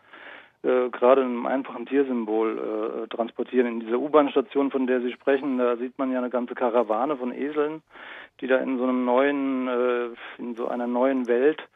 äh, 0.64 0.90
gerade 0.90 1.22
einem 1.24 1.48
einfachen 1.48 1.88
Tiersymbol 1.88 3.06
äh, 3.06 3.08
transportieren. 3.16 3.68
In 3.68 3.80
dieser 3.80 3.98
U-Bahn-Station, 3.98 4.70
von 4.70 4.86
der 4.86 5.02
Sie 5.02 5.12
sprechen, 5.12 5.58
da 5.58 5.76
sieht 5.78 5.98
man 5.98 6.12
ja 6.12 6.20
eine 6.20 6.30
ganze 6.30 6.54
Karawane 6.54 7.18
von 7.18 7.32
Eseln, 7.34 7.82
die 8.40 8.48
da 8.48 8.58
in 8.58 8.78
so 8.78 8.84
einem 8.84 9.04
neuen, 9.04 9.68
äh, 9.68 10.10
in 10.38 10.56
so 10.56 10.68
einer 10.68 10.86
neuen 10.86 11.28
Welt 11.28 11.68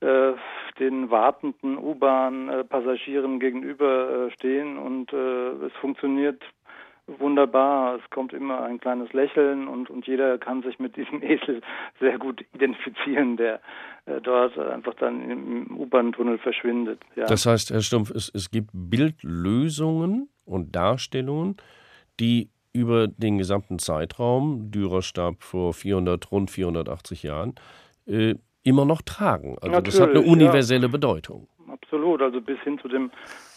äh, 0.00 0.32
den 0.78 1.10
wartenden 1.10 1.76
U-Bahn-Passagieren 1.76 3.40
gegenüber 3.40 4.28
äh, 4.28 4.30
stehen 4.30 4.78
und 4.78 5.12
äh, 5.12 5.66
es 5.66 5.72
funktioniert 5.80 6.42
wunderbar. 7.18 7.96
Es 7.96 8.10
kommt 8.10 8.32
immer 8.32 8.62
ein 8.62 8.78
kleines 8.78 9.12
Lächeln 9.12 9.68
und, 9.68 9.90
und 9.90 10.06
jeder 10.06 10.38
kann 10.38 10.62
sich 10.62 10.78
mit 10.78 10.96
diesem 10.96 11.22
Esel 11.22 11.62
sehr 12.00 12.18
gut 12.18 12.44
identifizieren, 12.54 13.36
der 13.36 13.60
äh, 14.06 14.20
dort 14.20 14.58
einfach 14.58 14.94
dann 14.94 15.30
im 15.30 15.76
U-Bahn-Tunnel 15.78 16.38
verschwindet. 16.38 17.00
Ja. 17.16 17.26
Das 17.26 17.46
heißt, 17.46 17.70
Herr 17.70 17.80
Stumpf, 17.80 18.10
es, 18.10 18.30
es 18.34 18.50
gibt 18.50 18.70
Bildlösungen 18.72 20.28
und 20.44 20.74
Darstellungen, 20.74 21.56
die 22.20 22.50
über 22.72 23.08
den 23.08 23.38
gesamten 23.38 23.78
Zeitraum, 23.78 24.70
Dürer 24.70 25.02
starb 25.02 25.42
vor 25.42 25.72
400, 25.72 26.30
rund 26.30 26.50
480 26.50 27.22
Jahren, 27.22 27.54
äh, 28.06 28.34
immer 28.62 28.84
noch 28.84 29.02
tragen. 29.02 29.56
Also 29.60 29.72
Natürlich, 29.72 29.98
das 29.98 30.00
hat 30.00 30.10
eine 30.10 30.20
universelle 30.20 30.86
ja. 30.86 30.88
Bedeutung. 30.88 31.48
Absolut, 31.68 32.22
also 32.22 32.40
bis 32.40 32.58
hin 32.60 32.78
zu 32.78 32.88
dem 32.88 33.10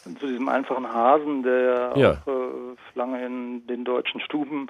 zu 0.03 0.27
diesem 0.27 0.49
einfachen 0.49 0.91
Hasen, 0.91 1.43
der 1.43 1.93
ja. 1.95 2.11
auch 2.11 2.27
äh, 2.27 2.75
lange 2.95 3.25
in 3.25 3.67
den 3.67 3.85
deutschen 3.85 4.21
Stuben 4.21 4.67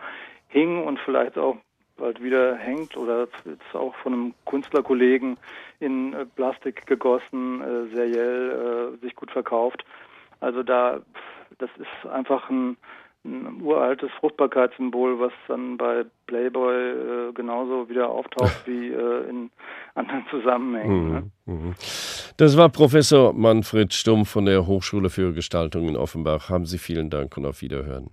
hing 0.50 0.84
und 0.84 1.00
vielleicht 1.00 1.38
auch 1.38 1.58
bald 1.98 2.22
wieder 2.22 2.56
hängt 2.56 2.98
oder 2.98 3.28
jetzt 3.46 3.76
auch 3.76 3.96
von 3.96 4.14
einem 4.14 4.34
Künstlerkollegen 4.46 5.38
in 5.80 6.14
äh, 6.14 6.26
Plastik 6.26 6.86
gegossen, 6.86 7.62
äh, 7.62 7.96
seriell 7.96 8.96
äh, 8.96 9.06
sich 9.06 9.16
gut 9.16 9.32
verkauft. 9.32 9.86
Also 10.40 10.64
da, 10.64 11.00
das 11.60 11.70
ist 11.78 12.12
einfach 12.12 12.50
ein, 12.50 12.76
ein 13.24 13.62
uraltes 13.62 14.10
Fruchtbarkeitssymbol, 14.20 15.20
was 15.20 15.32
dann 15.48 15.78
bei 15.78 16.06
Playboy 16.28 17.30
äh, 17.30 17.34
genauso 17.34 17.88
wieder 17.90 18.10
auftaucht 18.10 18.62
wie 18.66 18.90
äh, 18.90 19.30
in 19.30 19.52
anderen 19.96 20.26
Zusammenhängen. 20.30 21.06
Mhm. 21.06 21.12
Ne? 21.12 21.32
Mhm. 21.46 21.76
Das 22.38 22.58
war 22.58 22.70
Professor 22.70 23.34
Manfred 23.34 23.94
Stumm 23.94 24.26
von 24.26 24.46
der 24.46 24.66
Hochschule 24.66 25.10
für 25.10 25.34
Gestaltung 25.34 25.88
in 25.88 25.98
Offenbach. 25.98 26.50
Haben 26.50 26.66
Sie 26.66 26.78
vielen 26.78 27.10
Dank 27.10 27.38
und 27.38 27.46
auf 27.46 27.62
Wiederhören. 27.62 28.10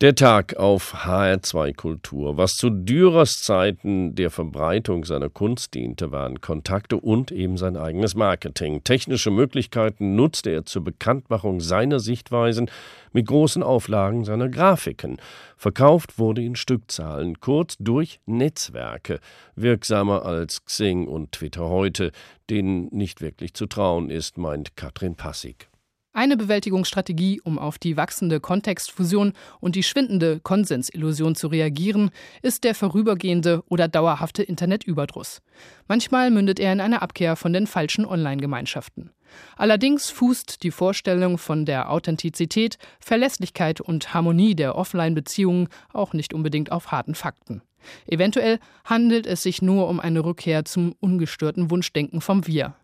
Der 0.00 0.14
Tag 0.14 0.56
auf 0.56 0.94
HR2 1.04 1.74
Kultur. 1.74 2.36
Was 2.36 2.52
zu 2.52 2.70
Dürers 2.70 3.42
Zeiten 3.42 4.14
der 4.14 4.30
Verbreitung 4.30 5.04
seiner 5.04 5.28
Kunst 5.28 5.74
diente, 5.74 6.12
waren 6.12 6.40
Kontakte 6.40 6.98
und 6.98 7.32
eben 7.32 7.56
sein 7.56 7.76
eigenes 7.76 8.14
Marketing. 8.14 8.84
Technische 8.84 9.32
Möglichkeiten 9.32 10.14
nutzte 10.14 10.50
er 10.50 10.64
zur 10.64 10.84
Bekanntmachung 10.84 11.58
seiner 11.58 11.98
Sichtweisen 11.98 12.70
mit 13.12 13.26
großen 13.26 13.64
Auflagen 13.64 14.24
seiner 14.24 14.48
Grafiken. 14.48 15.16
Verkauft 15.56 16.16
wurde 16.16 16.44
in 16.44 16.54
Stückzahlen, 16.54 17.40
kurz 17.40 17.74
durch 17.80 18.20
Netzwerke, 18.24 19.18
wirksamer 19.56 20.24
als 20.24 20.64
Xing 20.64 21.08
und 21.08 21.32
Twitter 21.32 21.68
heute, 21.68 22.12
denen 22.50 22.86
nicht 22.92 23.20
wirklich 23.20 23.52
zu 23.52 23.66
trauen 23.66 24.10
ist, 24.10 24.38
meint 24.38 24.76
Katrin 24.76 25.16
Passig. 25.16 25.68
Eine 26.18 26.36
Bewältigungsstrategie, 26.36 27.40
um 27.44 27.60
auf 27.60 27.78
die 27.78 27.96
wachsende 27.96 28.40
Kontextfusion 28.40 29.34
und 29.60 29.76
die 29.76 29.84
schwindende 29.84 30.40
Konsensillusion 30.40 31.36
zu 31.36 31.46
reagieren, 31.46 32.10
ist 32.42 32.64
der 32.64 32.74
vorübergehende 32.74 33.62
oder 33.68 33.86
dauerhafte 33.86 34.42
Internetüberdruss. 34.42 35.42
Manchmal 35.86 36.32
mündet 36.32 36.58
er 36.58 36.72
in 36.72 36.80
eine 36.80 37.02
Abkehr 37.02 37.36
von 37.36 37.52
den 37.52 37.68
falschen 37.68 38.04
Online-Gemeinschaften. 38.04 39.12
Allerdings 39.56 40.10
fußt 40.10 40.64
die 40.64 40.72
Vorstellung 40.72 41.38
von 41.38 41.64
der 41.64 41.88
Authentizität, 41.88 42.78
Verlässlichkeit 42.98 43.80
und 43.80 44.12
Harmonie 44.12 44.56
der 44.56 44.74
Offline-Beziehungen 44.74 45.68
auch 45.92 46.14
nicht 46.14 46.34
unbedingt 46.34 46.72
auf 46.72 46.90
harten 46.90 47.14
Fakten. 47.14 47.62
Eventuell 48.08 48.58
handelt 48.84 49.24
es 49.24 49.44
sich 49.44 49.62
nur 49.62 49.86
um 49.86 50.00
eine 50.00 50.24
Rückkehr 50.24 50.64
zum 50.64 50.96
ungestörten 50.98 51.70
Wunschdenken 51.70 52.20
vom 52.20 52.44
Wir. 52.48 52.74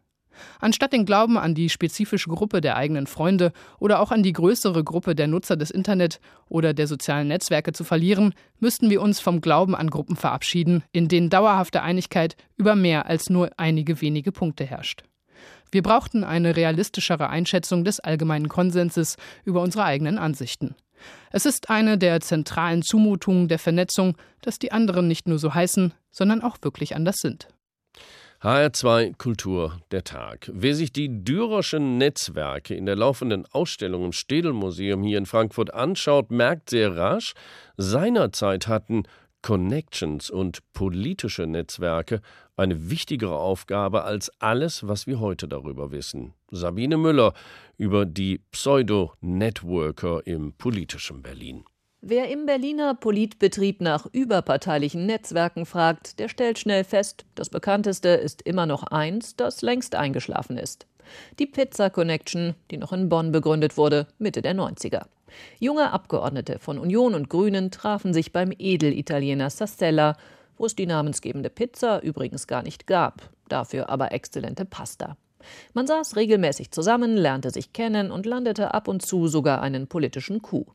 Anstatt 0.61 0.93
den 0.93 1.07
Glauben 1.07 1.39
an 1.39 1.55
die 1.55 1.68
spezifische 1.68 2.28
Gruppe 2.30 2.61
der 2.61 2.76
eigenen 2.76 3.07
Freunde 3.07 3.53
oder 3.78 4.01
auch 4.01 4.11
an 4.11 4.22
die 4.22 4.32
größere 4.32 4.85
Gruppe 4.85 5.14
der 5.14 5.26
Nutzer 5.26 5.57
des 5.57 5.70
Internet 5.70 6.20
oder 6.49 6.74
der 6.74 6.87
sozialen 6.87 7.28
Netzwerke 7.28 7.72
zu 7.72 7.85
verlieren, 7.85 8.35
müssten 8.59 8.91
wir 8.91 9.03
uns 9.03 9.20
vom 9.20 9.41
Glauben 9.41 9.74
an 9.74 9.91
Gruppen 9.91 10.16
verabschieden, 10.16 10.85
in 10.93 11.09
denen 11.09 11.30
dauerhafte 11.30 11.82
Einigkeit 11.82 12.37
über 12.57 12.76
mehr 12.76 13.07
als 13.07 13.30
nur 13.30 13.51
einige 13.57 14.01
wenige 14.01 14.32
Punkte 14.32 14.64
herrscht. 14.64 15.05
Wir 15.70 15.82
brauchten 15.82 16.22
eine 16.22 16.57
realistischere 16.57 17.28
Einschätzung 17.28 17.85
des 17.85 17.99
allgemeinen 17.99 18.49
Konsenses 18.49 19.16
über 19.45 19.61
unsere 19.61 19.85
eigenen 19.85 20.18
Ansichten. 20.18 20.76
Es 21.30 21.47
ist 21.47 21.70
eine 21.70 21.99
der 21.99 22.20
zentralen 22.20 22.82
Zumutungen 22.82 23.49
der 23.49 23.59
Vernetzung, 23.59 24.16
dass 24.41 24.59
die 24.59 24.72
anderen 24.72 25.09
nicht 25.09 25.26
nur 25.26 25.39
so 25.39 25.53
heißen, 25.53 25.93
sondern 26.11 26.43
auch 26.43 26.59
wirklich 26.62 26.95
anders 26.95 27.16
sind. 27.16 27.49
HR2 28.45 29.16
Kultur 29.16 29.80
der 29.90 30.05
Tag. 30.05 30.51
Wer 30.53 30.74
sich 30.74 30.92
die 30.92 31.24
Dürerschen 31.24 31.97
Netzwerke 31.97 32.74
in 32.74 32.84
der 32.84 32.95
laufenden 32.95 33.47
Ausstellung 33.47 34.05
im 34.05 34.12
Städelmuseum 34.12 35.03
hier 35.03 35.16
in 35.16 35.24
Frankfurt 35.24 35.72
anschaut, 35.72 36.30
merkt 36.30 36.68
sehr 36.68 36.95
rasch, 36.95 37.32
seinerzeit 37.78 38.68
hatten 38.68 39.05
Connections 39.40 40.28
und 40.28 40.61
politische 40.74 41.47
Netzwerke 41.47 42.20
eine 42.55 42.90
wichtigere 42.90 43.38
Aufgabe 43.38 44.05
als 44.05 44.30
alles, 44.40 44.86
was 44.86 45.07
wir 45.07 45.20
heute 45.20 45.49
darüber 45.49 45.90
wissen. 45.90 46.34
Sabine 46.51 46.99
Müller 46.99 47.32
über 47.78 48.05
die 48.05 48.42
Pseudo-Networker 48.51 50.26
im 50.26 50.53
politischen 50.53 51.22
Berlin. 51.22 51.64
Wer 52.07 52.30
im 52.30 52.44
Berliner 52.44 52.94
Politbetrieb 52.94 53.80
nach 53.80 54.05
überparteilichen 54.12 55.07
Netzwerken 55.07 55.64
fragt, 55.64 56.18
der 56.18 56.28
stellt 56.28 56.59
schnell 56.59 56.84
fest, 56.84 57.24
das 57.34 57.48
bekannteste 57.48 58.11
ist 58.11 58.42
immer 58.42 58.66
noch 58.66 58.82
eins, 58.82 59.36
das 59.36 59.62
längst 59.62 59.94
eingeschlafen 59.94 60.59
ist. 60.59 60.86
Die 61.38 61.46
Pizza 61.46 61.88
Connection, 61.88 62.57
die 62.70 62.76
noch 62.76 62.92
in 62.92 63.09
Bonn 63.09 63.32
begründet 63.32 63.78
wurde, 63.78 64.07
Mitte 64.18 64.42
der 64.42 64.55
90er. 64.55 65.07
Junge 65.59 65.92
Abgeordnete 65.94 66.59
von 66.59 66.78
Union 66.78 67.14
und 67.14 67.30
Grünen 67.30 67.70
trafen 67.70 68.12
sich 68.12 68.34
beim 68.34 68.52
Edelitaliener 68.59 69.48
Sastella, 69.48 70.18
wo 70.59 70.66
es 70.66 70.76
die 70.76 70.84
namensgebende 70.84 71.48
Pizza 71.48 72.02
übrigens 72.02 72.46
gar 72.46 72.62
nicht 72.62 72.86
gab, 72.86 73.30
dafür 73.48 73.88
aber 73.88 74.12
exzellente 74.12 74.66
Pasta. 74.66 75.16
Man 75.72 75.86
saß 75.86 76.16
regelmäßig 76.16 76.70
zusammen, 76.70 77.16
lernte 77.16 77.50
sich 77.50 77.72
kennen 77.72 78.11
und 78.11 78.26
landete 78.26 78.74
ab 78.74 78.88
und 78.88 79.00
zu 79.00 79.26
sogar 79.26 79.62
einen 79.62 79.86
politischen 79.86 80.42
Coup. 80.42 80.66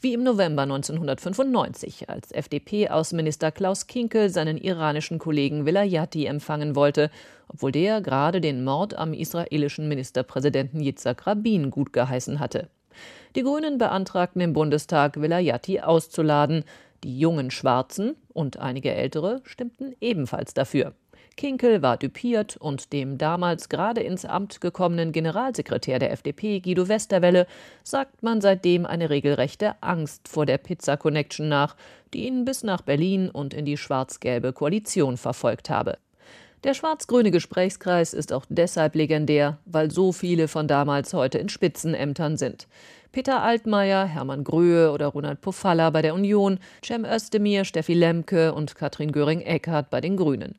Wie 0.00 0.14
im 0.14 0.22
November 0.22 0.62
1995, 0.62 2.08
als 2.08 2.32
FDP-Außenminister 2.32 3.52
Klaus 3.52 3.86
Kinkel 3.86 4.30
seinen 4.30 4.56
iranischen 4.56 5.18
Kollegen 5.18 5.66
Velayati 5.66 6.26
empfangen 6.26 6.76
wollte, 6.76 7.10
obwohl 7.48 7.72
der 7.72 8.00
gerade 8.00 8.40
den 8.40 8.64
Mord 8.64 8.94
am 8.94 9.12
israelischen 9.12 9.88
Ministerpräsidenten 9.88 10.80
Yitzhak 10.80 11.26
Rabin 11.26 11.70
gut 11.70 11.92
geheißen 11.92 12.40
hatte. 12.40 12.68
Die 13.36 13.42
Grünen 13.42 13.78
beantragten 13.78 14.42
im 14.42 14.52
Bundestag, 14.52 15.20
Vilayati 15.20 15.80
auszuladen. 15.80 16.64
Die 17.04 17.18
jungen 17.18 17.50
Schwarzen 17.50 18.14
und 18.32 18.58
einige 18.58 18.94
Ältere 18.94 19.40
stimmten 19.44 19.96
ebenfalls 20.00 20.54
dafür. 20.54 20.92
Kinkel 21.36 21.82
war 21.82 21.96
düpiert 21.96 22.56
und 22.56 22.92
dem 22.92 23.18
damals 23.18 23.68
gerade 23.68 24.00
ins 24.00 24.24
Amt 24.24 24.60
gekommenen 24.60 25.12
Generalsekretär 25.12 25.98
der 25.98 26.12
FDP, 26.12 26.60
Guido 26.60 26.88
Westerwelle, 26.88 27.46
sagt 27.82 28.22
man 28.22 28.40
seitdem 28.40 28.86
eine 28.86 29.10
regelrechte 29.10 29.74
Angst 29.82 30.28
vor 30.28 30.46
der 30.46 30.58
Pizza 30.58 30.96
Connection 30.96 31.48
nach, 31.48 31.76
die 32.14 32.26
ihn 32.26 32.44
bis 32.44 32.62
nach 32.62 32.82
Berlin 32.82 33.30
und 33.30 33.54
in 33.54 33.64
die 33.64 33.76
schwarz-gelbe 33.76 34.52
Koalition 34.52 35.16
verfolgt 35.16 35.70
habe. 35.70 35.98
Der 36.64 36.74
schwarz-grüne 36.74 37.32
Gesprächskreis 37.32 38.14
ist 38.14 38.32
auch 38.32 38.44
deshalb 38.48 38.94
legendär, 38.94 39.58
weil 39.64 39.90
so 39.90 40.12
viele 40.12 40.46
von 40.46 40.68
damals 40.68 41.12
heute 41.12 41.38
in 41.38 41.48
Spitzenämtern 41.48 42.36
sind. 42.36 42.68
Peter 43.10 43.42
Altmaier, 43.42 44.04
Hermann 44.04 44.44
Gröhe 44.44 44.92
oder 44.92 45.08
Ronald 45.08 45.40
Pofalla 45.40 45.90
bei 45.90 46.02
der 46.02 46.14
Union, 46.14 46.60
Cem 46.84 47.04
Özdemir, 47.04 47.64
Steffi 47.64 47.94
Lemke 47.94 48.54
und 48.54 48.76
Katrin 48.76 49.10
Göring-Eckardt 49.10 49.90
bei 49.90 50.00
den 50.00 50.16
Grünen. 50.16 50.54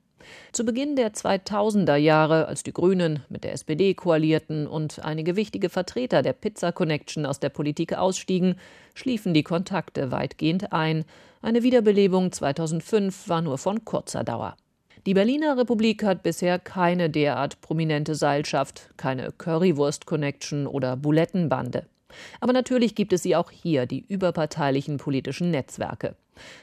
Zu 0.51 0.65
Beginn 0.65 0.95
der 0.95 1.13
2000er 1.13 1.95
Jahre, 1.95 2.47
als 2.47 2.63
die 2.63 2.73
Grünen 2.73 3.23
mit 3.29 3.43
der 3.43 3.53
SPD 3.53 3.93
koalierten 3.93 4.67
und 4.67 5.03
einige 5.03 5.35
wichtige 5.35 5.69
Vertreter 5.69 6.21
der 6.21 6.33
Pizza 6.33 6.71
Connection 6.71 7.25
aus 7.25 7.39
der 7.39 7.49
Politik 7.49 7.93
ausstiegen, 7.93 8.55
schliefen 8.93 9.33
die 9.33 9.43
Kontakte 9.43 10.11
weitgehend 10.11 10.73
ein. 10.73 11.05
Eine 11.41 11.63
Wiederbelebung 11.63 12.31
2005 12.31 13.27
war 13.27 13.41
nur 13.41 13.57
von 13.57 13.85
kurzer 13.85 14.23
Dauer. 14.23 14.55
Die 15.05 15.13
Berliner 15.13 15.57
Republik 15.57 16.03
hat 16.03 16.23
bisher 16.23 16.59
keine 16.59 17.09
derart 17.09 17.59
prominente 17.59 18.15
Seilschaft, 18.15 18.89
keine 18.95 19.33
Currywurst-Connection 19.33 20.65
oder 20.65 20.95
Bulettenbande. 20.95 21.87
Aber 22.39 22.53
natürlich 22.53 22.95
gibt 22.95 23.11
es 23.11 23.23
sie 23.23 23.35
auch 23.35 23.51
hier, 23.51 23.85
die 23.85 24.05
überparteilichen 24.07 24.97
politischen 24.97 25.51
Netzwerke. 25.51 26.15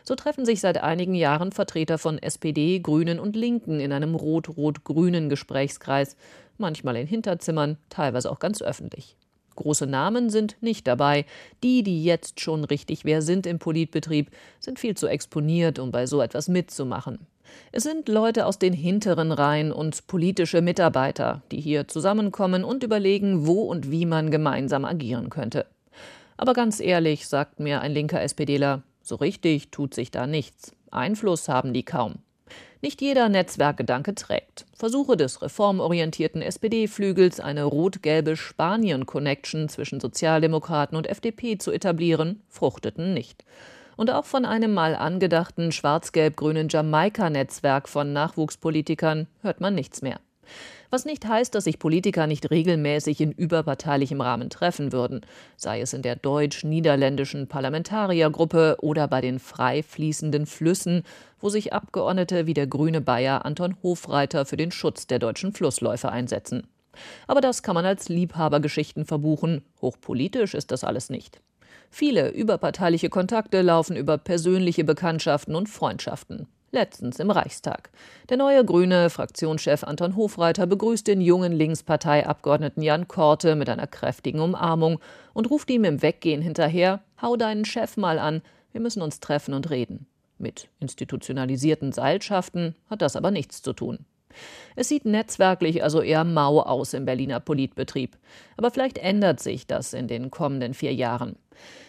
So 0.04 0.14
treffen 0.14 0.44
sich 0.44 0.60
seit 0.60 0.82
einigen 0.82 1.14
Jahren 1.14 1.52
Vertreter 1.52 1.98
von 1.98 2.18
SPD, 2.18 2.80
Grünen 2.80 3.20
und 3.20 3.36
Linken 3.36 3.80
in 3.80 3.92
einem 3.92 4.14
rot-rot-grünen 4.14 5.28
Gesprächskreis, 5.28 6.16
manchmal 6.58 6.96
in 6.96 7.06
Hinterzimmern, 7.06 7.76
teilweise 7.88 8.30
auch 8.30 8.38
ganz 8.38 8.62
öffentlich. 8.62 9.16
Große 9.56 9.86
Namen 9.86 10.30
sind 10.30 10.56
nicht 10.60 10.86
dabei. 10.86 11.26
Die, 11.62 11.82
die 11.82 12.04
jetzt 12.04 12.40
schon 12.40 12.64
richtig 12.64 13.04
wer 13.04 13.20
sind 13.20 13.46
im 13.46 13.58
Politbetrieb, 13.58 14.30
sind 14.58 14.78
viel 14.78 14.96
zu 14.96 15.06
exponiert, 15.06 15.78
um 15.78 15.90
bei 15.90 16.06
so 16.06 16.22
etwas 16.22 16.48
mitzumachen. 16.48 17.26
Es 17.72 17.82
sind 17.82 18.08
Leute 18.08 18.46
aus 18.46 18.58
den 18.58 18.72
hinteren 18.72 19.32
Reihen 19.32 19.72
und 19.72 20.06
politische 20.06 20.62
Mitarbeiter, 20.62 21.42
die 21.50 21.60
hier 21.60 21.88
zusammenkommen 21.88 22.64
und 22.64 22.84
überlegen, 22.84 23.46
wo 23.46 23.62
und 23.62 23.90
wie 23.90 24.06
man 24.06 24.30
gemeinsam 24.30 24.84
agieren 24.84 25.30
könnte. 25.30 25.66
Aber 26.36 26.54
ganz 26.54 26.80
ehrlich, 26.80 27.28
sagt 27.28 27.60
mir 27.60 27.80
ein 27.80 27.92
linker 27.92 28.22
SPDler, 28.22 28.82
so 29.02 29.16
richtig 29.16 29.70
tut 29.70 29.94
sich 29.94 30.10
da 30.10 30.26
nichts. 30.26 30.72
Einfluss 30.90 31.48
haben 31.48 31.72
die 31.72 31.84
kaum. 31.84 32.16
Nicht 32.82 33.00
jeder 33.02 33.28
Netzwerkgedanke 33.28 34.14
trägt. 34.14 34.66
Versuche 34.74 35.16
des 35.16 35.42
reformorientierten 35.42 36.40
SPD-Flügels, 36.40 37.38
eine 37.38 37.64
rot-gelbe 37.64 38.36
Spanien-Connection 38.36 39.68
zwischen 39.68 40.00
Sozialdemokraten 40.00 40.96
und 40.96 41.06
FDP 41.06 41.58
zu 41.58 41.72
etablieren, 41.72 42.42
fruchteten 42.48 43.12
nicht 43.12 43.44
und 44.00 44.10
auch 44.10 44.24
von 44.24 44.46
einem 44.46 44.72
mal 44.72 44.94
angedachten 44.96 45.72
schwarz-gelb-grünen 45.72 46.70
Jamaika-Netzwerk 46.70 47.86
von 47.86 48.14
Nachwuchspolitikern 48.14 49.26
hört 49.42 49.60
man 49.60 49.74
nichts 49.74 50.00
mehr. 50.00 50.20
Was 50.90 51.04
nicht 51.04 51.24
heißt, 51.24 51.54
dass 51.54 51.64
sich 51.64 51.78
Politiker 51.78 52.26
nicht 52.26 52.50
regelmäßig 52.50 53.20
in 53.20 53.30
überparteilichem 53.30 54.20
Rahmen 54.20 54.50
treffen 54.50 54.90
würden, 54.90 55.20
sei 55.56 55.80
es 55.80 55.92
in 55.92 56.02
der 56.02 56.16
deutsch-niederländischen 56.16 57.46
Parlamentariergruppe 57.46 58.78
oder 58.80 59.06
bei 59.06 59.20
den 59.20 59.38
frei 59.38 59.84
fließenden 59.84 60.46
Flüssen, 60.46 61.04
wo 61.38 61.48
sich 61.48 61.72
Abgeordnete 61.72 62.46
wie 62.46 62.54
der 62.54 62.66
grüne 62.66 63.00
Bayer 63.00 63.44
Anton 63.44 63.76
Hofreiter 63.84 64.44
für 64.44 64.56
den 64.56 64.72
Schutz 64.72 65.06
der 65.06 65.20
deutschen 65.20 65.52
Flussläufe 65.52 66.10
einsetzen. 66.10 66.66
Aber 67.28 67.40
das 67.40 67.62
kann 67.62 67.76
man 67.76 67.86
als 67.86 68.08
Liebhabergeschichten 68.08 69.06
verbuchen. 69.06 69.62
Hochpolitisch 69.80 70.54
ist 70.54 70.72
das 70.72 70.82
alles 70.82 71.08
nicht. 71.08 71.40
Viele 71.88 72.30
überparteiliche 72.30 73.10
Kontakte 73.10 73.62
laufen 73.62 73.96
über 73.96 74.18
persönliche 74.18 74.82
Bekanntschaften 74.82 75.54
und 75.54 75.68
Freundschaften. 75.68 76.48
Letztens 76.72 77.18
im 77.18 77.32
Reichstag. 77.32 77.90
Der 78.28 78.36
neue 78.36 78.64
grüne 78.64 79.10
Fraktionschef 79.10 79.82
Anton 79.82 80.14
Hofreiter 80.14 80.68
begrüßt 80.68 81.04
den 81.04 81.20
jungen 81.20 81.50
Linksparteiabgeordneten 81.50 82.80
Jan 82.80 83.08
Korte 83.08 83.56
mit 83.56 83.68
einer 83.68 83.88
kräftigen 83.88 84.38
Umarmung 84.38 85.00
und 85.32 85.50
ruft 85.50 85.68
ihm 85.70 85.82
im 85.82 86.00
Weggehen 86.00 86.42
hinterher: 86.42 87.00
Hau 87.20 87.36
deinen 87.36 87.64
Chef 87.64 87.96
mal 87.96 88.20
an, 88.20 88.40
wir 88.70 88.80
müssen 88.80 89.02
uns 89.02 89.18
treffen 89.18 89.52
und 89.52 89.70
reden. 89.70 90.06
Mit 90.38 90.68
institutionalisierten 90.78 91.90
Seilschaften 91.90 92.76
hat 92.88 93.02
das 93.02 93.16
aber 93.16 93.32
nichts 93.32 93.62
zu 93.62 93.72
tun. 93.72 94.06
Es 94.76 94.88
sieht 94.88 95.04
netzwerklich 95.04 95.82
also 95.82 96.00
eher 96.00 96.22
mau 96.22 96.60
aus 96.60 96.94
im 96.94 97.04
Berliner 97.04 97.40
Politbetrieb. 97.40 98.16
Aber 98.56 98.70
vielleicht 98.70 98.98
ändert 98.98 99.40
sich 99.40 99.66
das 99.66 99.92
in 99.92 100.06
den 100.06 100.30
kommenden 100.30 100.74
vier 100.74 100.94
Jahren. 100.94 101.34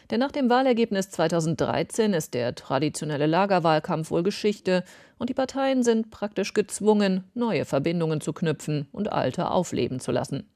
Denn 0.09 0.19
nach 0.19 0.32
dem 0.32 0.49
Wahlergebnis 0.49 1.09
2013 1.09 2.13
ist 2.13 2.34
der 2.34 2.53
traditionelle 2.55 3.28
Lagerwahlkampf 3.28 4.11
wohl 4.11 4.24
Geschichte 4.24 4.84
und 5.17 5.30
die 5.30 5.34
Parteien 5.34 5.84
sind 5.84 6.11
praktisch 6.11 6.53
gezwungen, 6.53 7.24
neue 7.34 7.65
Verbindungen 7.65 8.22
zu 8.22 8.34
knüpfen 8.34 8.88
und 8.91 9.11
alte 9.11 9.49
aufleben 9.51 9.99
zu 9.99 10.11
lassen. 10.11 10.49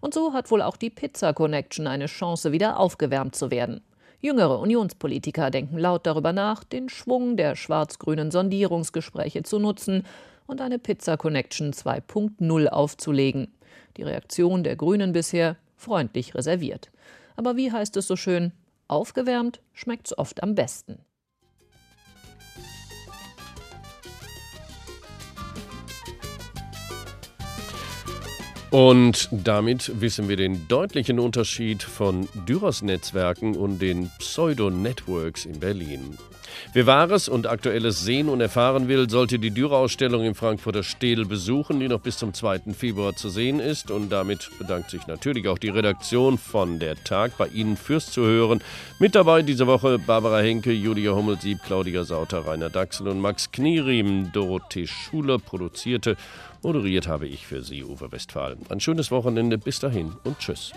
Und 0.00 0.14
so 0.14 0.32
hat 0.32 0.50
wohl 0.50 0.62
auch 0.62 0.76
die 0.76 0.90
Pizza 0.90 1.32
Connection 1.32 1.86
eine 1.86 2.06
Chance, 2.06 2.52
wieder 2.52 2.78
aufgewärmt 2.78 3.34
zu 3.34 3.50
werden. 3.50 3.80
Jüngere 4.20 4.58
Unionspolitiker 4.58 5.50
denken 5.50 5.78
laut 5.78 6.04
darüber 6.04 6.32
nach, 6.32 6.64
den 6.64 6.88
Schwung 6.88 7.36
der 7.36 7.54
schwarz-grünen 7.54 8.30
Sondierungsgespräche 8.30 9.44
zu 9.44 9.58
nutzen 9.58 10.04
und 10.46 10.60
eine 10.60 10.78
Pizza 10.78 11.16
Connection 11.16 11.72
2.0 11.72 12.66
aufzulegen. 12.66 13.54
Die 13.96 14.02
Reaktion 14.02 14.64
der 14.64 14.74
Grünen 14.74 15.12
bisher 15.12 15.56
freundlich 15.76 16.34
reserviert. 16.34 16.90
Aber 17.38 17.56
wie 17.56 17.70
heißt 17.70 17.96
es 17.96 18.08
so 18.08 18.16
schön, 18.16 18.50
aufgewärmt 18.88 19.60
schmeckt's 19.72 20.16
oft 20.18 20.42
am 20.42 20.56
besten. 20.56 20.98
Und 28.72 29.28
damit 29.30 30.00
wissen 30.00 30.28
wir 30.28 30.36
den 30.36 30.66
deutlichen 30.66 31.20
Unterschied 31.20 31.84
von 31.84 32.28
Düros-Netzwerken 32.48 33.56
und 33.56 33.80
den 33.80 34.10
Pseudo-Networks 34.18 35.46
in 35.46 35.60
Berlin. 35.60 36.18
Wer 36.72 36.86
Wahres 36.86 37.28
und 37.28 37.46
Aktuelles 37.46 38.04
sehen 38.04 38.28
und 38.28 38.40
erfahren 38.40 38.88
will, 38.88 39.08
sollte 39.08 39.38
die 39.38 39.50
Dürer-Ausstellung 39.50 40.24
im 40.24 40.34
Frankfurter 40.34 40.82
Städel 40.82 41.24
besuchen, 41.24 41.80
die 41.80 41.88
noch 41.88 42.00
bis 42.00 42.18
zum 42.18 42.34
2. 42.34 42.72
Februar 42.76 43.14
zu 43.16 43.28
sehen 43.28 43.60
ist. 43.60 43.90
Und 43.90 44.10
damit 44.10 44.50
bedankt 44.58 44.90
sich 44.90 45.06
natürlich 45.06 45.48
auch 45.48 45.58
die 45.58 45.70
Redaktion 45.70 46.38
von 46.38 46.78
der 46.78 47.02
Tag 47.04 47.36
bei 47.38 47.48
Ihnen 47.48 47.76
fürs 47.76 48.10
Zuhören. 48.10 48.62
Mit 48.98 49.14
dabei 49.14 49.42
diese 49.42 49.66
Woche 49.66 49.98
Barbara 49.98 50.40
Henke, 50.40 50.72
Julia 50.72 51.12
Hummelsieb, 51.12 51.58
Claudia 51.64 52.04
Sauter, 52.04 52.46
Rainer 52.46 52.70
Dachsel 52.70 53.08
und 53.08 53.20
Max 53.20 53.50
Knierim. 53.50 54.32
Dorothee 54.32 54.86
Schuler 54.86 55.38
produzierte. 55.38 56.16
Moderiert 56.62 57.06
habe 57.06 57.28
ich 57.28 57.46
für 57.46 57.62
Sie, 57.62 57.84
Uwe 57.84 58.10
Westphal. 58.10 58.56
Ein 58.68 58.80
schönes 58.80 59.10
Wochenende. 59.10 59.58
Bis 59.58 59.78
dahin 59.78 60.12
und 60.24 60.38
tschüss. 60.38 60.72